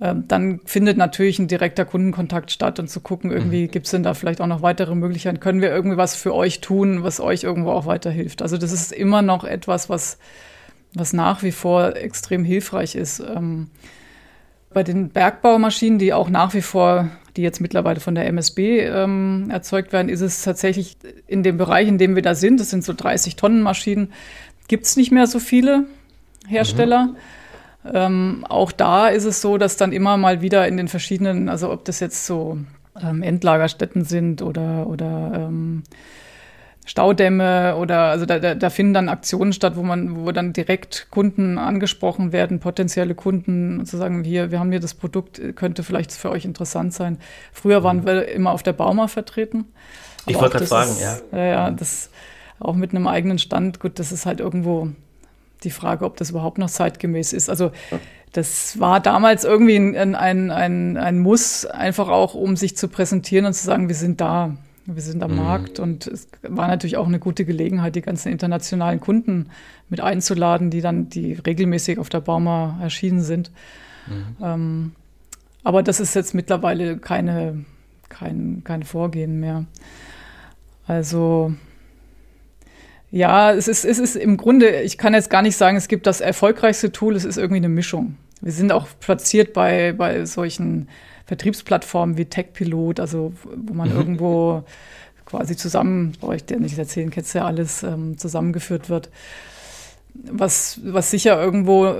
äh, 0.00 0.14
dann 0.16 0.60
findet 0.64 0.96
natürlich 0.96 1.38
ein 1.38 1.48
direkter 1.48 1.84
Kundenkontakt 1.84 2.50
statt 2.50 2.78
und 2.78 2.88
zu 2.88 3.00
gucken, 3.00 3.30
irgendwie 3.30 3.64
mhm. 3.64 3.70
gibt 3.70 3.86
es 3.86 3.92
denn 3.92 4.02
da 4.02 4.14
vielleicht 4.14 4.40
auch 4.40 4.46
noch 4.46 4.62
weitere 4.62 4.94
Möglichkeiten, 4.94 5.40
können 5.40 5.60
wir 5.60 5.70
irgendwie 5.70 5.96
was 5.96 6.14
für 6.14 6.34
euch 6.34 6.60
tun, 6.60 7.02
was 7.02 7.20
euch 7.20 7.42
irgendwo 7.42 7.70
auch 7.70 7.86
weiterhilft. 7.86 8.42
Also 8.42 8.58
das 8.58 8.72
ist 8.72 8.92
immer 8.92 9.22
noch 9.22 9.44
etwas, 9.44 9.88
was, 9.88 10.18
was 10.94 11.12
nach 11.12 11.42
wie 11.42 11.52
vor 11.52 11.96
extrem 11.96 12.44
hilfreich 12.44 12.94
ist. 12.94 13.20
Ähm, 13.20 13.70
bei 14.72 14.82
den 14.82 15.08
Bergbaumaschinen, 15.08 15.98
die 15.98 16.12
auch 16.12 16.28
nach 16.28 16.54
wie 16.54 16.62
vor, 16.62 17.08
die 17.38 17.42
jetzt 17.44 17.60
mittlerweile 17.60 18.00
von 18.00 18.16
der 18.16 18.26
MSB 18.26 18.80
ähm, 18.80 19.46
erzeugt 19.48 19.92
werden, 19.92 20.08
ist 20.08 20.20
es 20.20 20.42
tatsächlich 20.42 20.96
in 21.28 21.44
dem 21.44 21.56
Bereich, 21.56 21.86
in 21.86 21.96
dem 21.96 22.16
wir 22.16 22.22
da 22.22 22.34
sind, 22.34 22.58
das 22.58 22.68
sind 22.68 22.84
so 22.84 22.92
30 22.92 23.36
Tonnen 23.36 23.62
Maschinen, 23.62 24.12
gibt 24.66 24.86
es 24.86 24.96
nicht 24.96 25.12
mehr 25.12 25.28
so 25.28 25.38
viele 25.38 25.84
Hersteller. 26.48 27.04
Mhm. 27.84 27.90
Ähm, 27.94 28.46
auch 28.48 28.72
da 28.72 29.06
ist 29.06 29.24
es 29.24 29.40
so, 29.40 29.56
dass 29.56 29.76
dann 29.76 29.92
immer 29.92 30.16
mal 30.16 30.42
wieder 30.42 30.66
in 30.66 30.76
den 30.76 30.88
verschiedenen, 30.88 31.48
also 31.48 31.70
ob 31.70 31.84
das 31.84 32.00
jetzt 32.00 32.26
so 32.26 32.58
ähm, 33.00 33.22
Endlagerstätten 33.22 34.04
sind 34.04 34.42
oder, 34.42 34.88
oder 34.88 35.46
ähm, 35.48 35.84
Staudämme 36.88 37.76
oder 37.76 38.04
also 38.04 38.24
da, 38.24 38.38
da, 38.38 38.54
da 38.54 38.70
finden 38.70 38.94
dann 38.94 39.08
Aktionen 39.10 39.52
statt, 39.52 39.76
wo 39.76 39.82
man, 39.82 40.24
wo 40.24 40.32
dann 40.32 40.54
direkt 40.54 41.08
Kunden 41.10 41.58
angesprochen 41.58 42.32
werden, 42.32 42.60
potenzielle 42.60 43.14
Kunden 43.14 43.84
zu 43.84 43.98
sagen, 43.98 44.24
hier, 44.24 44.50
wir 44.50 44.58
haben 44.58 44.70
hier 44.70 44.80
das 44.80 44.94
Produkt, 44.94 45.38
könnte 45.54 45.82
vielleicht 45.82 46.12
für 46.12 46.30
euch 46.30 46.46
interessant 46.46 46.94
sein. 46.94 47.18
Früher 47.52 47.84
waren 47.84 47.98
mhm. 47.98 48.06
wir 48.06 48.28
immer 48.28 48.52
auf 48.52 48.62
der 48.62 48.72
Bauma 48.72 49.06
vertreten. 49.06 49.66
ich 50.26 50.36
wollte 50.36 50.56
gerade 50.56 50.66
fragen, 50.66 50.90
ist, 50.92 51.02
ja. 51.02 51.18
Ja, 51.30 51.44
ja, 51.44 51.70
das 51.70 52.08
auch 52.58 52.74
mit 52.74 52.92
einem 52.92 53.06
eigenen 53.06 53.38
Stand, 53.38 53.80
gut, 53.80 53.98
das 53.98 54.10
ist 54.10 54.24
halt 54.24 54.40
irgendwo 54.40 54.88
die 55.64 55.70
Frage, 55.70 56.06
ob 56.06 56.16
das 56.16 56.30
überhaupt 56.30 56.56
noch 56.56 56.70
zeitgemäß 56.70 57.34
ist. 57.34 57.50
Also 57.50 57.70
das 58.32 58.80
war 58.80 59.00
damals 59.00 59.44
irgendwie 59.44 59.76
ein, 59.76 60.14
ein, 60.14 60.50
ein, 60.50 60.96
ein 60.96 61.18
Muss, 61.18 61.66
einfach 61.66 62.08
auch, 62.08 62.32
um 62.32 62.56
sich 62.56 62.78
zu 62.78 62.88
präsentieren 62.88 63.44
und 63.44 63.52
zu 63.52 63.66
sagen, 63.66 63.88
wir 63.88 63.94
sind 63.94 64.22
da. 64.22 64.56
Wir 64.90 65.02
sind 65.02 65.22
am 65.22 65.32
mhm. 65.32 65.36
Markt 65.36 65.80
und 65.80 66.06
es 66.06 66.28
war 66.42 66.66
natürlich 66.66 66.96
auch 66.96 67.06
eine 67.06 67.18
gute 67.18 67.44
Gelegenheit, 67.44 67.94
die 67.94 68.00
ganzen 68.00 68.32
internationalen 68.32 69.00
Kunden 69.00 69.50
mit 69.90 70.00
einzuladen, 70.00 70.70
die 70.70 70.80
dann, 70.80 71.10
die 71.10 71.34
regelmäßig 71.34 71.98
auf 71.98 72.08
der 72.08 72.22
Bauma 72.22 72.78
erschienen 72.80 73.20
sind. 73.20 73.50
Mhm. 74.06 74.36
Ähm, 74.42 74.92
aber 75.62 75.82
das 75.82 76.00
ist 76.00 76.14
jetzt 76.14 76.34
mittlerweile 76.34 76.96
keine, 76.96 77.66
kein, 78.08 78.62
kein 78.64 78.82
Vorgehen 78.82 79.40
mehr. 79.40 79.66
Also 80.86 81.52
ja, 83.10 83.52
es 83.52 83.68
ist, 83.68 83.84
es 83.84 83.98
ist 83.98 84.16
im 84.16 84.38
Grunde, 84.38 84.80
ich 84.80 84.96
kann 84.96 85.12
jetzt 85.12 85.28
gar 85.28 85.42
nicht 85.42 85.56
sagen, 85.58 85.76
es 85.76 85.88
gibt 85.88 86.06
das 86.06 86.22
erfolgreichste 86.22 86.92
Tool, 86.92 87.14
es 87.14 87.26
ist 87.26 87.36
irgendwie 87.36 87.56
eine 87.56 87.68
Mischung. 87.68 88.16
Wir 88.40 88.52
sind 88.52 88.72
auch 88.72 88.88
platziert 89.00 89.52
bei, 89.52 89.92
bei 89.92 90.24
solchen 90.24 90.88
Vertriebsplattformen 91.28 92.16
wie 92.16 92.24
TechPilot, 92.24 93.00
also 93.00 93.34
wo 93.54 93.74
man 93.74 93.90
mhm. 93.90 93.96
irgendwo 93.96 94.64
quasi 95.26 95.56
zusammen, 95.56 96.12
brauche 96.18 96.36
ich 96.36 96.44
dir 96.46 96.58
nicht 96.58 96.78
erzählen, 96.78 97.10
kennst 97.10 97.34
ja 97.34 97.44
alles, 97.44 97.82
ähm, 97.82 98.16
zusammengeführt 98.16 98.88
wird. 98.88 99.10
Was, 100.14 100.80
was 100.82 101.10
sicher 101.10 101.40
irgendwo 101.40 101.94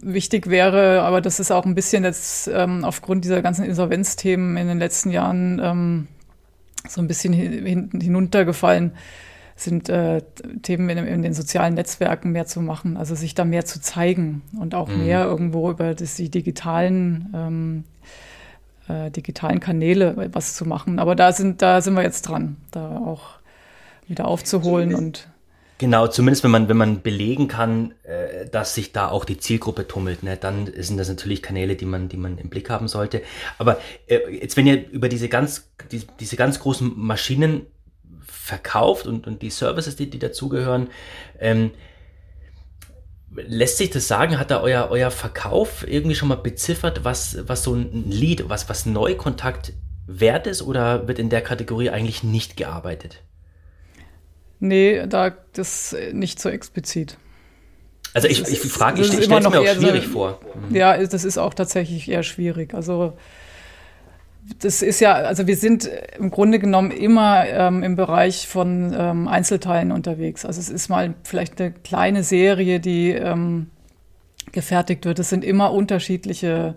wichtig 0.00 0.48
wäre, 0.48 1.02
aber 1.02 1.20
das 1.20 1.40
ist 1.40 1.50
auch 1.50 1.66
ein 1.66 1.74
bisschen 1.74 2.04
jetzt 2.04 2.48
ähm, 2.54 2.84
aufgrund 2.84 3.24
dieser 3.24 3.42
ganzen 3.42 3.64
Insolvenzthemen 3.64 4.56
in 4.56 4.68
den 4.68 4.78
letzten 4.78 5.10
Jahren 5.10 5.60
ähm, 5.62 6.06
so 6.88 7.00
ein 7.00 7.08
bisschen 7.08 7.32
hin, 7.32 7.90
hinuntergefallen, 8.00 8.92
sind 9.56 9.88
äh, 9.88 10.22
Themen 10.62 10.88
in, 10.88 10.98
in, 10.98 11.22
den 11.22 11.34
sozialen 11.34 11.74
Netzwerken 11.74 12.30
mehr 12.30 12.46
zu 12.46 12.60
machen, 12.60 12.96
also 12.96 13.16
sich 13.16 13.34
da 13.34 13.44
mehr 13.44 13.64
zu 13.64 13.80
zeigen 13.80 14.42
und 14.58 14.76
auch 14.76 14.88
mhm. 14.88 15.04
mehr 15.04 15.24
irgendwo 15.24 15.68
über 15.68 15.94
das, 15.94 16.14
die 16.14 16.30
digitalen 16.30 17.34
ähm, 17.34 17.84
äh, 18.88 19.10
digitalen 19.10 19.60
Kanäle 19.60 20.30
was 20.32 20.54
zu 20.54 20.64
machen. 20.64 20.98
Aber 20.98 21.14
da 21.14 21.32
sind, 21.32 21.62
da 21.62 21.80
sind 21.80 21.94
wir 21.94 22.02
jetzt 22.02 22.22
dran, 22.22 22.56
da 22.70 22.98
auch 22.98 23.38
wieder 24.06 24.26
aufzuholen 24.26 24.94
und 24.94 25.28
Genau, 25.80 26.08
zumindest 26.08 26.42
wenn 26.42 26.50
man, 26.50 26.68
wenn 26.68 26.76
man 26.76 27.02
belegen 27.02 27.46
kann, 27.46 27.94
äh, 28.02 28.48
dass 28.50 28.74
sich 28.74 28.90
da 28.90 29.08
auch 29.08 29.24
die 29.24 29.38
Zielgruppe 29.38 29.86
tummelt, 29.86 30.24
ne, 30.24 30.36
dann 30.36 30.68
sind 30.76 30.98
das 30.98 31.08
natürlich 31.08 31.40
Kanäle, 31.40 31.76
die 31.76 31.84
man, 31.84 32.08
die 32.08 32.16
man 32.16 32.36
im 32.36 32.48
Blick 32.48 32.68
haben 32.68 32.88
sollte. 32.88 33.22
Aber 33.58 33.78
äh, 34.08 34.18
jetzt, 34.28 34.56
wenn 34.56 34.66
ihr 34.66 34.90
über 34.90 35.08
diese 35.08 35.28
ganz, 35.28 35.70
die, 35.92 36.02
diese 36.18 36.34
ganz 36.34 36.58
großen 36.58 36.92
Maschinen 36.96 37.66
verkauft 38.26 39.06
und, 39.06 39.28
und 39.28 39.40
die 39.40 39.50
Services, 39.50 39.94
die, 39.94 40.10
die 40.10 40.18
dazugehören, 40.18 40.88
ähm, 41.38 41.70
Lässt 43.46 43.78
sich 43.78 43.90
das 43.90 44.08
sagen? 44.08 44.38
Hat 44.38 44.50
da 44.50 44.60
euer, 44.60 44.88
euer 44.90 45.10
Verkauf 45.10 45.86
irgendwie 45.86 46.14
schon 46.14 46.28
mal 46.28 46.36
beziffert, 46.36 47.04
was, 47.04 47.38
was 47.46 47.62
so 47.62 47.74
ein 47.74 48.10
Lead, 48.10 48.48
was, 48.48 48.68
was 48.68 48.86
Neukontakt 48.86 49.72
wert 50.06 50.46
ist 50.46 50.62
oder 50.62 51.06
wird 51.06 51.18
in 51.18 51.28
der 51.28 51.42
Kategorie 51.42 51.90
eigentlich 51.90 52.22
nicht 52.22 52.56
gearbeitet? 52.56 53.22
Nee, 54.60 55.06
da 55.06 55.34
das 55.52 55.94
nicht 56.12 56.40
so 56.40 56.48
explizit. 56.48 57.16
Also 58.14 58.26
ich, 58.26 58.40
ich 58.40 58.60
frage, 58.60 59.00
ich, 59.00 59.12
ich 59.12 59.24
stelle 59.24 59.40
es 59.40 59.50
mir 59.50 59.60
auch 59.60 59.74
schwierig 59.76 60.04
so, 60.04 60.10
vor. 60.10 60.40
Mhm. 60.68 60.74
Ja, 60.74 60.96
das 60.96 61.24
ist 61.24 61.38
auch 61.38 61.54
tatsächlich 61.54 62.08
eher 62.08 62.22
schwierig. 62.22 62.74
Also 62.74 63.16
das 64.60 64.82
ist 64.82 65.00
ja, 65.00 65.14
also 65.14 65.46
wir 65.46 65.56
sind 65.56 65.90
im 66.18 66.30
Grunde 66.30 66.58
genommen 66.58 66.90
immer 66.90 67.46
ähm, 67.46 67.82
im 67.82 67.96
Bereich 67.96 68.48
von 68.48 68.94
ähm, 68.96 69.28
Einzelteilen 69.28 69.92
unterwegs. 69.92 70.44
Also 70.44 70.60
es 70.60 70.68
ist 70.68 70.88
mal 70.88 71.14
vielleicht 71.22 71.60
eine 71.60 71.72
kleine 71.72 72.22
Serie, 72.22 72.80
die 72.80 73.10
ähm, 73.10 73.68
gefertigt 74.52 75.04
wird. 75.04 75.18
Es 75.18 75.28
sind 75.28 75.44
immer 75.44 75.72
unterschiedliche, 75.72 76.76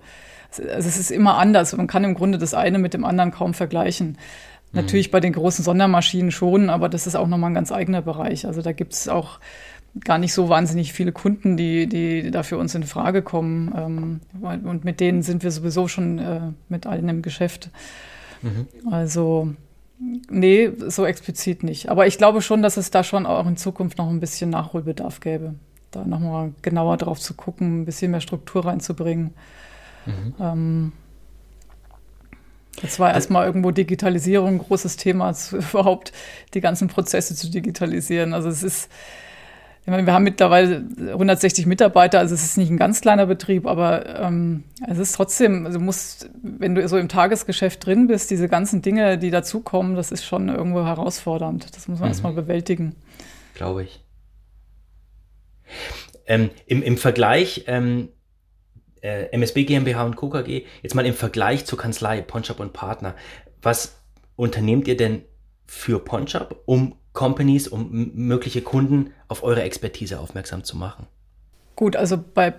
also 0.57 0.87
es 0.89 0.97
ist 0.97 1.11
immer 1.11 1.37
anders. 1.37 1.75
Man 1.75 1.87
kann 1.87 2.03
im 2.03 2.13
Grunde 2.13 2.37
das 2.37 2.53
eine 2.53 2.77
mit 2.77 2.93
dem 2.93 3.05
anderen 3.05 3.31
kaum 3.31 3.53
vergleichen. 3.53 4.09
Mhm. 4.09 4.15
Natürlich 4.73 5.11
bei 5.11 5.19
den 5.19 5.33
großen 5.33 5.63
Sondermaschinen 5.63 6.31
schon, 6.31 6.69
aber 6.69 6.89
das 6.89 7.07
ist 7.07 7.15
auch 7.15 7.27
nochmal 7.27 7.51
ein 7.51 7.55
ganz 7.55 7.71
eigener 7.71 8.01
Bereich. 8.01 8.45
Also 8.45 8.61
da 8.61 8.73
gibt 8.73 8.93
es 8.93 9.07
auch 9.07 9.39
gar 9.99 10.17
nicht 10.17 10.33
so 10.33 10.47
wahnsinnig 10.49 10.93
viele 10.93 11.11
Kunden, 11.11 11.57
die, 11.57 11.87
die 11.87 12.31
da 12.31 12.43
für 12.43 12.57
uns 12.57 12.73
in 12.75 12.83
Frage 12.83 13.21
kommen. 13.21 13.73
Ähm, 13.75 14.63
und 14.63 14.85
mit 14.85 14.99
denen 14.99 15.21
sind 15.21 15.43
wir 15.43 15.51
sowieso 15.51 15.87
schon 15.87 16.19
äh, 16.19 16.41
mit 16.69 16.85
allen 16.87 17.09
im 17.09 17.21
Geschäft. 17.21 17.69
Mhm. 18.41 18.67
Also, 18.89 19.53
nee, 20.29 20.71
so 20.87 21.05
explizit 21.05 21.63
nicht. 21.63 21.89
Aber 21.89 22.07
ich 22.07 22.17
glaube 22.17 22.41
schon, 22.41 22.61
dass 22.61 22.77
es 22.77 22.91
da 22.91 23.03
schon 23.03 23.25
auch 23.25 23.45
in 23.45 23.57
Zukunft 23.57 23.97
noch 23.97 24.09
ein 24.09 24.19
bisschen 24.19 24.49
Nachholbedarf 24.49 25.19
gäbe. 25.19 25.55
Da 25.91 26.05
nochmal 26.05 26.53
genauer 26.61 26.95
drauf 26.97 27.19
zu 27.19 27.33
gucken, 27.33 27.81
ein 27.81 27.85
bisschen 27.85 28.11
mehr 28.11 28.21
Struktur 28.21 28.65
reinzubringen. 28.65 29.33
Mhm. 30.05 30.33
Ähm, 30.39 30.91
das 32.81 32.99
war 32.99 33.13
erstmal 33.13 33.45
irgendwo 33.45 33.71
Digitalisierung, 33.71 34.59
großes 34.59 34.95
Thema, 34.95 35.33
überhaupt 35.51 36.13
die 36.53 36.61
ganzen 36.61 36.87
Prozesse 36.87 37.35
zu 37.35 37.51
digitalisieren. 37.51 38.33
Also 38.33 38.47
es 38.47 38.63
ist, 38.63 38.89
meine, 39.87 40.05
wir 40.05 40.13
haben 40.13 40.23
mittlerweile 40.23 40.85
160 40.97 41.65
Mitarbeiter, 41.65 42.19
also 42.19 42.35
es 42.35 42.43
ist 42.43 42.57
nicht 42.57 42.69
ein 42.69 42.77
ganz 42.77 43.01
kleiner 43.01 43.25
Betrieb, 43.25 43.65
aber 43.65 44.19
ähm, 44.19 44.63
es 44.87 44.99
ist 44.99 45.13
trotzdem, 45.13 45.65
also 45.65 45.79
musst, 45.79 46.29
wenn 46.43 46.75
du 46.75 46.87
so 46.87 46.97
im 46.97 47.09
Tagesgeschäft 47.09 47.83
drin 47.85 48.07
bist, 48.07 48.29
diese 48.29 48.47
ganzen 48.47 48.83
Dinge, 48.83 49.17
die 49.17 49.31
dazukommen, 49.31 49.95
das 49.95 50.11
ist 50.11 50.23
schon 50.23 50.49
irgendwo 50.49 50.85
herausfordernd. 50.85 51.75
Das 51.75 51.87
muss 51.87 51.99
man 51.99 52.09
mhm. 52.09 52.11
erstmal 52.11 52.33
bewältigen. 52.33 52.95
Glaube 53.55 53.83
ich. 53.83 54.03
Ähm, 56.27 56.51
im, 56.67 56.83
Im 56.83 56.97
Vergleich, 56.97 57.63
ähm, 57.67 58.09
äh, 59.01 59.25
MSB 59.31 59.63
GmbH 59.63 60.03
und 60.03 60.15
KKG, 60.15 60.65
jetzt 60.83 60.93
mal 60.93 61.05
im 61.05 61.15
Vergleich 61.15 61.65
zur 61.65 61.79
Kanzlei 61.79 62.21
Ponchab 62.21 62.59
und 62.59 62.71
Partner, 62.71 63.15
was 63.61 63.99
unternehmt 64.35 64.87
ihr 64.87 64.97
denn 64.97 65.23
für 65.65 65.99
Ponchab, 65.99 66.55
um 66.65 66.95
Companies, 67.13 67.67
um 67.67 68.11
mögliche 68.15 68.61
Kunden 68.61 69.11
auf 69.27 69.43
eure 69.43 69.63
Expertise 69.63 70.19
aufmerksam 70.19 70.63
zu 70.63 70.77
machen? 70.77 71.07
Gut, 71.75 71.95
also 71.95 72.17
bei 72.33 72.53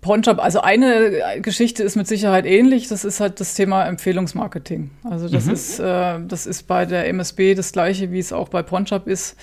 Pawnshop, 0.00 0.38
also 0.38 0.60
eine 0.60 1.40
Geschichte 1.42 1.82
ist 1.82 1.96
mit 1.96 2.06
Sicherheit 2.06 2.46
ähnlich, 2.46 2.88
das 2.88 3.04
ist 3.04 3.20
halt 3.20 3.40
das 3.40 3.54
Thema 3.54 3.84
Empfehlungsmarketing. 3.84 4.90
Also 5.04 5.28
das 5.28 5.46
mhm. 5.46 5.52
ist, 5.52 5.78
äh, 5.80 6.20
das 6.26 6.46
ist 6.46 6.64
bei 6.64 6.86
der 6.86 7.08
MSB 7.08 7.54
das 7.54 7.72
gleiche, 7.72 8.12
wie 8.12 8.18
es 8.18 8.32
auch 8.32 8.48
bei 8.48 8.62
Pawnshop 8.62 9.06
ist. 9.06 9.36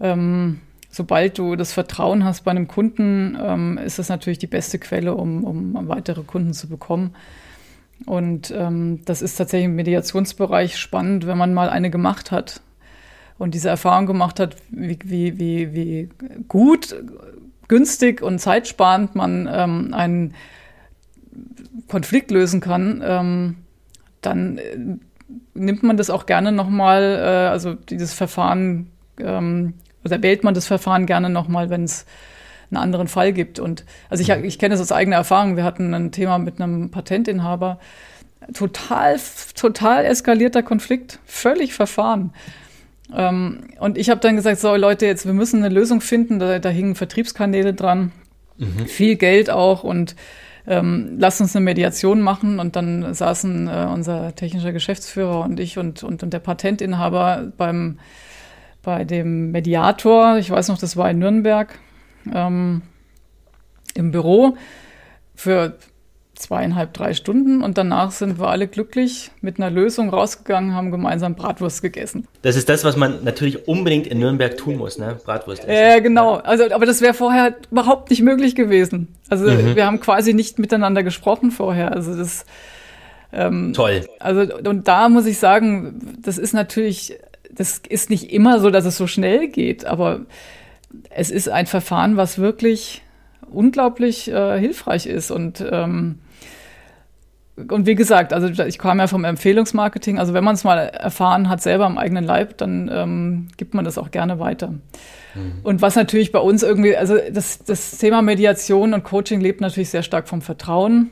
Ähm, 0.00 0.60
sobald 0.90 1.38
du 1.38 1.56
das 1.56 1.72
Vertrauen 1.72 2.24
hast 2.24 2.42
bei 2.42 2.50
einem 2.50 2.68
Kunden, 2.68 3.38
ähm, 3.40 3.78
ist 3.78 3.98
das 3.98 4.08
natürlich 4.08 4.38
die 4.38 4.46
beste 4.46 4.78
Quelle, 4.78 5.14
um, 5.14 5.44
um 5.44 5.88
weitere 5.88 6.22
Kunden 6.22 6.52
zu 6.52 6.68
bekommen. 6.68 7.14
Und 8.06 8.52
ähm, 8.56 9.00
das 9.04 9.22
ist 9.22 9.36
tatsächlich 9.36 9.66
im 9.66 9.76
Mediationsbereich 9.76 10.76
spannend, 10.76 11.26
wenn 11.26 11.38
man 11.38 11.54
mal 11.54 11.70
eine 11.70 11.90
gemacht 11.90 12.32
hat 12.32 12.60
und 13.38 13.54
diese 13.54 13.68
Erfahrung 13.68 14.06
gemacht 14.06 14.40
hat, 14.40 14.56
wie, 14.70 14.98
wie, 15.04 15.38
wie, 15.38 15.74
wie 15.74 16.08
gut, 16.48 16.94
günstig 17.68 18.22
und 18.22 18.38
zeitsparend 18.38 19.14
man 19.14 19.48
ähm, 19.50 19.94
einen 19.94 20.34
Konflikt 21.88 22.30
lösen 22.30 22.60
kann, 22.60 23.02
ähm, 23.04 23.56
dann 24.20 24.58
äh, 24.58 24.76
nimmt 25.54 25.82
man 25.82 25.96
das 25.96 26.10
auch 26.10 26.26
gerne 26.26 26.52
nochmal, 26.52 27.02
äh, 27.02 27.50
also 27.50 27.74
dieses 27.74 28.12
Verfahren, 28.12 28.90
ähm, 29.18 29.74
oder 30.04 30.22
wählt 30.22 30.44
man 30.44 30.54
das 30.54 30.66
Verfahren 30.66 31.06
gerne 31.06 31.30
nochmal, 31.30 31.70
wenn 31.70 31.84
es 31.84 32.06
einen 32.70 32.82
anderen 32.82 33.08
Fall 33.08 33.32
gibt. 33.32 33.58
Und 33.58 33.84
also 34.10 34.22
ich, 34.22 34.28
ich 34.28 34.58
kenne 34.58 34.74
es 34.74 34.80
aus 34.80 34.92
eigener 34.92 35.16
Erfahrung. 35.16 35.56
Wir 35.56 35.64
hatten 35.64 35.94
ein 35.94 36.12
Thema 36.12 36.38
mit 36.38 36.60
einem 36.60 36.90
Patentinhaber. 36.90 37.78
Total, 38.52 39.18
total 39.54 40.04
eskalierter 40.04 40.62
Konflikt, 40.62 41.18
völlig 41.24 41.72
verfahren. 41.72 42.32
Ähm, 43.12 43.68
und 43.80 43.98
ich 43.98 44.10
habe 44.10 44.20
dann 44.20 44.36
gesagt, 44.36 44.60
so 44.60 44.74
Leute, 44.76 45.06
jetzt 45.06 45.26
wir 45.26 45.32
müssen 45.32 45.62
eine 45.62 45.74
Lösung 45.74 46.00
finden. 46.00 46.38
Da, 46.38 46.58
da 46.58 46.68
hingen 46.68 46.94
Vertriebskanäle 46.94 47.74
dran, 47.74 48.12
mhm. 48.56 48.86
viel 48.86 49.16
Geld 49.16 49.50
auch 49.50 49.84
und 49.84 50.16
ähm, 50.66 51.16
lasst 51.18 51.40
uns 51.40 51.54
eine 51.54 51.64
Mediation 51.64 52.20
machen. 52.20 52.58
Und 52.58 52.76
dann 52.76 53.12
saßen 53.12 53.68
äh, 53.68 53.86
unser 53.92 54.34
technischer 54.34 54.72
Geschäftsführer 54.72 55.40
und 55.40 55.60
ich 55.60 55.78
und, 55.78 56.02
und, 56.02 56.22
und 56.22 56.32
der 56.32 56.38
Patentinhaber 56.38 57.52
beim, 57.56 57.98
bei 58.82 59.04
dem 59.04 59.50
Mediator, 59.50 60.38
ich 60.38 60.50
weiß 60.50 60.68
noch, 60.68 60.78
das 60.78 60.96
war 60.96 61.10
in 61.10 61.18
Nürnberg, 61.18 61.78
ähm, 62.32 62.82
im 63.94 64.10
Büro 64.10 64.56
für 65.34 65.78
zweieinhalb, 66.34 66.92
drei 66.92 67.14
Stunden 67.14 67.62
und 67.62 67.78
danach 67.78 68.10
sind 68.10 68.38
wir 68.38 68.48
alle 68.48 68.66
glücklich 68.66 69.30
mit 69.40 69.58
einer 69.58 69.70
Lösung 69.70 70.10
rausgegangen, 70.10 70.74
haben 70.74 70.90
gemeinsam 70.90 71.34
Bratwurst 71.34 71.82
gegessen. 71.82 72.26
Das 72.42 72.56
ist 72.56 72.68
das, 72.68 72.84
was 72.84 72.96
man 72.96 73.24
natürlich 73.24 73.68
unbedingt 73.68 74.06
in 74.06 74.18
Nürnberg 74.18 74.56
tun 74.56 74.76
muss, 74.76 74.98
ne? 74.98 75.16
Bratwurst 75.24 75.62
essen. 75.62 75.72
Ja, 75.72 75.96
äh, 75.96 76.00
genau. 76.00 76.34
Also, 76.34 76.64
aber 76.72 76.86
das 76.86 77.00
wäre 77.00 77.14
vorher 77.14 77.54
überhaupt 77.70 78.10
nicht 78.10 78.22
möglich 78.22 78.54
gewesen. 78.54 79.14
Also 79.28 79.50
mhm. 79.50 79.76
wir 79.76 79.86
haben 79.86 80.00
quasi 80.00 80.34
nicht 80.34 80.58
miteinander 80.58 81.02
gesprochen 81.02 81.50
vorher. 81.50 81.92
Also 81.92 82.16
das 82.16 82.44
ähm, 83.32 83.72
toll. 83.74 84.06
Also 84.20 84.40
und 84.68 84.86
da 84.88 85.08
muss 85.08 85.26
ich 85.26 85.38
sagen, 85.38 86.16
das 86.22 86.38
ist 86.38 86.52
natürlich, 86.52 87.18
das 87.50 87.80
ist 87.88 88.10
nicht 88.10 88.32
immer 88.32 88.60
so, 88.60 88.70
dass 88.70 88.84
es 88.84 88.96
so 88.96 89.06
schnell 89.06 89.48
geht, 89.48 89.84
aber 89.84 90.20
es 91.10 91.30
ist 91.30 91.48
ein 91.48 91.66
Verfahren, 91.66 92.16
was 92.16 92.38
wirklich 92.38 93.02
unglaublich 93.54 94.30
äh, 94.30 94.58
hilfreich 94.58 95.06
ist 95.06 95.30
und 95.30 95.64
ähm, 95.70 96.18
und 97.56 97.86
wie 97.86 97.94
gesagt, 97.94 98.32
also 98.32 98.48
ich 98.64 98.78
kam 98.78 98.98
ja 98.98 99.06
vom 99.06 99.24
Empfehlungsmarketing. 99.24 100.18
Also 100.18 100.34
wenn 100.34 100.42
man 100.42 100.54
es 100.54 100.64
mal 100.64 100.78
erfahren 100.78 101.48
hat, 101.48 101.62
selber 101.62 101.86
am 101.86 101.98
eigenen 101.98 102.24
Leib, 102.24 102.58
dann 102.58 102.90
ähm, 102.92 103.48
gibt 103.56 103.74
man 103.74 103.84
das 103.84 103.96
auch 103.96 104.10
gerne 104.10 104.40
weiter. 104.40 104.68
Mhm. 105.34 105.60
Und 105.62 105.80
was 105.80 105.94
natürlich 105.94 106.32
bei 106.32 106.40
uns 106.40 106.64
irgendwie, 106.64 106.96
also 106.96 107.16
das, 107.30 107.62
das 107.64 107.98
Thema 107.98 108.22
Mediation 108.22 108.92
und 108.92 109.04
Coaching 109.04 109.40
lebt 109.40 109.60
natürlich 109.60 109.90
sehr 109.90 110.02
stark 110.02 110.28
vom 110.28 110.42
Vertrauen. 110.42 111.10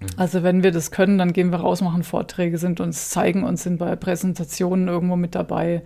Mhm. 0.00 0.06
Also 0.16 0.42
wenn 0.42 0.62
wir 0.62 0.70
das 0.70 0.92
können, 0.92 1.18
dann 1.18 1.34
gehen 1.34 1.50
wir 1.50 1.58
raus, 1.58 1.82
machen 1.82 2.04
Vorträge, 2.04 2.56
sind 2.56 2.80
uns, 2.80 3.10
zeigen 3.10 3.44
uns, 3.44 3.62
sind 3.62 3.78
bei 3.78 3.96
Präsentationen 3.96 4.88
irgendwo 4.88 5.16
mit 5.16 5.34
dabei, 5.34 5.82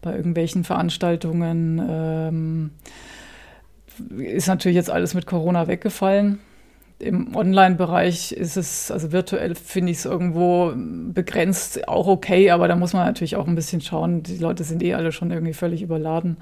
bei 0.00 0.16
irgendwelchen 0.16 0.64
Veranstaltungen. 0.64 1.82
Ähm, 1.86 2.70
ist 4.18 4.48
natürlich 4.48 4.76
jetzt 4.76 4.90
alles 4.90 5.14
mit 5.14 5.26
Corona 5.26 5.66
weggefallen. 5.66 6.38
Im 6.98 7.34
Online-Bereich 7.34 8.32
ist 8.32 8.56
es, 8.58 8.90
also 8.90 9.10
virtuell 9.10 9.54
finde 9.54 9.92
ich 9.92 9.98
es 9.98 10.04
irgendwo 10.04 10.74
begrenzt 10.74 11.88
auch 11.88 12.06
okay, 12.06 12.50
aber 12.50 12.68
da 12.68 12.76
muss 12.76 12.92
man 12.92 13.06
natürlich 13.06 13.36
auch 13.36 13.46
ein 13.46 13.54
bisschen 13.54 13.80
schauen. 13.80 14.22
Die 14.22 14.36
Leute 14.36 14.64
sind 14.64 14.82
eh 14.82 14.94
alle 14.94 15.10
schon 15.10 15.30
irgendwie 15.30 15.54
völlig 15.54 15.80
überladen. 15.80 16.36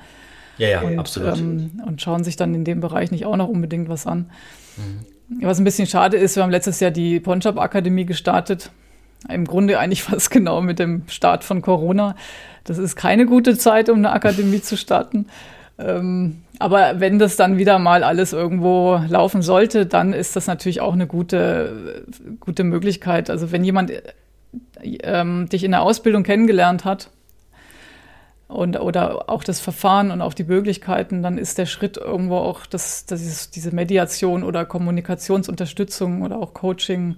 Ja, 0.59 0.69
ja, 0.69 0.81
und, 0.83 0.99
absolut. 0.99 1.39
Ähm, 1.39 1.81
und 1.87 2.03
schauen 2.03 2.25
sich 2.25 2.37
dann 2.37 2.55
in 2.55 2.65
dem 2.65 2.81
Bereich 2.81 3.13
nicht 3.13 3.25
auch 3.25 3.37
noch 3.37 3.49
unbedingt 3.49 3.89
was 3.89 4.07
an. 4.07 4.31
Mhm. 4.77 5.43
Was 5.43 5.59
ein 5.59 5.65
bisschen 5.65 5.87
schade 5.87 6.17
ist, 6.17 6.37
wir 6.37 6.43
haben 6.43 6.51
letztes 6.51 6.81
Jahr 6.81 6.91
die 6.91 7.21
Ponchab 7.21 7.59
Akademie 7.59 8.05
gestartet. 8.05 8.71
Im 9.29 9.45
Grunde 9.45 9.79
eigentlich 9.79 10.03
fast 10.05 10.31
genau 10.31 10.61
mit 10.61 10.79
dem 10.79 11.03
Start 11.07 11.45
von 11.45 11.63
Corona. 11.63 12.17
Das 12.65 12.79
ist 12.79 12.97
keine 12.97 13.27
gute 13.27 13.57
Zeit, 13.57 13.89
um 13.89 13.99
eine 13.99 14.11
Akademie 14.11 14.61
zu 14.61 14.77
starten. 14.77 15.27
Ähm, 15.79 16.43
aber 16.59 17.01
wenn 17.01 17.19
das 17.19 17.37
dann 17.37 17.57
wieder 17.57 17.79
mal 17.79 18.03
alles 18.03 18.33
irgendwo 18.33 19.01
laufen 19.09 19.43
sollte, 19.43 19.87
dann 19.87 20.13
ist 20.13 20.35
das 20.35 20.47
natürlich 20.47 20.81
auch 20.81 20.93
eine 20.93 21.07
gute, 21.07 22.05
gute 22.41 22.65
Möglichkeit. 22.65 23.31
Also 23.31 23.53
wenn 23.53 23.65
jemand 23.65 23.93
ähm, 24.83 25.49
dich 25.49 25.65
in 25.65 25.71
der 25.71 25.83
Ausbildung 25.83 26.25
kennengelernt 26.25 26.85
hat 26.85 27.11
und 28.49 28.81
oder 28.81 29.29
auch 29.29 29.45
das 29.45 29.61
Verfahren 29.61 30.11
und 30.11 30.21
auch 30.21 30.35
die 30.35 30.45
Möglichkeiten, 30.45 31.23
dann 31.23 31.39
ist 31.39 31.59
der 31.59 31.67
Schritt 31.67 31.97
irgendwo 31.97 32.37
auch 32.37 32.67
das, 32.67 33.07
das 33.07 33.23
ist 33.23 33.55
diese 33.55 33.75
Mediation 33.75 34.43
oder 34.43 34.65
Kommunikationsunterstützung 34.65 36.23
oder 36.23 36.39
auch 36.39 36.55
Coaching 36.55 37.17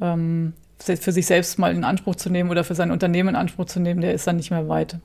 ähm, 0.00 0.52
für 0.78 1.10
sich 1.10 1.26
selbst 1.26 1.58
mal 1.58 1.74
in 1.74 1.82
Anspruch 1.82 2.14
zu 2.14 2.30
nehmen 2.30 2.50
oder 2.50 2.62
für 2.62 2.76
sein 2.76 2.92
Unternehmen 2.92 3.30
in 3.30 3.36
Anspruch 3.36 3.64
zu 3.64 3.80
nehmen, 3.80 4.00
der 4.00 4.14
ist 4.14 4.28
dann 4.28 4.36
nicht 4.36 4.52
mehr 4.52 4.68
weit. 4.68 4.98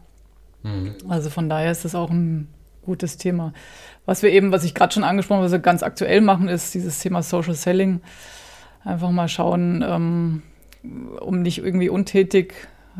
Mhm. 0.61 0.93
Also 1.09 1.31
von 1.31 1.49
daher 1.49 1.71
ist 1.71 1.85
das 1.85 1.95
auch 1.95 2.11
ein 2.11 2.47
gutes 2.83 3.17
Thema. 3.17 3.53
Was 4.05 4.23
wir 4.23 4.31
eben, 4.31 4.51
was 4.51 4.63
ich 4.63 4.73
gerade 4.73 4.93
schon 4.93 5.03
angesprochen 5.03 5.37
habe, 5.37 5.45
was 5.45 5.51
wir 5.51 5.59
ganz 5.59 5.83
aktuell 5.83 6.21
machen, 6.21 6.47
ist 6.47 6.73
dieses 6.73 6.99
Thema 6.99 7.23
Social 7.23 7.53
Selling. 7.53 8.01
Einfach 8.83 9.11
mal 9.11 9.29
schauen, 9.29 9.83
ähm, 9.87 10.43
um 11.21 11.41
nicht 11.41 11.59
irgendwie 11.59 11.89
untätig 11.89 12.53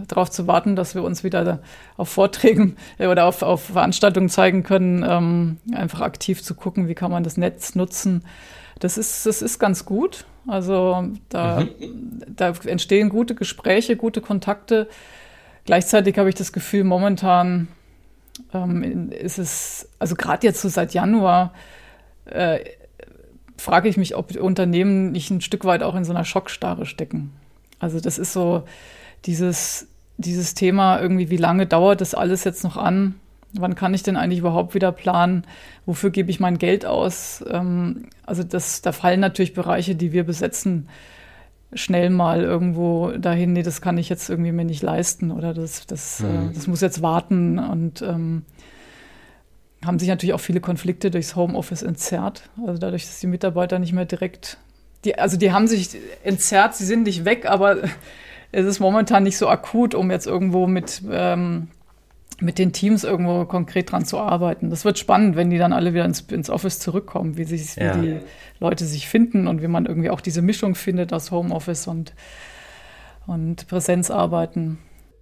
darauf 0.07 0.31
zu 0.31 0.47
warten, 0.47 0.75
dass 0.75 0.95
wir 0.95 1.03
uns 1.03 1.23
wieder 1.23 1.59
auf 1.97 2.09
Vorträgen 2.09 2.77
äh, 2.97 3.07
oder 3.07 3.25
auf, 3.25 3.41
auf 3.41 3.65
Veranstaltungen 3.65 4.29
zeigen 4.29 4.63
können, 4.63 5.05
ähm, 5.07 5.57
einfach 5.73 6.01
aktiv 6.01 6.41
zu 6.41 6.55
gucken, 6.55 6.87
wie 6.87 6.95
kann 6.95 7.11
man 7.11 7.23
das 7.23 7.37
Netz 7.37 7.75
nutzen. 7.75 8.23
Das 8.79 8.97
ist, 8.97 9.25
das 9.25 9.41
ist 9.41 9.59
ganz 9.59 9.85
gut. 9.85 10.25
Also 10.47 11.07
da, 11.29 11.61
mhm. 11.61 12.23
da 12.35 12.53
entstehen 12.65 13.09
gute 13.09 13.35
Gespräche, 13.35 13.95
gute 13.95 14.19
Kontakte. 14.19 14.89
Gleichzeitig 15.65 16.17
habe 16.17 16.29
ich 16.29 16.35
das 16.35 16.51
Gefühl, 16.51 16.83
momentan 16.83 17.67
ähm, 18.53 19.11
ist 19.11 19.37
es, 19.37 19.89
also 19.99 20.15
gerade 20.15 20.45
jetzt 20.45 20.61
so 20.61 20.69
seit 20.69 20.93
Januar, 20.93 21.53
äh, 22.25 22.59
frage 23.57 23.89
ich 23.89 23.97
mich, 23.97 24.15
ob 24.15 24.35
Unternehmen 24.35 25.11
nicht 25.11 25.29
ein 25.31 25.41
Stück 25.41 25.65
weit 25.65 25.83
auch 25.83 25.95
in 25.95 26.05
so 26.05 26.11
einer 26.11 26.25
Schockstarre 26.25 26.85
stecken. 26.85 27.31
Also 27.79 27.99
das 27.99 28.17
ist 28.17 28.33
so 28.33 28.63
dieses, 29.25 29.87
dieses 30.17 30.53
Thema 30.53 30.99
irgendwie, 30.99 31.29
wie 31.29 31.37
lange 31.37 31.65
dauert 31.65 32.01
das 32.01 32.15
alles 32.15 32.43
jetzt 32.43 32.63
noch 32.63 32.77
an? 32.77 33.15
Wann 33.53 33.75
kann 33.75 33.93
ich 33.93 34.01
denn 34.01 34.17
eigentlich 34.17 34.39
überhaupt 34.39 34.73
wieder 34.73 34.91
planen? 34.91 35.45
Wofür 35.85 36.09
gebe 36.09 36.31
ich 36.31 36.39
mein 36.39 36.57
Geld 36.57 36.85
aus? 36.85 37.43
Ähm, 37.49 38.07
also 38.25 38.43
das, 38.43 38.81
da 38.81 38.91
fallen 38.91 39.19
natürlich 39.19 39.53
Bereiche, 39.53 39.95
die 39.95 40.11
wir 40.11 40.23
besetzen, 40.23 40.89
schnell 41.75 42.09
mal 42.09 42.41
irgendwo 42.41 43.11
dahin, 43.11 43.53
nee, 43.53 43.63
das 43.63 43.81
kann 43.81 43.97
ich 43.97 44.09
jetzt 44.09 44.29
irgendwie 44.29 44.51
mir 44.51 44.65
nicht 44.65 44.81
leisten 44.81 45.31
oder 45.31 45.53
das, 45.53 45.85
das, 45.87 46.21
äh, 46.21 46.25
mhm. 46.25 46.49
äh, 46.49 46.53
das 46.53 46.67
muss 46.67 46.81
jetzt 46.81 47.01
warten 47.01 47.59
und 47.59 48.01
ähm, 48.01 48.43
haben 49.85 49.99
sich 49.99 50.07
natürlich 50.07 50.33
auch 50.33 50.39
viele 50.39 50.61
Konflikte 50.61 51.11
durchs 51.11 51.35
Homeoffice 51.35 51.83
entzerrt. 51.83 52.49
Also 52.65 52.79
dadurch, 52.79 53.05
dass 53.05 53.19
die 53.19 53.27
Mitarbeiter 53.27 53.79
nicht 53.79 53.93
mehr 53.93 54.05
direkt, 54.05 54.57
die, 55.03 55.17
also 55.17 55.37
die 55.37 55.51
haben 55.51 55.67
sich 55.67 55.97
entzerrt, 56.23 56.75
sie 56.75 56.85
sind 56.85 57.03
nicht 57.03 57.25
weg, 57.25 57.45
aber 57.45 57.77
es 58.51 58.65
ist 58.65 58.79
momentan 58.79 59.23
nicht 59.23 59.37
so 59.37 59.47
akut, 59.47 59.95
um 59.95 60.11
jetzt 60.11 60.27
irgendwo 60.27 60.67
mit 60.67 61.01
ähm, 61.11 61.67
mit 62.43 62.59
den 62.59 62.73
Teams 62.73 63.03
irgendwo 63.03 63.45
konkret 63.45 63.91
dran 63.91 64.05
zu 64.05 64.19
arbeiten. 64.19 64.69
Das 64.69 64.85
wird 64.85 64.99
spannend, 64.99 65.35
wenn 65.35 65.49
die 65.49 65.57
dann 65.57 65.73
alle 65.73 65.93
wieder 65.93 66.05
ins, 66.05 66.21
ins 66.21 66.49
Office 66.49 66.79
zurückkommen, 66.79 67.37
wie, 67.37 67.45
sich, 67.45 67.75
ja. 67.75 67.95
wie 67.95 68.07
die 68.07 68.19
Leute 68.59 68.85
sich 68.85 69.07
finden 69.07 69.47
und 69.47 69.61
wie 69.61 69.67
man 69.67 69.85
irgendwie 69.85 70.09
auch 70.09 70.21
diese 70.21 70.41
Mischung 70.41 70.75
findet 70.75 71.13
aus 71.13 71.31
Homeoffice 71.31 71.87
und, 71.87 72.13
und 73.25 73.67
Präsenzarbeiten. 73.67 74.77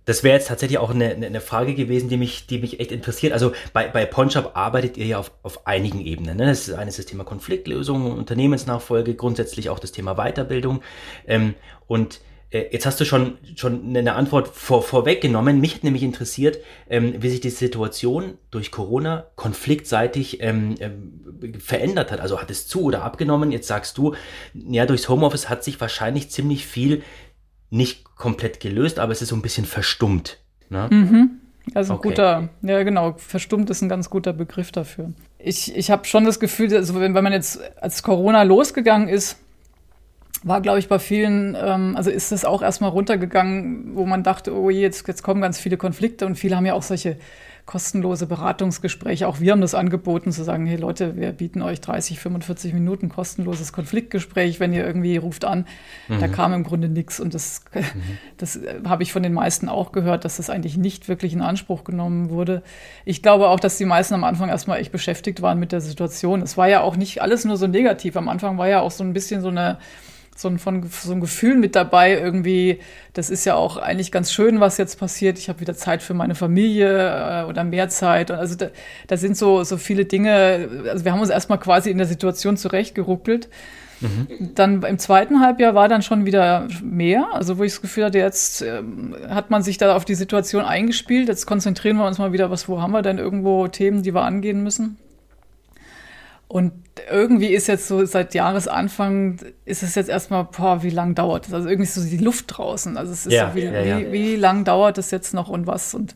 Das 0.05 0.23
wäre 0.23 0.35
jetzt 0.35 0.47
tatsächlich 0.47 0.79
auch 0.79 0.89
eine, 0.89 1.13
eine 1.13 1.41
Frage 1.41 1.75
gewesen, 1.75 2.09
die 2.09 2.17
mich, 2.17 2.47
die 2.47 2.57
mich 2.57 2.79
echt 2.79 2.91
interessiert. 2.91 3.33
Also 3.33 3.53
bei, 3.71 3.87
bei 3.87 4.05
Ponchab 4.05 4.57
arbeitet 4.57 4.97
ihr 4.97 5.05
ja 5.05 5.19
auf, 5.19 5.31
auf 5.43 5.67
einigen 5.67 6.01
Ebenen. 6.01 6.37
Ne? 6.37 6.47
Das 6.47 6.67
ist 6.67 6.73
eines 6.73 6.97
das 6.97 7.05
Thema 7.05 7.23
Konfliktlösung, 7.23 8.11
Unternehmensnachfolge, 8.11 9.13
grundsätzlich 9.13 9.69
auch 9.69 9.77
das 9.79 9.91
Thema 9.91 10.15
Weiterbildung. 10.15 10.81
Ähm, 11.27 11.53
und 11.87 12.19
jetzt 12.51 12.85
hast 12.85 12.99
du 12.99 13.05
schon, 13.05 13.37
schon 13.55 13.95
eine 13.95 14.13
Antwort 14.13 14.49
vor, 14.49 14.83
vorweggenommen. 14.83 15.61
Mich 15.61 15.75
hat 15.75 15.83
nämlich 15.83 16.03
interessiert, 16.03 16.59
ähm, 16.89 17.15
wie 17.19 17.29
sich 17.29 17.39
die 17.39 17.49
Situation 17.49 18.37
durch 18.51 18.71
Corona 18.71 19.25
konfliktseitig 19.35 20.41
ähm, 20.41 20.75
äh, 20.79 21.59
verändert 21.59 22.11
hat. 22.11 22.19
Also 22.19 22.41
hat 22.41 22.51
es 22.51 22.67
zu 22.67 22.81
oder 22.81 23.03
abgenommen? 23.03 23.51
Jetzt 23.51 23.67
sagst 23.67 23.97
du, 23.97 24.15
ja, 24.53 24.85
durchs 24.85 25.07
Homeoffice 25.07 25.49
hat 25.49 25.63
sich 25.63 25.79
wahrscheinlich 25.79 26.29
ziemlich 26.29 26.65
viel 26.65 27.03
nicht 27.69 28.15
komplett 28.15 28.59
gelöst, 28.59 28.99
aber 28.99 29.13
es 29.13 29.21
ist 29.21 29.29
so 29.29 29.35
ein 29.35 29.41
bisschen 29.41 29.65
verstummt. 29.65 30.39
Ne? 30.69 30.89
Mhm. 30.91 31.41
Also 31.73 31.93
okay. 31.93 32.09
guter, 32.09 32.49
ja 32.63 32.83
genau, 32.83 33.13
verstummt 33.17 33.69
ist 33.69 33.81
ein 33.81 33.89
ganz 33.89 34.09
guter 34.09 34.33
Begriff 34.33 34.71
dafür. 34.71 35.13
Ich, 35.37 35.75
ich 35.75 35.89
habe 35.89 36.05
schon 36.05 36.25
das 36.25 36.39
Gefühl, 36.39 36.75
also 36.75 36.99
wenn, 36.99 37.13
wenn 37.13 37.23
man 37.23 37.33
jetzt 37.33 37.59
als 37.79 38.03
Corona 38.03 38.43
losgegangen 38.43 39.07
ist, 39.07 39.37
war, 40.43 40.61
glaube 40.61 40.79
ich, 40.79 40.87
bei 40.87 40.99
vielen, 40.99 41.55
ähm, 41.59 41.95
also 41.95 42.09
ist 42.09 42.31
es 42.31 42.45
auch 42.45 42.61
erstmal 42.61 42.89
runtergegangen, 42.89 43.95
wo 43.95 44.05
man 44.05 44.23
dachte, 44.23 44.55
oh 44.55 44.69
je, 44.69 44.81
jetzt, 44.81 45.07
jetzt 45.07 45.23
kommen 45.23 45.41
ganz 45.41 45.59
viele 45.59 45.77
Konflikte 45.77 46.25
und 46.25 46.35
viele 46.35 46.55
haben 46.55 46.65
ja 46.65 46.73
auch 46.73 46.83
solche 46.83 47.17
kostenlose 47.65 48.25
Beratungsgespräche. 48.25 49.27
Auch 49.27 49.39
wir 49.39 49.51
haben 49.51 49.61
das 49.61 49.75
angeboten, 49.75 50.31
zu 50.31 50.43
sagen, 50.43 50.65
hey 50.65 50.77
Leute, 50.77 51.15
wir 51.15 51.31
bieten 51.31 51.61
euch 51.61 51.79
30, 51.79 52.19
45 52.19 52.73
Minuten 52.73 53.09
kostenloses 53.09 53.71
Konfliktgespräch, 53.71 54.59
wenn 54.59 54.73
ihr 54.73 54.85
irgendwie 54.85 55.17
ruft 55.17 55.45
an. 55.45 55.67
Mhm. 56.07 56.19
Da 56.19 56.27
kam 56.27 56.53
im 56.53 56.63
Grunde 56.63 56.89
nichts 56.89 57.19
und 57.19 57.33
das, 57.33 57.63
mhm. 57.73 57.81
das 58.37 58.59
habe 58.83 59.03
ich 59.03 59.13
von 59.13 59.23
den 59.23 59.33
meisten 59.33 59.69
auch 59.69 59.91
gehört, 59.91 60.25
dass 60.25 60.37
das 60.37 60.49
eigentlich 60.49 60.77
nicht 60.77 61.07
wirklich 61.07 61.33
in 61.33 61.41
Anspruch 61.41 61.83
genommen 61.83 62.29
wurde. 62.29 62.63
Ich 63.05 63.21
glaube 63.21 63.47
auch, 63.47 63.59
dass 63.59 63.77
die 63.77 63.85
meisten 63.85 64.15
am 64.15 64.23
Anfang 64.23 64.49
erstmal 64.49 64.79
echt 64.79 64.91
beschäftigt 64.91 65.41
waren 65.41 65.59
mit 65.59 65.71
der 65.71 65.81
Situation. 65.81 66.41
Es 66.41 66.57
war 66.57 66.67
ja 66.67 66.81
auch 66.81 66.95
nicht 66.95 67.21
alles 67.21 67.45
nur 67.45 67.57
so 67.57 67.67
negativ. 67.67 68.17
Am 68.17 68.27
Anfang 68.27 68.57
war 68.57 68.67
ja 68.67 68.81
auch 68.81 68.91
so 68.91 69.03
ein 69.03 69.13
bisschen 69.13 69.41
so 69.41 69.49
eine 69.49 69.77
so 70.41 70.47
ein, 70.47 70.57
von, 70.57 70.83
so 70.89 71.11
ein 71.13 71.21
Gefühl 71.21 71.55
mit 71.55 71.75
dabei, 71.75 72.13
irgendwie, 72.13 72.79
das 73.13 73.29
ist 73.29 73.45
ja 73.45 73.55
auch 73.55 73.77
eigentlich 73.77 74.11
ganz 74.11 74.33
schön, 74.33 74.59
was 74.59 74.77
jetzt 74.77 74.99
passiert. 74.99 75.37
Ich 75.37 75.49
habe 75.49 75.59
wieder 75.59 75.75
Zeit 75.75 76.01
für 76.01 76.13
meine 76.13 76.35
Familie 76.35 77.43
äh, 77.43 77.45
oder 77.45 77.63
mehr 77.63 77.89
Zeit. 77.89 78.31
Und 78.31 78.37
also 78.37 78.55
da, 78.55 78.69
da 79.07 79.17
sind 79.17 79.37
so, 79.37 79.63
so 79.63 79.77
viele 79.77 80.05
Dinge, 80.05 80.67
also 80.89 81.05
wir 81.05 81.11
haben 81.11 81.21
uns 81.21 81.29
erstmal 81.29 81.59
quasi 81.59 81.91
in 81.91 81.97
der 81.99 82.07
Situation 82.07 82.57
zurechtgeruckelt. 82.57 83.49
Mhm. 84.01 84.55
Dann 84.55 84.81
im 84.81 84.97
zweiten 84.97 85.41
Halbjahr 85.41 85.75
war 85.75 85.87
dann 85.87 86.01
schon 86.01 86.25
wieder 86.25 86.67
mehr, 86.83 87.27
also 87.33 87.59
wo 87.59 87.63
ich 87.63 87.73
das 87.73 87.81
Gefühl 87.81 88.05
hatte, 88.05 88.17
jetzt 88.17 88.63
ähm, 88.63 89.15
hat 89.29 89.51
man 89.51 89.61
sich 89.61 89.77
da 89.77 89.95
auf 89.95 90.05
die 90.05 90.15
Situation 90.15 90.65
eingespielt, 90.65 91.27
jetzt 91.27 91.45
konzentrieren 91.45 91.97
wir 91.97 92.07
uns 92.07 92.17
mal 92.17 92.33
wieder, 92.33 92.49
was, 92.49 92.67
wo 92.67 92.81
haben 92.81 92.93
wir 92.93 93.03
denn 93.03 93.19
irgendwo 93.19 93.67
Themen, 93.67 94.01
die 94.01 94.15
wir 94.15 94.23
angehen 94.23 94.63
müssen. 94.63 94.97
Und 96.47 96.73
irgendwie 97.09 97.47
ist 97.47 97.67
jetzt 97.67 97.87
so 97.87 98.05
seit 98.05 98.33
Jahresanfang, 98.33 99.39
ist 99.65 99.83
es 99.83 99.95
jetzt 99.95 100.09
erstmal, 100.09 100.45
boah, 100.45 100.83
wie 100.83 100.89
lang 100.89 101.15
dauert 101.15 101.45
das? 101.45 101.53
Also 101.53 101.69
irgendwie 101.69 101.87
ist 101.87 101.95
so 101.95 102.03
die 102.03 102.23
Luft 102.23 102.45
draußen. 102.49 102.97
Also 102.97 103.13
es 103.13 103.25
ist 103.25 103.33
ja, 103.33 103.49
so, 103.49 103.55
wie, 103.55 103.63
ja, 103.63 103.81
ja. 103.81 103.99
wie, 103.99 104.11
wie 104.11 104.35
lang 104.35 104.65
dauert 104.65 104.97
das 104.97 105.11
jetzt 105.11 105.33
noch 105.33 105.49
und 105.49 105.67
was? 105.67 105.93
Und 105.93 106.15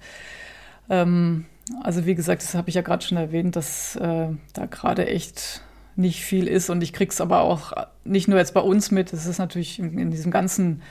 ähm, 0.89 1.45
also 1.81 2.05
wie 2.05 2.15
gesagt, 2.15 2.43
das 2.43 2.55
habe 2.55 2.69
ich 2.69 2.75
ja 2.75 2.81
gerade 2.81 3.05
schon 3.05 3.17
erwähnt, 3.17 3.55
dass 3.55 3.95
äh, 3.95 4.27
da 4.53 4.65
gerade 4.65 5.07
echt 5.07 5.61
nicht 5.95 6.23
viel 6.23 6.47
ist. 6.47 6.69
Und 6.69 6.83
ich 6.83 6.93
krieg's 6.93 7.21
aber 7.21 7.41
auch 7.41 7.73
nicht 8.03 8.27
nur 8.27 8.37
jetzt 8.37 8.53
bei 8.53 8.61
uns 8.61 8.91
mit, 8.91 9.13
es 9.13 9.25
ist 9.25 9.39
natürlich 9.39 9.79
in, 9.79 9.97
in, 9.97 10.11
diesem 10.11 10.31
ganzen 10.31 10.81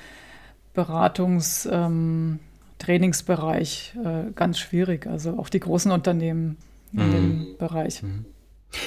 Beratungs- 0.75 1.69
ähm, 1.71 2.41
Trainingsbereich 2.79 3.95
äh, 4.05 4.33
ganz 4.35 4.59
schwierig. 4.59 5.07
Also 5.07 5.39
auch 5.39 5.49
die 5.49 5.61
großen 5.61 5.91
Unternehmen 5.91 6.57
in 6.93 7.07
mhm. 7.07 7.13
dem 7.13 7.47
Bereich. 7.59 8.03
Mhm. 8.03 8.27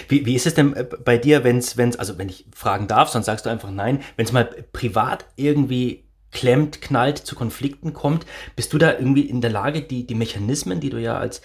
Wie, 0.07 0.25
wie 0.25 0.35
ist 0.35 0.47
es 0.47 0.53
denn 0.53 0.73
äh, 0.75 0.83
bei 0.83 1.17
dir, 1.17 1.43
wenn 1.43 1.57
es, 1.57 1.77
also 1.97 2.17
wenn 2.17 2.29
ich 2.29 2.45
fragen 2.55 2.88
darf, 2.88 3.09
sonst 3.09 3.25
sagst 3.25 3.45
du 3.45 3.49
einfach 3.49 3.71
nein, 3.71 4.01
wenn 4.15 4.25
es 4.25 4.31
mal 4.31 4.45
privat 4.45 5.25
irgendwie 5.35 6.07
klemmt, 6.31 6.81
knallt, 6.81 7.17
zu 7.17 7.35
Konflikten 7.35 7.93
kommt, 7.93 8.25
bist 8.55 8.73
du 8.73 8.77
da 8.77 8.93
irgendwie 8.93 9.21
in 9.21 9.41
der 9.41 9.49
Lage, 9.49 9.81
die, 9.81 10.05
die 10.05 10.15
Mechanismen, 10.15 10.79
die 10.79 10.89
du 10.89 10.99
ja 10.99 11.17
als, 11.17 11.41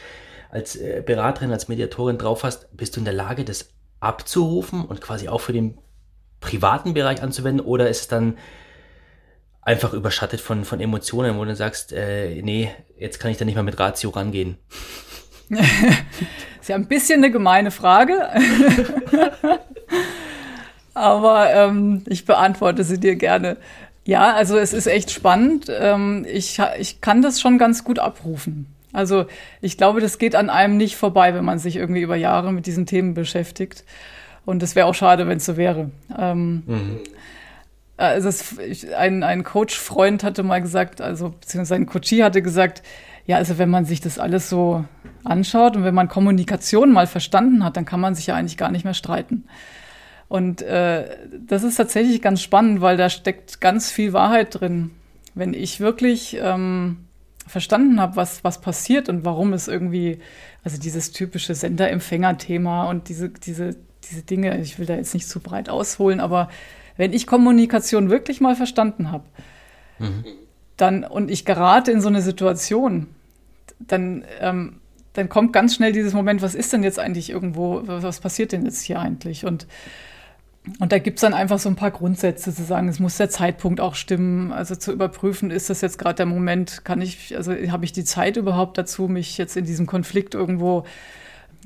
als 0.50 0.76
äh, 0.76 1.02
Beraterin, 1.04 1.52
als 1.52 1.68
Mediatorin 1.68 2.18
drauf 2.18 2.44
hast, 2.44 2.76
bist 2.76 2.96
du 2.96 3.00
in 3.00 3.04
der 3.04 3.14
Lage, 3.14 3.44
das 3.44 3.70
abzurufen 4.00 4.84
und 4.84 5.00
quasi 5.00 5.28
auch 5.28 5.40
für 5.40 5.52
den 5.52 5.78
privaten 6.40 6.92
Bereich 6.92 7.22
anzuwenden 7.22 7.64
oder 7.64 7.88
ist 7.88 8.00
es 8.00 8.08
dann 8.08 8.36
einfach 9.62 9.92
überschattet 9.92 10.40
von, 10.40 10.64
von 10.64 10.80
Emotionen, 10.80 11.38
wo 11.38 11.44
du 11.44 11.54
sagst, 11.54 11.92
äh, 11.92 12.42
nee, 12.42 12.70
jetzt 12.98 13.20
kann 13.20 13.30
ich 13.30 13.38
da 13.38 13.44
nicht 13.44 13.54
mal 13.54 13.62
mit 13.62 13.78
Ratio 13.78 14.10
rangehen? 14.10 14.58
ist 16.60 16.68
ja 16.68 16.76
ein 16.76 16.86
bisschen 16.86 17.22
eine 17.22 17.30
gemeine 17.30 17.70
Frage. 17.70 18.28
Aber 20.94 21.52
ähm, 21.52 22.02
ich 22.06 22.24
beantworte 22.24 22.84
sie 22.84 23.00
dir 23.00 23.16
gerne. 23.16 23.56
Ja, 24.04 24.34
also 24.34 24.58
es 24.58 24.72
ist 24.72 24.86
echt 24.86 25.10
spannend. 25.10 25.66
Ähm, 25.70 26.26
ich, 26.28 26.60
ich 26.78 27.00
kann 27.00 27.22
das 27.22 27.40
schon 27.40 27.58
ganz 27.58 27.84
gut 27.84 27.98
abrufen. 27.98 28.66
Also 28.92 29.26
ich 29.60 29.78
glaube, 29.78 30.00
das 30.00 30.18
geht 30.18 30.34
an 30.36 30.50
einem 30.50 30.76
nicht 30.76 30.96
vorbei, 30.96 31.34
wenn 31.34 31.44
man 31.44 31.58
sich 31.58 31.76
irgendwie 31.76 32.02
über 32.02 32.16
Jahre 32.16 32.52
mit 32.52 32.66
diesen 32.66 32.84
Themen 32.84 33.14
beschäftigt. 33.14 33.84
Und 34.44 34.62
es 34.62 34.74
wäre 34.74 34.86
auch 34.86 34.94
schade, 34.94 35.26
wenn 35.28 35.38
es 35.38 35.46
so 35.46 35.56
wäre. 35.56 35.90
Ähm, 36.18 36.62
mhm. 36.66 37.00
Also 37.96 38.28
es, 38.28 38.58
ich, 38.58 38.94
ein, 38.94 39.22
ein 39.22 39.44
Coach-Freund 39.44 40.24
hatte 40.24 40.42
mal 40.42 40.60
gesagt, 40.60 41.00
also 41.00 41.30
beziehungsweise 41.30 41.76
ein 41.76 41.86
Coachie 41.86 42.22
hatte 42.24 42.42
gesagt, 42.42 42.82
ja, 43.26 43.36
also 43.36 43.58
wenn 43.58 43.70
man 43.70 43.84
sich 43.84 44.00
das 44.00 44.18
alles 44.18 44.48
so 44.48 44.84
anschaut 45.24 45.76
und 45.76 45.84
wenn 45.84 45.94
man 45.94 46.08
Kommunikation 46.08 46.92
mal 46.92 47.06
verstanden 47.06 47.64
hat, 47.64 47.76
dann 47.76 47.84
kann 47.84 48.00
man 48.00 48.14
sich 48.14 48.26
ja 48.26 48.34
eigentlich 48.34 48.56
gar 48.56 48.70
nicht 48.70 48.84
mehr 48.84 48.94
streiten. 48.94 49.44
Und 50.28 50.62
äh, 50.62 51.16
das 51.46 51.62
ist 51.62 51.76
tatsächlich 51.76 52.22
ganz 52.22 52.40
spannend, 52.40 52.80
weil 52.80 52.96
da 52.96 53.10
steckt 53.10 53.60
ganz 53.60 53.90
viel 53.90 54.12
Wahrheit 54.12 54.60
drin. 54.60 54.90
Wenn 55.34 55.54
ich 55.54 55.78
wirklich 55.78 56.38
ähm, 56.40 57.04
verstanden 57.46 58.00
habe, 58.00 58.16
was, 58.16 58.42
was 58.42 58.60
passiert 58.60 59.08
und 59.08 59.24
warum 59.24 59.52
es 59.52 59.68
irgendwie, 59.68 60.20
also 60.64 60.78
dieses 60.78 61.12
typische 61.12 61.54
Sender-Empfänger-Thema 61.54 62.88
und 62.88 63.08
diese, 63.08 63.28
diese, 63.28 63.76
diese 64.04 64.22
Dinge, 64.22 64.58
ich 64.60 64.78
will 64.78 64.86
da 64.86 64.94
jetzt 64.94 65.14
nicht 65.14 65.28
zu 65.28 65.40
breit 65.40 65.68
ausholen, 65.68 66.20
aber 66.20 66.48
wenn 66.96 67.12
ich 67.12 67.26
Kommunikation 67.26 68.10
wirklich 68.10 68.40
mal 68.40 68.56
verstanden 68.56 69.10
habe, 69.10 69.24
mhm. 69.98 70.24
Dann 70.76 71.04
und 71.04 71.30
ich 71.30 71.44
gerate 71.44 71.90
in 71.90 72.00
so 72.00 72.08
eine 72.08 72.22
Situation, 72.22 73.08
dann, 73.78 74.24
ähm, 74.40 74.80
dann 75.12 75.28
kommt 75.28 75.52
ganz 75.52 75.74
schnell 75.74 75.92
dieses 75.92 76.14
Moment, 76.14 76.42
was 76.42 76.54
ist 76.54 76.72
denn 76.72 76.82
jetzt 76.82 76.98
eigentlich 76.98 77.30
irgendwo, 77.30 77.82
was 77.84 78.20
passiert 78.20 78.52
denn 78.52 78.64
jetzt 78.64 78.82
hier 78.82 78.98
eigentlich? 79.00 79.44
Und 79.44 79.66
und 80.78 80.92
da 80.92 80.98
gibt 80.98 81.18
es 81.18 81.22
dann 81.22 81.34
einfach 81.34 81.58
so 81.58 81.68
ein 81.68 81.74
paar 81.74 81.90
Grundsätze 81.90 82.54
zu 82.54 82.62
sagen, 82.62 82.86
es 82.88 83.00
muss 83.00 83.16
der 83.16 83.28
Zeitpunkt 83.28 83.80
auch 83.80 83.96
stimmen, 83.96 84.52
also 84.52 84.76
zu 84.76 84.92
überprüfen, 84.92 85.50
ist 85.50 85.70
das 85.70 85.80
jetzt 85.80 85.98
gerade 85.98 86.14
der 86.14 86.26
Moment, 86.26 86.84
kann 86.84 87.00
ich, 87.00 87.36
also 87.36 87.52
habe 87.52 87.84
ich 87.84 87.92
die 87.92 88.04
Zeit 88.04 88.36
überhaupt 88.36 88.78
dazu, 88.78 89.08
mich 89.08 89.38
jetzt 89.38 89.56
in 89.56 89.64
diesem 89.64 89.86
Konflikt 89.86 90.34
irgendwo, 90.34 90.84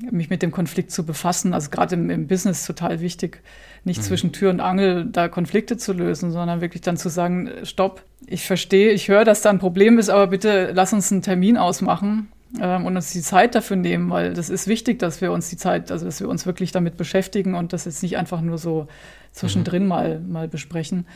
mich 0.09 0.31
mit 0.31 0.41
dem 0.41 0.51
Konflikt 0.51 0.91
zu 0.91 1.05
befassen. 1.05 1.53
Also 1.53 1.69
gerade 1.69 1.93
im, 1.95 2.09
im 2.09 2.27
Business 2.27 2.65
total 2.65 2.99
wichtig, 2.99 3.43
nicht 3.87 4.01
mhm. 4.01 4.03
zwischen 4.03 4.31
Tür 4.31 4.51
und 4.51 4.59
Angel 4.59 5.05
da 5.05 5.27
Konflikte 5.27 5.77
zu 5.77 5.93
lösen, 5.93 6.31
sondern 6.31 6.61
wirklich 6.61 6.83
dann 6.83 6.97
zu 6.97 7.09
sagen, 7.09 7.49
stopp, 7.63 8.03
ich 8.27 8.45
verstehe, 8.45 8.91
ich 8.91 9.07
höre, 9.07 9.25
dass 9.25 9.41
da 9.41 9.49
ein 9.49 9.57
Problem 9.57 9.97
ist, 9.97 10.09
aber 10.09 10.27
bitte 10.27 10.71
lass 10.73 10.93
uns 10.93 11.11
einen 11.11 11.23
Termin 11.23 11.57
ausmachen 11.57 12.27
ähm, 12.61 12.85
und 12.85 12.95
uns 12.95 13.11
die 13.11 13.21
Zeit 13.21 13.55
dafür 13.55 13.77
nehmen, 13.77 14.09
weil 14.11 14.33
das 14.33 14.49
ist 14.49 14.67
wichtig, 14.67 14.99
dass 14.99 15.21
wir 15.21 15.31
uns 15.31 15.49
die 15.49 15.57
Zeit, 15.57 15.91
also 15.91 16.05
dass 16.05 16.19
wir 16.19 16.29
uns 16.29 16.45
wirklich 16.45 16.71
damit 16.71 16.97
beschäftigen 16.97 17.55
und 17.55 17.73
das 17.73 17.85
jetzt 17.85 18.03
nicht 18.03 18.17
einfach 18.17 18.41
nur 18.41 18.59
so 18.59 18.87
zwischendrin 19.31 19.83
mhm. 19.83 19.89
mal, 19.89 20.19
mal 20.19 20.47
besprechen. 20.47 21.07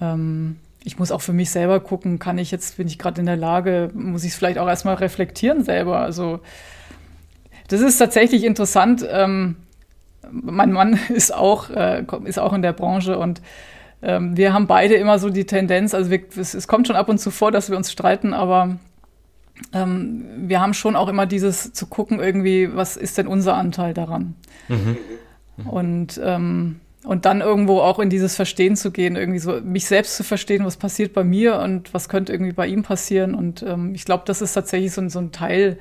Ähm, 0.00 0.56
ich 0.84 0.98
muss 0.98 1.10
auch 1.10 1.20
für 1.20 1.32
mich 1.32 1.50
selber 1.50 1.80
gucken, 1.80 2.20
kann 2.20 2.38
ich 2.38 2.52
jetzt, 2.52 2.76
bin 2.76 2.86
ich 2.86 2.98
gerade 2.98 3.18
in 3.18 3.26
der 3.26 3.36
Lage, 3.36 3.90
muss 3.92 4.22
ich 4.22 4.30
es 4.30 4.36
vielleicht 4.36 4.58
auch 4.58 4.68
erstmal 4.68 4.94
reflektieren 4.94 5.64
selber. 5.64 5.98
Also 5.98 6.40
das 7.68 7.80
ist 7.80 7.98
tatsächlich 7.98 8.44
interessant. 8.44 9.04
Ähm, 9.10 9.56
mein 10.30 10.72
Mann 10.72 10.98
ist 11.08 11.34
auch, 11.34 11.70
äh, 11.70 12.04
ist 12.24 12.38
auch 12.38 12.52
in 12.52 12.62
der 12.62 12.72
Branche 12.72 13.18
und 13.18 13.42
ähm, 14.02 14.36
wir 14.36 14.52
haben 14.52 14.66
beide 14.66 14.94
immer 14.94 15.18
so 15.18 15.30
die 15.30 15.46
Tendenz, 15.46 15.94
also 15.94 16.10
wir, 16.10 16.20
es, 16.36 16.54
es 16.54 16.68
kommt 16.68 16.86
schon 16.86 16.96
ab 16.96 17.08
und 17.08 17.18
zu 17.18 17.30
vor, 17.30 17.50
dass 17.50 17.70
wir 17.70 17.76
uns 17.76 17.90
streiten, 17.90 18.34
aber 18.34 18.78
ähm, 19.72 20.24
wir 20.36 20.60
haben 20.60 20.74
schon 20.74 20.96
auch 20.96 21.08
immer 21.08 21.26
dieses 21.26 21.72
zu 21.72 21.86
gucken, 21.86 22.20
irgendwie, 22.20 22.74
was 22.74 22.96
ist 22.96 23.18
denn 23.18 23.26
unser 23.26 23.56
Anteil 23.56 23.94
daran? 23.94 24.34
Mhm. 24.68 24.98
Mhm. 25.56 25.66
Und, 25.68 26.20
ähm, 26.22 26.80
und 27.04 27.24
dann 27.24 27.40
irgendwo 27.40 27.80
auch 27.80 27.98
in 27.98 28.10
dieses 28.10 28.36
Verstehen 28.36 28.76
zu 28.76 28.90
gehen, 28.90 29.16
irgendwie 29.16 29.38
so 29.38 29.60
mich 29.60 29.86
selbst 29.86 30.16
zu 30.16 30.24
verstehen, 30.24 30.64
was 30.64 30.76
passiert 30.76 31.12
bei 31.12 31.24
mir 31.24 31.58
und 31.60 31.94
was 31.94 32.08
könnte 32.08 32.32
irgendwie 32.32 32.52
bei 32.52 32.66
ihm 32.66 32.82
passieren. 32.82 33.34
Und 33.34 33.62
ähm, 33.62 33.94
ich 33.94 34.04
glaube, 34.04 34.24
das 34.26 34.42
ist 34.42 34.52
tatsächlich 34.52 34.92
so, 34.92 35.08
so 35.08 35.20
ein 35.20 35.32
Teil, 35.32 35.78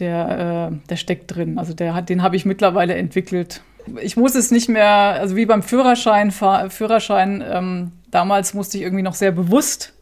der, 0.00 0.70
äh, 0.72 0.76
der 0.88 0.96
steckt 0.96 1.34
drin. 1.34 1.58
Also 1.58 1.74
der 1.74 1.94
hat, 1.94 2.08
den 2.08 2.22
habe 2.22 2.36
ich 2.36 2.44
mittlerweile 2.44 2.94
entwickelt. 2.94 3.62
Ich 4.02 4.16
muss 4.16 4.34
es 4.34 4.50
nicht 4.50 4.68
mehr, 4.68 4.88
also 4.88 5.36
wie 5.36 5.46
beim 5.46 5.62
Führerschein, 5.62 6.30
Führerschein, 6.30 7.42
ähm, 7.46 7.92
damals 8.10 8.54
musste 8.54 8.76
ich 8.76 8.84
irgendwie 8.84 9.02
noch 9.02 9.14
sehr 9.14 9.32
bewusst 9.32 9.94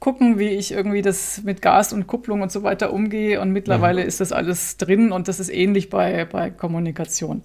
gucken, 0.00 0.38
wie 0.38 0.48
ich 0.48 0.72
irgendwie 0.72 1.02
das 1.02 1.42
mit 1.42 1.62
Gas 1.62 1.92
und 1.92 2.06
Kupplung 2.06 2.42
und 2.42 2.52
so 2.52 2.62
weiter 2.62 2.92
umgehe. 2.92 3.40
Und 3.40 3.52
mittlerweile 3.52 4.02
mhm. 4.02 4.08
ist 4.08 4.20
das 4.20 4.32
alles 4.32 4.76
drin 4.76 5.12
und 5.12 5.28
das 5.28 5.40
ist 5.40 5.50
ähnlich 5.50 5.90
bei, 5.90 6.24
bei 6.24 6.50
Kommunikation. 6.50 7.42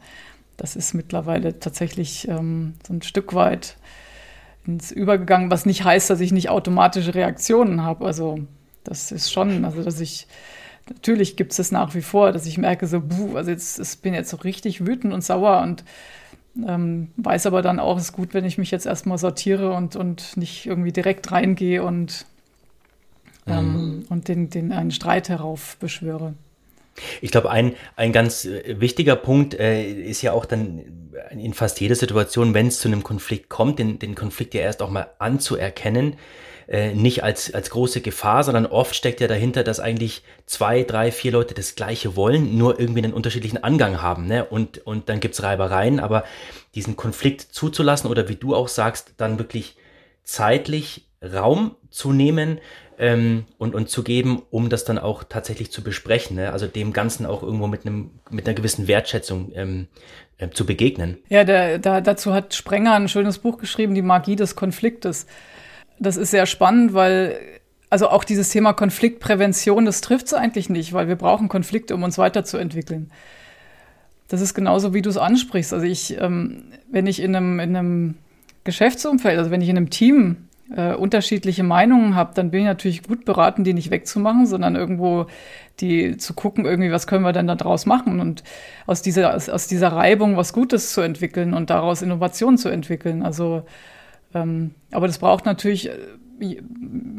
Das 0.58 0.76
ist 0.76 0.93
mittlerweile 0.93 1.60
tatsächlich 1.60 2.28
ähm, 2.28 2.76
so 2.86 2.93
ein 2.93 3.01
Stück 3.01 3.34
weit 3.34 3.78
ins 4.66 4.91
Übergegangen, 4.91 5.51
was 5.51 5.66
nicht 5.66 5.84
heißt, 5.84 6.10
dass 6.10 6.22
ich 6.22 6.32
nicht 6.32 6.49
automatische 6.49 7.16
Reaktionen 7.16 7.84
habe. 7.84 8.06
Also 8.06 8.39
das 8.84 9.12
ist 9.12 9.32
schon, 9.32 9.66
also 9.66 9.84
dass 9.84 9.99
ich 9.99 10.28
natürlich 10.89 11.36
gibt 11.36 11.51
es 11.51 11.57
das 11.57 11.71
nach 11.71 11.95
wie 11.95 12.01
vor, 12.01 12.31
dass 12.31 12.45
ich 12.45 12.57
merke 12.57 12.88
so, 12.88 12.99
buh, 13.01 13.36
also 13.36 13.51
jetzt 13.51 13.79
ich 13.79 14.01
bin 14.01 14.13
jetzt 14.13 14.29
so 14.29 14.38
richtig 14.38 14.86
wütend 14.86 15.13
und 15.13 15.23
sauer 15.23 15.61
und 15.61 15.84
ähm, 16.67 17.11
weiß 17.17 17.47
aber 17.47 17.61
dann 17.61 17.79
auch, 17.79 17.97
es 17.97 18.05
ist 18.05 18.13
gut, 18.13 18.34
wenn 18.34 18.45
ich 18.45 18.57
mich 18.57 18.71
jetzt 18.71 18.86
erstmal 18.86 19.17
sortiere 19.17 19.73
und, 19.73 19.95
und 19.95 20.38
nicht 20.38 20.65
irgendwie 20.65 20.91
direkt 20.91 21.31
reingehe 21.31 21.84
und 21.84 22.25
ähm, 23.47 23.73
mhm. 23.73 24.05
und 24.09 24.27
den, 24.27 24.49
den 24.49 24.71
einen 24.71 24.91
Streit 24.91 25.29
heraufbeschwöre. 25.29 26.34
Ich 27.21 27.31
glaube, 27.31 27.49
ein, 27.49 27.73
ein 27.95 28.11
ganz 28.11 28.45
äh, 28.45 28.79
wichtiger 28.79 29.15
Punkt 29.15 29.53
äh, 29.55 29.84
ist 29.84 30.21
ja 30.21 30.31
auch 30.31 30.45
dann 30.45 30.81
in 31.31 31.53
fast 31.53 31.81
jeder 31.81 31.95
Situation, 31.95 32.53
wenn 32.53 32.67
es 32.67 32.79
zu 32.79 32.88
einem 32.88 33.03
Konflikt 33.03 33.49
kommt, 33.49 33.79
den, 33.79 33.99
den 33.99 34.15
Konflikt 34.15 34.53
ja 34.53 34.61
erst 34.61 34.81
auch 34.81 34.89
mal 34.89 35.07
anzuerkennen, 35.19 36.15
äh, 36.68 36.93
nicht 36.93 37.24
als, 37.24 37.53
als 37.53 37.70
große 37.70 38.01
Gefahr, 38.01 38.43
sondern 38.43 38.66
oft 38.66 38.95
steckt 38.95 39.22
ja 39.22 39.28
dahinter, 39.28 39.64
dass 39.64 39.80
eigentlich 39.80 40.24
zwei, 40.45 40.84
drei, 40.84 41.11
vier 41.11 41.32
Leute 41.32 41.53
das 41.53 41.76
Gleiche 41.76 42.16
wollen, 42.16 42.57
nur 42.57 42.80
irgendwie 42.80 43.03
einen 43.03 43.14
unterschiedlichen 43.14 43.64
Angang 43.64 44.01
haben. 44.01 44.28
Ne? 44.28 44.45
Und, 44.45 44.86
und 44.86 45.09
dann 45.09 45.20
gibt's 45.20 45.43
Reibereien, 45.43 45.99
aber 45.99 46.24
diesen 46.76 46.95
Konflikt 46.95 47.41
zuzulassen 47.41 48.09
oder 48.09 48.30
wie 48.30 48.36
du 48.36 48.55
auch 48.55 48.68
sagst, 48.68 49.14
dann 49.18 49.39
wirklich 49.39 49.76
zeitlich 50.24 51.07
Raum 51.22 51.76
zu 51.89 52.11
nehmen, 52.11 52.59
ähm, 52.99 53.45
und, 53.57 53.76
und 53.76 53.89
zu 53.89 54.03
geben, 54.03 54.43
um 54.49 54.70
das 54.70 54.86
dann 54.86 54.97
auch 54.97 55.24
tatsächlich 55.24 55.72
zu 55.72 55.84
besprechen. 55.84 56.38
Ne? 56.38 56.51
Also 56.51 56.68
dem 56.68 56.93
Ganzen 56.93 57.26
auch 57.26 57.43
irgendwo 57.43 57.68
mit 57.68 57.86
einem 57.86 58.11
mit 58.30 58.47
einer 58.47 58.55
gewissen 58.55 58.88
Wertschätzung 58.88 59.51
ähm, 59.55 59.88
äh, 60.38 60.49
zu 60.49 60.66
begegnen. 60.66 61.18
Ja, 61.30 61.43
der, 61.43 61.80
da, 61.80 62.01
dazu 62.01 62.34
hat 62.34 62.53
Sprenger 62.53 62.93
ein 62.93 63.09
schönes 63.09 63.39
Buch 63.39 63.57
geschrieben, 63.57 63.95
Die 63.95 64.01
Magie 64.01 64.36
des 64.36 64.55
Konfliktes. 64.55 65.28
Das 66.00 66.18
ist 66.18 66.32
sehr 66.32 66.46
spannend, 66.46 66.94
weil 66.94 67.38
also 67.89 68.10
auch 68.10 68.24
dieses 68.24 68.50
Thema 68.50 68.74
Konfliktprävention, 68.74 69.86
das 69.86 70.02
trifft 70.02 70.26
es 70.26 70.34
eigentlich 70.34 70.68
nicht, 70.68 70.94
weil 70.94 71.08
wir 71.08 71.16
brauchen 71.16 71.48
Konflikte, 71.48 71.94
um 71.94 72.02
uns 72.02 72.18
weiterzuentwickeln. 72.18 73.12
Das 74.30 74.41
ist 74.41 74.56
genauso, 74.56 74.96
wie 74.96 75.04
du 75.04 75.12
es 75.12 75.18
ansprichst. 75.18 75.74
Also 75.74 75.86
ich, 75.86 76.20
ähm, 76.20 76.64
wenn 76.89 77.06
ich 77.06 77.22
in 77.22 77.36
einem, 77.36 77.60
in 77.60 77.76
einem 77.76 78.16
Geschäftsumfeld, 78.64 79.38
also 79.38 79.52
wenn 79.52 79.62
ich 79.62 79.70
in 79.70 79.78
einem 79.78 79.91
Team 79.91 80.48
äh, 80.76 80.96
unterschiedliche 80.96 81.62
Meinungen 81.62 82.16
habe, 82.16 82.34
dann 82.34 82.50
bin 82.50 82.62
ich 82.62 82.66
natürlich 82.66 83.04
gut 83.04 83.26
beraten, 83.26 83.64
die 83.64 83.76
nicht 83.76 83.91
wegzumachen, 83.91 84.48
sondern 84.48 84.76
irgendwo 84.76 85.28
die 85.80 86.18
zu 86.18 86.34
gucken, 86.34 86.66
irgendwie, 86.66 86.91
was 86.91 87.06
können 87.06 87.24
wir 87.24 87.32
denn 87.32 87.46
da 87.46 87.54
draus 87.54 87.86
machen 87.86 88.20
und 88.20 88.44
aus 88.88 89.04
dieser, 89.04 89.36
aus, 89.36 89.50
aus 89.50 89.68
dieser 89.68 89.89
Reibung 89.89 90.36
was 90.36 90.52
Gutes 90.52 90.94
zu 90.94 91.02
entwickeln 91.02 91.54
und 91.54 91.70
daraus 91.70 92.02
Innovationen 92.02 92.58
zu 92.58 92.70
entwickeln. 92.70 93.22
Also, 93.22 93.68
aber 94.34 95.07
das 95.07 95.19
braucht 95.19 95.45
natürlich 95.45 95.89
äh, 95.89 96.57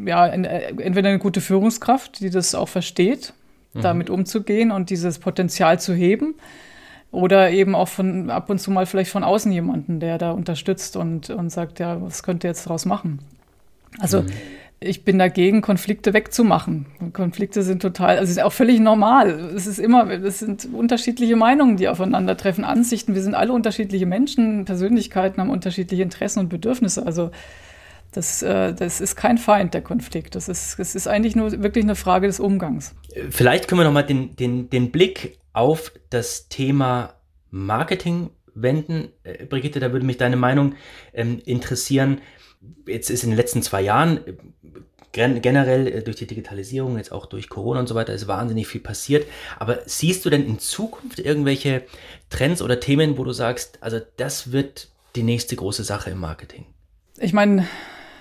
ja, 0.07 0.27
äh, 0.27 0.75
entweder 0.79 1.09
eine 1.09 1.19
gute 1.19 1.41
Führungskraft, 1.41 2.21
die 2.21 2.31
das 2.31 2.55
auch 2.55 2.69
versteht, 2.69 3.33
mhm. 3.73 3.81
damit 3.83 4.11
umzugehen 4.11 4.71
und 4.71 4.91
dieses 4.91 5.19
Potenzial 5.19 5.81
zu 5.81 5.95
heben. 5.95 6.35
Oder 7.11 7.53
eben 7.53 7.77
auch 7.77 7.87
von 7.87 8.29
ab 8.29 8.51
und 8.51 8.59
zu 8.59 8.73
mal 8.73 8.87
vielleicht 8.87 9.13
von 9.13 9.23
außen 9.23 9.53
jemanden, 9.53 10.01
der 10.01 10.19
da 10.19 10.33
unterstützt 10.33 10.97
und, 10.97 11.31
und 11.31 11.51
sagt, 11.51 11.79
ja, 11.79 12.03
was 12.03 12.25
könnt 12.25 12.43
ihr 12.43 12.51
jetzt 12.51 12.67
daraus 12.67 12.87
machen? 12.87 13.21
Also 14.01 14.23
mhm. 14.23 14.27
Ich 14.85 15.05
bin 15.05 15.19
dagegen, 15.19 15.63
Konflikte 15.63 16.13
wegzumachen. 16.13 16.87
Konflikte 17.13 17.63
sind 17.63 17.81
total, 17.81 18.19
also 18.19 18.31
ist 18.31 18.43
auch 18.43 18.53
völlig 18.53 18.81
normal. 18.81 19.31
Es 19.55 19.67
ist 19.67 19.79
immer, 19.79 20.11
es 20.11 20.41
sind 20.41 20.69
unterschiedliche 20.73 21.37
Meinungen, 21.37 21.77
die 21.77 21.89
aufeinandertreffen, 21.89 22.65
Ansichten. 22.65 23.15
Wir 23.15 23.23
sind 23.23 23.35
alle 23.35 23.53
unterschiedliche 23.53 24.07
Menschen, 24.07 24.65
Persönlichkeiten 24.65 25.41
haben 25.41 25.51
unterschiedliche 25.51 26.03
Interessen 26.03 26.41
und 26.41 26.49
Bedürfnisse. 26.49 27.07
Also 27.07 27.31
das, 28.13 28.43
äh, 28.43 28.75
das 28.75 29.01
ist 29.01 29.17
kein 29.17 29.39
Feind, 29.39 29.75
der 29.75 29.83
Konflikt. 29.83 30.35
Das 30.35 30.49
ist, 30.49 30.79
das 30.79 30.95
ist 30.95 31.09
eigentlich 31.09 31.35
nur 31.35 31.63
wirklich 31.63 31.85
eine 31.85 31.97
Frage 31.97 32.27
des 32.27 32.39
Umgangs. 32.39 32.95
Vielleicht 33.31 33.69
können 33.69 33.81
wir 33.81 33.85
nochmal 33.85 34.07
den, 34.07 34.37
den, 34.37 34.71
den 34.71 34.91
Blick 34.91 35.39
auf 35.53 35.93
das 36.11 36.49
Thema 36.49 37.15
Marketing 37.51 38.31
wenden. 38.55 39.09
Äh, 39.23 39.47
Brigitte, 39.47 39.81
da 39.81 39.93
würde 39.93 40.07
mich 40.07 40.19
deine 40.19 40.37
Meinung 40.37 40.75
ähm, 41.13 41.41
interessieren. 41.45 42.21
Jetzt 42.87 43.11
ist 43.11 43.25
in 43.25 43.31
den 43.31 43.37
letzten 43.37 43.63
zwei 43.63 43.83
Jahren 43.83 44.21
äh, 44.27 44.33
generell 45.41 45.87
äh, 45.87 46.03
durch 46.03 46.17
die 46.17 46.27
Digitalisierung, 46.27 46.97
jetzt 46.97 47.13
auch 47.13 47.27
durch 47.27 47.49
Corona 47.49 47.81
und 47.81 47.89
so 47.89 47.95
weiter, 47.95 48.13
ist 48.13 48.29
wahnsinnig 48.29 48.67
viel 48.67 48.81
passiert. 48.81 49.27
Aber 49.59 49.81
siehst 49.87 50.25
du 50.25 50.31
denn 50.31 50.47
in 50.47 50.59
Zukunft 50.59 51.19
irgendwelche 51.19 51.83
Trends 52.31 52.63
oder 52.63 52.81
Themen, 52.81 53.17
wo 53.19 53.25
du 53.25 53.33
sagst, 53.33 53.79
also 53.81 54.01
das 54.17 54.53
wird 54.53 54.89
die 55.17 55.23
nächste 55.23 55.57
große 55.57 55.85
Sache 55.85 56.11
im 56.11 56.19
Marketing? 56.19 56.67
Ich 57.19 57.33
meine, 57.33 57.67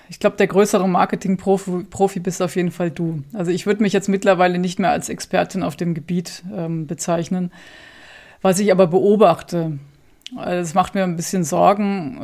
ich 0.08 0.20
glaube, 0.20 0.36
der 0.36 0.46
größere 0.46 0.88
Marketing-Profi 0.88 1.86
Profi 1.90 2.20
bist 2.20 2.42
auf 2.42 2.56
jeden 2.56 2.70
Fall 2.70 2.90
du. 2.90 3.22
Also 3.32 3.50
ich 3.50 3.66
würde 3.66 3.82
mich 3.82 3.92
jetzt 3.92 4.08
mittlerweile 4.08 4.58
nicht 4.58 4.78
mehr 4.78 4.90
als 4.90 5.08
Expertin 5.08 5.62
auf 5.62 5.76
dem 5.76 5.94
Gebiet 5.94 6.44
ähm, 6.54 6.86
bezeichnen. 6.86 7.52
Was 8.40 8.60
ich 8.60 8.70
aber 8.70 8.86
beobachte, 8.86 9.78
also 10.36 10.60
es 10.60 10.74
macht 10.74 10.94
mir 10.94 11.04
ein 11.04 11.16
bisschen 11.16 11.44
Sorgen, 11.44 12.20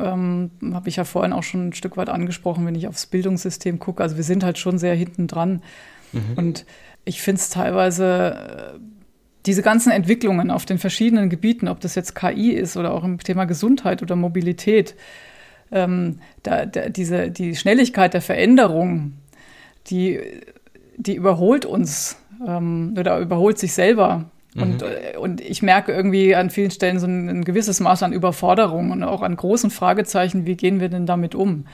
ähm, 0.61 0.73
habe 0.73 0.89
ich 0.89 0.95
ja 0.95 1.03
vorhin 1.03 1.33
auch 1.33 1.43
schon 1.43 1.69
ein 1.69 1.73
Stück 1.73 1.97
weit 1.97 2.09
angesprochen, 2.09 2.65
wenn 2.65 2.75
ich 2.75 2.87
aufs 2.87 3.05
Bildungssystem 3.05 3.79
gucke. 3.79 4.03
Also 4.03 4.17
wir 4.17 4.23
sind 4.23 4.43
halt 4.43 4.57
schon 4.57 4.77
sehr 4.77 4.95
hinten 4.95 5.27
dran. 5.27 5.61
Mhm. 6.11 6.21
Und 6.35 6.65
ich 7.05 7.21
finde 7.21 7.39
es 7.39 7.49
teilweise, 7.49 8.75
äh, 8.75 8.79
diese 9.45 9.61
ganzen 9.63 9.91
Entwicklungen 9.91 10.51
auf 10.51 10.65
den 10.65 10.77
verschiedenen 10.77 11.29
Gebieten, 11.29 11.67
ob 11.67 11.79
das 11.79 11.95
jetzt 11.95 12.15
KI 12.15 12.51
ist 12.51 12.77
oder 12.77 12.93
auch 12.93 13.03
im 13.03 13.17
Thema 13.17 13.45
Gesundheit 13.45 14.01
oder 14.01 14.15
Mobilität, 14.15 14.95
ähm, 15.71 16.19
da, 16.43 16.65
da, 16.65 16.89
diese, 16.89 17.31
die 17.31 17.55
Schnelligkeit 17.55 18.13
der 18.13 18.21
Veränderung, 18.21 19.13
die, 19.87 20.19
die 20.97 21.15
überholt 21.15 21.65
uns 21.65 22.17
ähm, 22.45 22.95
oder 22.97 23.19
überholt 23.19 23.57
sich 23.57 23.73
selber. 23.73 24.29
Mhm. 24.53 24.61
Und, 24.61 24.81
äh, 24.81 25.17
und 25.17 25.41
ich 25.41 25.61
merke 25.61 25.91
irgendwie 25.91 26.35
an 26.35 26.49
vielen 26.49 26.71
Stellen 26.71 26.99
so 26.99 27.07
ein, 27.07 27.29
ein, 27.29 27.43
gewisses 27.43 27.79
Maß 27.79 28.03
an 28.03 28.13
Überforderung 28.13 28.91
und 28.91 29.03
auch 29.03 29.21
an 29.21 29.35
großen 29.35 29.69
Fragezeichen, 29.69 30.45
wie 30.45 30.55
gehen 30.55 30.79
wir 30.79 30.89
denn 30.89 31.05
damit 31.05 31.35
um? 31.35 31.65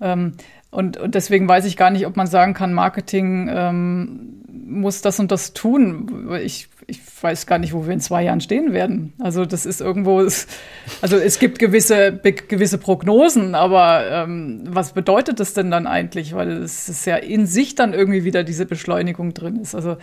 Ähm, 0.00 0.32
und, 0.70 0.96
und 0.96 1.14
deswegen 1.14 1.48
weiß 1.48 1.64
ich 1.64 1.76
gar 1.76 1.90
nicht, 1.90 2.06
ob 2.06 2.16
man 2.16 2.28
sagen 2.28 2.54
kann, 2.54 2.72
Marketing 2.72 3.50
ähm, 3.52 4.42
muss 4.48 5.02
das 5.02 5.18
und 5.18 5.32
das 5.32 5.52
tun. 5.52 6.30
Ich, 6.44 6.68
ich 6.86 7.00
weiß 7.20 7.46
gar 7.46 7.58
nicht, 7.58 7.72
wo 7.72 7.86
wir 7.86 7.92
in 7.92 8.00
zwei 8.00 8.22
Jahren 8.22 8.40
stehen 8.40 8.72
werden. 8.72 9.12
Also 9.18 9.44
das 9.44 9.66
ist 9.66 9.80
irgendwo, 9.80 10.18
also 10.20 11.16
es 11.16 11.38
gibt 11.40 11.58
gewisse, 11.58 12.20
gewisse 12.22 12.78
Prognosen, 12.78 13.56
aber 13.56 14.04
ähm, 14.08 14.62
was 14.68 14.92
bedeutet 14.92 15.40
das 15.40 15.54
denn 15.54 15.72
dann 15.72 15.88
eigentlich? 15.88 16.34
Weil 16.34 16.50
es 16.50 16.88
ist 16.88 17.04
ja 17.04 17.16
in 17.16 17.46
sich 17.46 17.74
dann 17.74 17.92
irgendwie 17.92 18.22
wieder 18.22 18.44
diese 18.44 18.64
Beschleunigung 18.64 19.34
drin 19.34 19.56
ist. 19.56 19.74
Also 19.74 19.96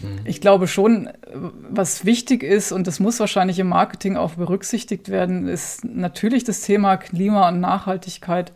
mhm. 0.00 0.20
ich 0.24 0.40
glaube 0.40 0.66
schon, 0.68 1.08
was 1.32 2.04
wichtig 2.04 2.42
ist, 2.42 2.72
und 2.72 2.86
das 2.86 3.00
muss 3.00 3.20
wahrscheinlich 3.20 3.58
im 3.58 3.68
Marketing 3.68 4.16
auch 4.16 4.34
berücksichtigt 4.34 5.08
werden, 5.08 5.48
ist 5.48 5.84
natürlich 5.84 6.44
das 6.44 6.62
Thema 6.62 6.96
Klima 6.96 7.48
und 7.48 7.60
Nachhaltigkeit. 7.60 8.52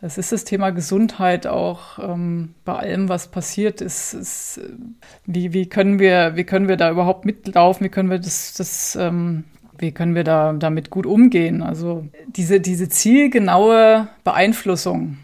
Es 0.00 0.18
ist 0.18 0.32
das 0.32 0.44
Thema 0.44 0.70
Gesundheit 0.70 1.46
auch 1.46 1.98
ähm, 1.98 2.54
bei 2.64 2.74
allem, 2.74 3.08
was 3.08 3.28
passiert 3.28 3.80
ist. 3.80 4.12
ist 4.12 4.60
wie, 5.24 5.54
wie, 5.54 5.66
können 5.66 5.98
wir, 5.98 6.36
wie 6.36 6.44
können 6.44 6.68
wir 6.68 6.76
da 6.76 6.90
überhaupt 6.90 7.24
mitlaufen? 7.24 7.86
Wie 7.86 7.88
können 7.88 8.10
wir 8.10 8.18
das, 8.18 8.52
das 8.52 8.96
ähm, 9.00 9.44
wie 9.78 9.92
können 9.92 10.14
wir 10.14 10.24
da 10.24 10.52
damit 10.52 10.90
gut 10.90 11.06
umgehen? 11.06 11.62
Also 11.62 12.06
diese, 12.26 12.60
diese 12.60 12.88
zielgenaue 12.88 14.08
Beeinflussung 14.24 15.18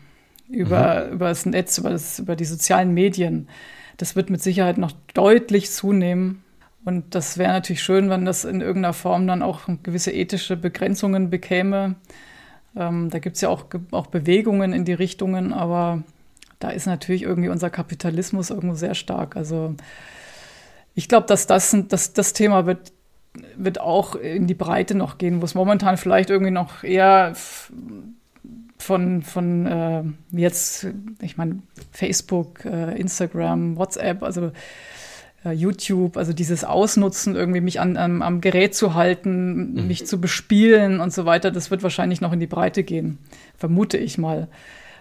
über, 0.49 1.07
mhm. 1.07 1.13
über 1.13 1.29
das 1.29 1.47
Netz, 1.47 1.79
über, 1.79 1.91
das, 1.91 2.19
über 2.19 2.37
die 2.37 2.45
sozialen 2.45 2.93
Medien, 2.95 3.49
das 4.01 4.17
wird 4.17 4.31
mit 4.31 4.43
Sicherheit 4.43 4.79
noch 4.79 4.93
deutlich 5.13 5.71
zunehmen. 5.71 6.43
Und 6.87 7.15
das 7.15 7.37
wäre 7.37 7.53
natürlich 7.53 7.83
schön, 7.83 8.09
wenn 8.09 8.25
das 8.25 8.47
in 8.47 8.63
irgendeiner 8.63 8.95
Form 8.95 9.27
dann 9.27 9.43
auch 9.43 9.69
gewisse 9.83 10.11
ethische 10.11 10.57
Begrenzungen 10.57 11.29
bekäme. 11.29 11.97
Ähm, 12.75 13.11
da 13.11 13.19
gibt 13.19 13.37
es 13.37 13.43
ja 13.43 13.51
auch, 13.51 13.67
auch 13.91 14.07
Bewegungen 14.07 14.73
in 14.73 14.87
die 14.87 14.95
Richtungen, 14.95 15.53
aber 15.53 16.03
da 16.59 16.71
ist 16.71 16.87
natürlich 16.87 17.23
irgendwie 17.23 17.51
unser 17.51 17.69
Kapitalismus 17.69 18.49
irgendwo 18.49 18.75
sehr 18.75 18.95
stark. 18.95 19.37
Also 19.37 19.75
ich 20.95 21.07
glaube, 21.07 21.27
dass 21.27 21.47
das, 21.47 21.77
dass 21.89 22.15
das 22.15 22.33
Thema 22.33 22.65
wird, 22.65 22.93
wird 23.57 23.81
auch 23.81 24.15
in 24.15 24.47
die 24.47 24.55
Breite 24.55 24.95
noch 24.95 25.19
gehen, 25.19 25.43
wo 25.43 25.45
es 25.45 25.55
momentan 25.55 25.99
vielleicht 25.99 26.31
irgendwie 26.31 26.53
noch 26.53 26.85
eher 26.85 27.35
von, 28.81 29.23
von 29.23 29.67
äh, 29.67 30.03
jetzt, 30.33 30.87
ich 31.21 31.37
meine, 31.37 31.63
Facebook, 31.93 32.65
äh, 32.65 32.99
Instagram, 32.99 33.77
WhatsApp, 33.77 34.23
also 34.23 34.53
äh, 35.45 35.53
YouTube, 35.53 36.17
also 36.17 36.33
dieses 36.33 36.65
Ausnutzen, 36.65 37.37
irgendwie 37.37 37.61
mich 37.61 37.81
an, 37.81 37.97
am, 37.97 38.23
am 38.23 38.41
Gerät 38.41 38.75
zu 38.75 38.95
halten, 38.95 39.75
mhm. 39.75 39.87
mich 39.87 40.07
zu 40.07 40.21
bespielen 40.21 41.01
und 41.01 41.13
so 41.13 41.27
weiter, 41.27 41.51
das 41.51 41.71
wird 41.71 41.83
wahrscheinlich 41.83 42.21
noch 42.21 42.33
in 42.33 42.41
die 42.41 42.47
Breite 42.47 42.83
gehen, 42.83 43.19
vermute 43.57 43.99
ich 43.99 44.19
mal. 44.19 44.49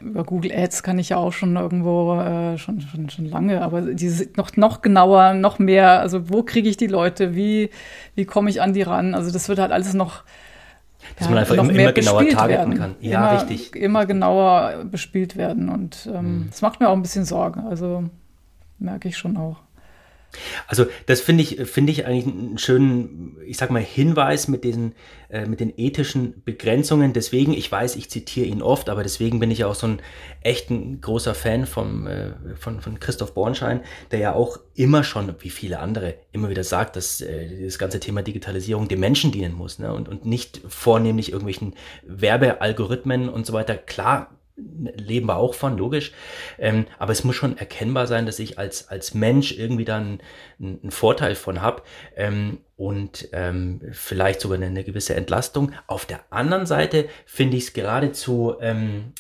Über 0.01 0.23
Google 0.23 0.53
Ads 0.53 0.83
kann 0.83 0.97
ich 0.97 1.09
ja 1.09 1.17
auch 1.17 1.33
schon 1.33 1.57
irgendwo 1.57 2.19
äh, 2.19 2.57
schon, 2.57 2.79
schon, 2.79 3.09
schon 3.09 3.25
lange, 3.25 3.61
aber 3.61 3.81
dieses 3.81 4.29
noch, 4.37 4.55
noch 4.55 4.81
genauer, 4.81 5.33
noch 5.33 5.59
mehr, 5.59 5.99
also 5.99 6.29
wo 6.29 6.43
kriege 6.43 6.69
ich 6.69 6.77
die 6.77 6.87
Leute, 6.87 7.35
wie, 7.35 7.69
wie 8.15 8.25
komme 8.25 8.49
ich 8.49 8.61
an 8.61 8.73
die 8.73 8.81
ran? 8.81 9.13
Also 9.13 9.31
das 9.31 9.49
wird 9.49 9.59
halt 9.59 9.73
alles 9.73 9.93
noch, 9.93 10.23
dass 11.17 11.27
ja, 11.27 11.31
man 11.31 11.39
einfach 11.39 11.55
immer, 11.55 11.71
immer 11.71 11.93
genauer 11.93 12.27
targeten 12.29 12.49
werden. 12.49 12.77
kann. 12.77 12.95
Ja, 12.99 13.31
immer, 13.31 13.41
richtig. 13.41 13.75
Immer 13.75 14.05
genauer 14.05 14.85
bespielt 14.85 15.35
werden. 15.35 15.69
Und 15.69 16.09
ähm, 16.13 16.39
mhm. 16.39 16.47
das 16.49 16.61
macht 16.61 16.79
mir 16.79 16.89
auch 16.89 16.93
ein 16.93 17.01
bisschen 17.01 17.25
Sorge. 17.25 17.63
Also 17.63 18.03
merke 18.77 19.07
ich 19.07 19.17
schon 19.17 19.37
auch. 19.37 19.57
Also 20.67 20.85
das 21.05 21.21
finde 21.21 21.43
ich, 21.43 21.69
finde 21.69 21.91
ich 21.91 22.05
eigentlich 22.05 22.27
einen 22.27 22.57
schönen, 22.57 23.37
ich 23.45 23.57
sag 23.57 23.71
mal, 23.71 23.81
Hinweis 23.81 24.47
mit 24.47 24.63
diesen, 24.63 24.93
äh, 25.29 25.45
mit 25.45 25.59
den 25.59 25.73
ethischen 25.77 26.43
Begrenzungen. 26.43 27.13
Deswegen, 27.13 27.53
ich 27.53 27.71
weiß, 27.71 27.95
ich 27.95 28.09
zitiere 28.09 28.47
ihn 28.47 28.61
oft, 28.61 28.89
aber 28.89 29.03
deswegen 29.03 29.39
bin 29.39 29.51
ich 29.51 29.59
ja 29.59 29.67
auch 29.67 29.75
so 29.75 29.87
ein 29.87 30.01
echten 30.41 31.01
großer 31.01 31.33
Fan 31.33 31.65
vom, 31.65 32.07
äh, 32.07 32.31
von, 32.55 32.81
von 32.81 32.99
Christoph 32.99 33.33
Bornschein, 33.33 33.81
der 34.11 34.19
ja 34.19 34.33
auch 34.33 34.59
immer 34.75 35.03
schon, 35.03 35.35
wie 35.39 35.49
viele 35.49 35.79
andere, 35.79 36.15
immer 36.31 36.49
wieder 36.49 36.63
sagt, 36.63 36.95
dass 36.95 37.21
äh, 37.21 37.63
das 37.63 37.79
ganze 37.79 37.99
Thema 37.99 38.21
Digitalisierung 38.21 38.87
dem 38.87 38.99
Menschen 38.99 39.31
dienen 39.31 39.53
muss 39.53 39.79
ne? 39.79 39.93
und, 39.93 40.07
und 40.07 40.25
nicht 40.25 40.61
vornehmlich 40.67 41.31
irgendwelchen 41.31 41.73
Werbealgorithmen 42.03 43.29
und 43.29 43.45
so 43.45 43.53
weiter. 43.53 43.75
Klar, 43.75 44.38
leben 44.95 45.27
wir 45.27 45.37
auch 45.37 45.53
von, 45.53 45.77
logisch. 45.77 46.11
Ähm, 46.57 46.85
aber 46.97 47.11
es 47.11 47.23
muss 47.23 47.35
schon 47.35 47.57
erkennbar 47.57 48.07
sein, 48.07 48.25
dass 48.25 48.39
ich 48.39 48.57
als, 48.57 48.89
als 48.89 49.13
Mensch 49.13 49.57
irgendwie 49.57 49.85
dann 49.85 50.21
einen, 50.59 50.79
einen 50.81 50.91
Vorteil 50.91 51.35
von 51.35 51.61
habe 51.61 51.83
ähm, 52.15 52.59
und 52.75 53.29
ähm, 53.33 53.81
vielleicht 53.91 54.41
sogar 54.41 54.57
eine, 54.57 54.67
eine, 54.67 54.83
gewisse 54.83 55.15
Entlastung. 55.15 55.71
Auf 55.87 56.05
der 56.05 56.21
anderen 56.31 56.65
Seite 56.65 57.09
finde 57.25 57.57
ich 57.57 57.63
es 57.63 57.73
geradezu, 57.73 58.55
ne, 58.59 59.13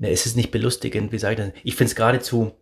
es 0.00 0.26
ist 0.26 0.36
nicht 0.36 0.50
belustigend, 0.50 1.12
wie 1.12 1.18
sage 1.18 1.34
ich 1.34 1.40
das? 1.40 1.60
Ich 1.64 1.76
finde 1.76 1.90
es 1.90 1.96
geradezu 1.96 2.52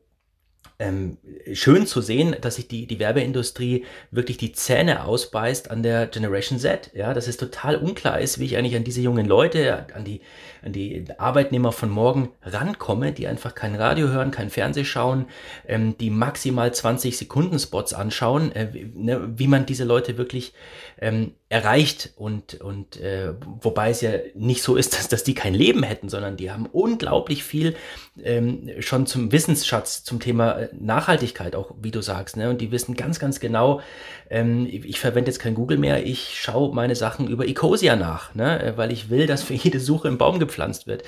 ähm, 0.80 1.18
schön 1.52 1.86
zu 1.86 2.00
sehen, 2.00 2.36
dass 2.40 2.54
sich 2.54 2.68
die, 2.68 2.86
die 2.86 3.00
Werbeindustrie 3.00 3.84
wirklich 4.12 4.36
die 4.36 4.52
Zähne 4.52 5.04
ausbeißt 5.04 5.70
an 5.72 5.82
der 5.82 6.06
Generation 6.06 6.58
Z. 6.58 6.92
Ja, 6.94 7.14
dass 7.14 7.26
es 7.26 7.36
total 7.36 7.76
unklar 7.76 8.20
ist, 8.20 8.38
wie 8.38 8.44
ich 8.44 8.56
eigentlich 8.56 8.76
an 8.76 8.84
diese 8.84 9.00
jungen 9.00 9.26
Leute, 9.26 9.86
an 9.94 10.04
die, 10.04 10.20
an 10.62 10.72
die 10.72 11.04
Arbeitnehmer 11.18 11.72
von 11.72 11.90
morgen 11.90 12.30
rankomme, 12.42 13.12
die 13.12 13.26
einfach 13.26 13.56
kein 13.56 13.74
Radio 13.74 14.08
hören, 14.08 14.30
kein 14.30 14.50
Fernseh 14.50 14.84
schauen, 14.84 15.26
ähm, 15.66 15.98
die 15.98 16.10
maximal 16.10 16.72
20 16.72 17.18
Sekunden 17.18 17.58
Spots 17.58 17.92
anschauen, 17.92 18.52
äh, 18.52 18.68
wie, 18.72 18.92
ne, 18.94 19.32
wie 19.36 19.48
man 19.48 19.66
diese 19.66 19.84
Leute 19.84 20.16
wirklich 20.16 20.52
ähm, 21.00 21.32
erreicht 21.50 22.12
und, 22.16 22.60
und 22.60 23.00
äh, 23.00 23.32
wobei 23.62 23.88
es 23.88 24.02
ja 24.02 24.10
nicht 24.34 24.62
so 24.62 24.76
ist, 24.76 24.92
dass, 24.98 25.08
dass 25.08 25.24
die 25.24 25.34
kein 25.34 25.54
Leben 25.54 25.82
hätten, 25.82 26.08
sondern 26.08 26.36
die 26.36 26.50
haben 26.50 26.66
unglaublich 26.66 27.42
viel 27.42 27.74
ähm, 28.22 28.70
schon 28.80 29.06
zum 29.06 29.32
Wissensschatz 29.32 30.04
zum 30.04 30.20
Thema 30.20 30.52
äh, 30.58 30.68
Nachhaltigkeit, 30.78 31.56
auch 31.56 31.74
wie 31.80 31.90
du 31.90 32.02
sagst, 32.02 32.36
ne? 32.36 32.50
Und 32.50 32.60
die 32.60 32.70
wissen 32.70 32.94
ganz, 32.94 33.18
ganz 33.18 33.40
genau, 33.40 33.80
ähm, 34.28 34.66
ich 34.66 35.00
verwende 35.00 35.30
jetzt 35.30 35.38
kein 35.38 35.54
Google 35.54 35.78
mehr, 35.78 36.04
ich 36.04 36.38
schaue 36.38 36.74
meine 36.74 36.96
Sachen 36.96 37.28
über 37.28 37.46
Ecosia 37.46 37.96
nach, 37.96 38.34
ne? 38.34 38.62
Äh, 38.62 38.76
weil 38.76 38.92
ich 38.92 39.08
will, 39.08 39.26
dass 39.26 39.42
für 39.42 39.54
jede 39.54 39.80
Suche 39.80 40.08
ein 40.08 40.18
Baum 40.18 40.38
gepflanzt 40.38 40.86
wird. 40.86 41.02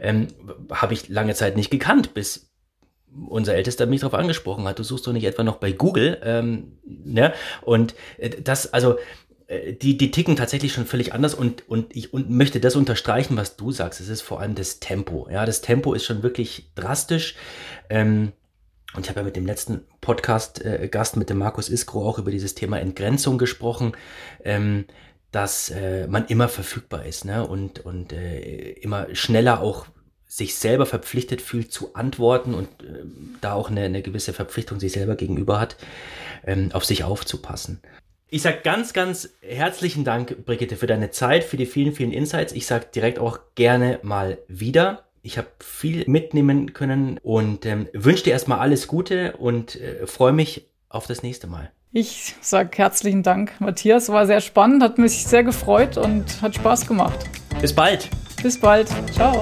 Ähm, 0.00 0.28
Habe 0.72 0.94
ich 0.94 1.08
lange 1.08 1.34
Zeit 1.34 1.56
nicht 1.56 1.70
gekannt, 1.70 2.14
bis 2.14 2.50
unser 3.28 3.54
Ältester 3.54 3.86
mich 3.86 4.00
darauf 4.00 4.18
angesprochen 4.18 4.66
hat, 4.66 4.78
du 4.78 4.82
suchst 4.82 5.06
doch 5.06 5.12
nicht 5.12 5.24
etwa 5.24 5.44
noch 5.44 5.56
bei 5.56 5.72
Google, 5.72 6.20
ähm, 6.24 6.78
ne? 6.84 7.32
Und 7.62 7.94
äh, 8.18 8.30
das, 8.30 8.72
also 8.72 8.96
die, 9.72 9.96
die 9.96 10.10
ticken 10.10 10.36
tatsächlich 10.36 10.72
schon 10.72 10.86
völlig 10.86 11.12
anders 11.12 11.34
und, 11.34 11.68
und 11.68 11.94
ich 11.96 12.12
und 12.12 12.30
möchte 12.30 12.60
das 12.60 12.76
unterstreichen, 12.76 13.36
was 13.36 13.56
du 13.56 13.72
sagst. 13.72 14.00
Es 14.00 14.08
ist 14.08 14.22
vor 14.22 14.40
allem 14.40 14.54
das 14.54 14.80
Tempo. 14.80 15.28
Ja, 15.30 15.46
das 15.46 15.60
Tempo 15.60 15.94
ist 15.94 16.04
schon 16.04 16.22
wirklich 16.22 16.70
drastisch. 16.74 17.36
Ähm, 17.90 18.32
und 18.94 19.04
ich 19.04 19.08
habe 19.10 19.20
ja 19.20 19.24
mit 19.24 19.36
dem 19.36 19.46
letzten 19.46 19.82
Podcast-Gast, 20.00 21.16
äh, 21.16 21.18
mit 21.18 21.30
dem 21.30 21.38
Markus 21.38 21.68
Iskro, 21.68 22.08
auch 22.08 22.18
über 22.18 22.30
dieses 22.30 22.54
Thema 22.54 22.78
Entgrenzung 22.78 23.38
gesprochen, 23.38 23.92
ähm, 24.44 24.84
dass 25.32 25.70
äh, 25.70 26.06
man 26.06 26.26
immer 26.26 26.48
verfügbar 26.48 27.04
ist 27.04 27.24
ne? 27.24 27.46
und, 27.46 27.84
und 27.84 28.12
äh, 28.12 28.72
immer 28.72 29.12
schneller 29.14 29.60
auch 29.60 29.86
sich 30.26 30.54
selber 30.54 30.86
verpflichtet 30.86 31.42
fühlt 31.42 31.72
zu 31.72 31.94
antworten 31.94 32.54
und 32.54 32.68
äh, 32.82 33.04
da 33.40 33.54
auch 33.54 33.68
eine, 33.68 33.82
eine 33.82 34.02
gewisse 34.02 34.32
Verpflichtung 34.32 34.78
sich 34.78 34.92
selber 34.92 35.16
gegenüber 35.16 35.58
hat, 35.60 35.76
ähm, 36.46 36.70
auf 36.72 36.84
sich 36.84 37.02
aufzupassen 37.02 37.80
Ich 38.34 38.42
sage 38.42 38.58
ganz, 38.64 38.92
ganz 38.92 39.28
herzlichen 39.42 40.02
Dank, 40.02 40.44
Brigitte, 40.44 40.74
für 40.74 40.88
deine 40.88 41.12
Zeit, 41.12 41.44
für 41.44 41.56
die 41.56 41.66
vielen, 41.66 41.92
vielen 41.92 42.10
Insights. 42.10 42.52
Ich 42.52 42.66
sage 42.66 42.86
direkt 42.92 43.20
auch 43.20 43.38
gerne 43.54 44.00
mal 44.02 44.38
wieder. 44.48 45.04
Ich 45.22 45.38
habe 45.38 45.46
viel 45.60 46.02
mitnehmen 46.08 46.72
können 46.72 47.20
und 47.22 47.64
ähm, 47.64 47.86
wünsche 47.92 48.24
dir 48.24 48.32
erstmal 48.32 48.58
alles 48.58 48.88
Gute 48.88 49.36
und 49.36 49.80
äh, 49.80 50.08
freue 50.08 50.32
mich 50.32 50.68
auf 50.88 51.06
das 51.06 51.22
nächste 51.22 51.46
Mal. 51.46 51.70
Ich 51.92 52.34
sage 52.40 52.70
herzlichen 52.76 53.22
Dank, 53.22 53.52
Matthias. 53.60 54.08
War 54.08 54.26
sehr 54.26 54.40
spannend, 54.40 54.82
hat 54.82 54.98
mich 54.98 55.24
sehr 55.24 55.44
gefreut 55.44 55.96
und 55.96 56.42
hat 56.42 56.56
Spaß 56.56 56.88
gemacht. 56.88 57.20
Bis 57.60 57.72
bald. 57.72 58.08
Bis 58.42 58.58
bald. 58.58 58.88
Ciao. 59.12 59.40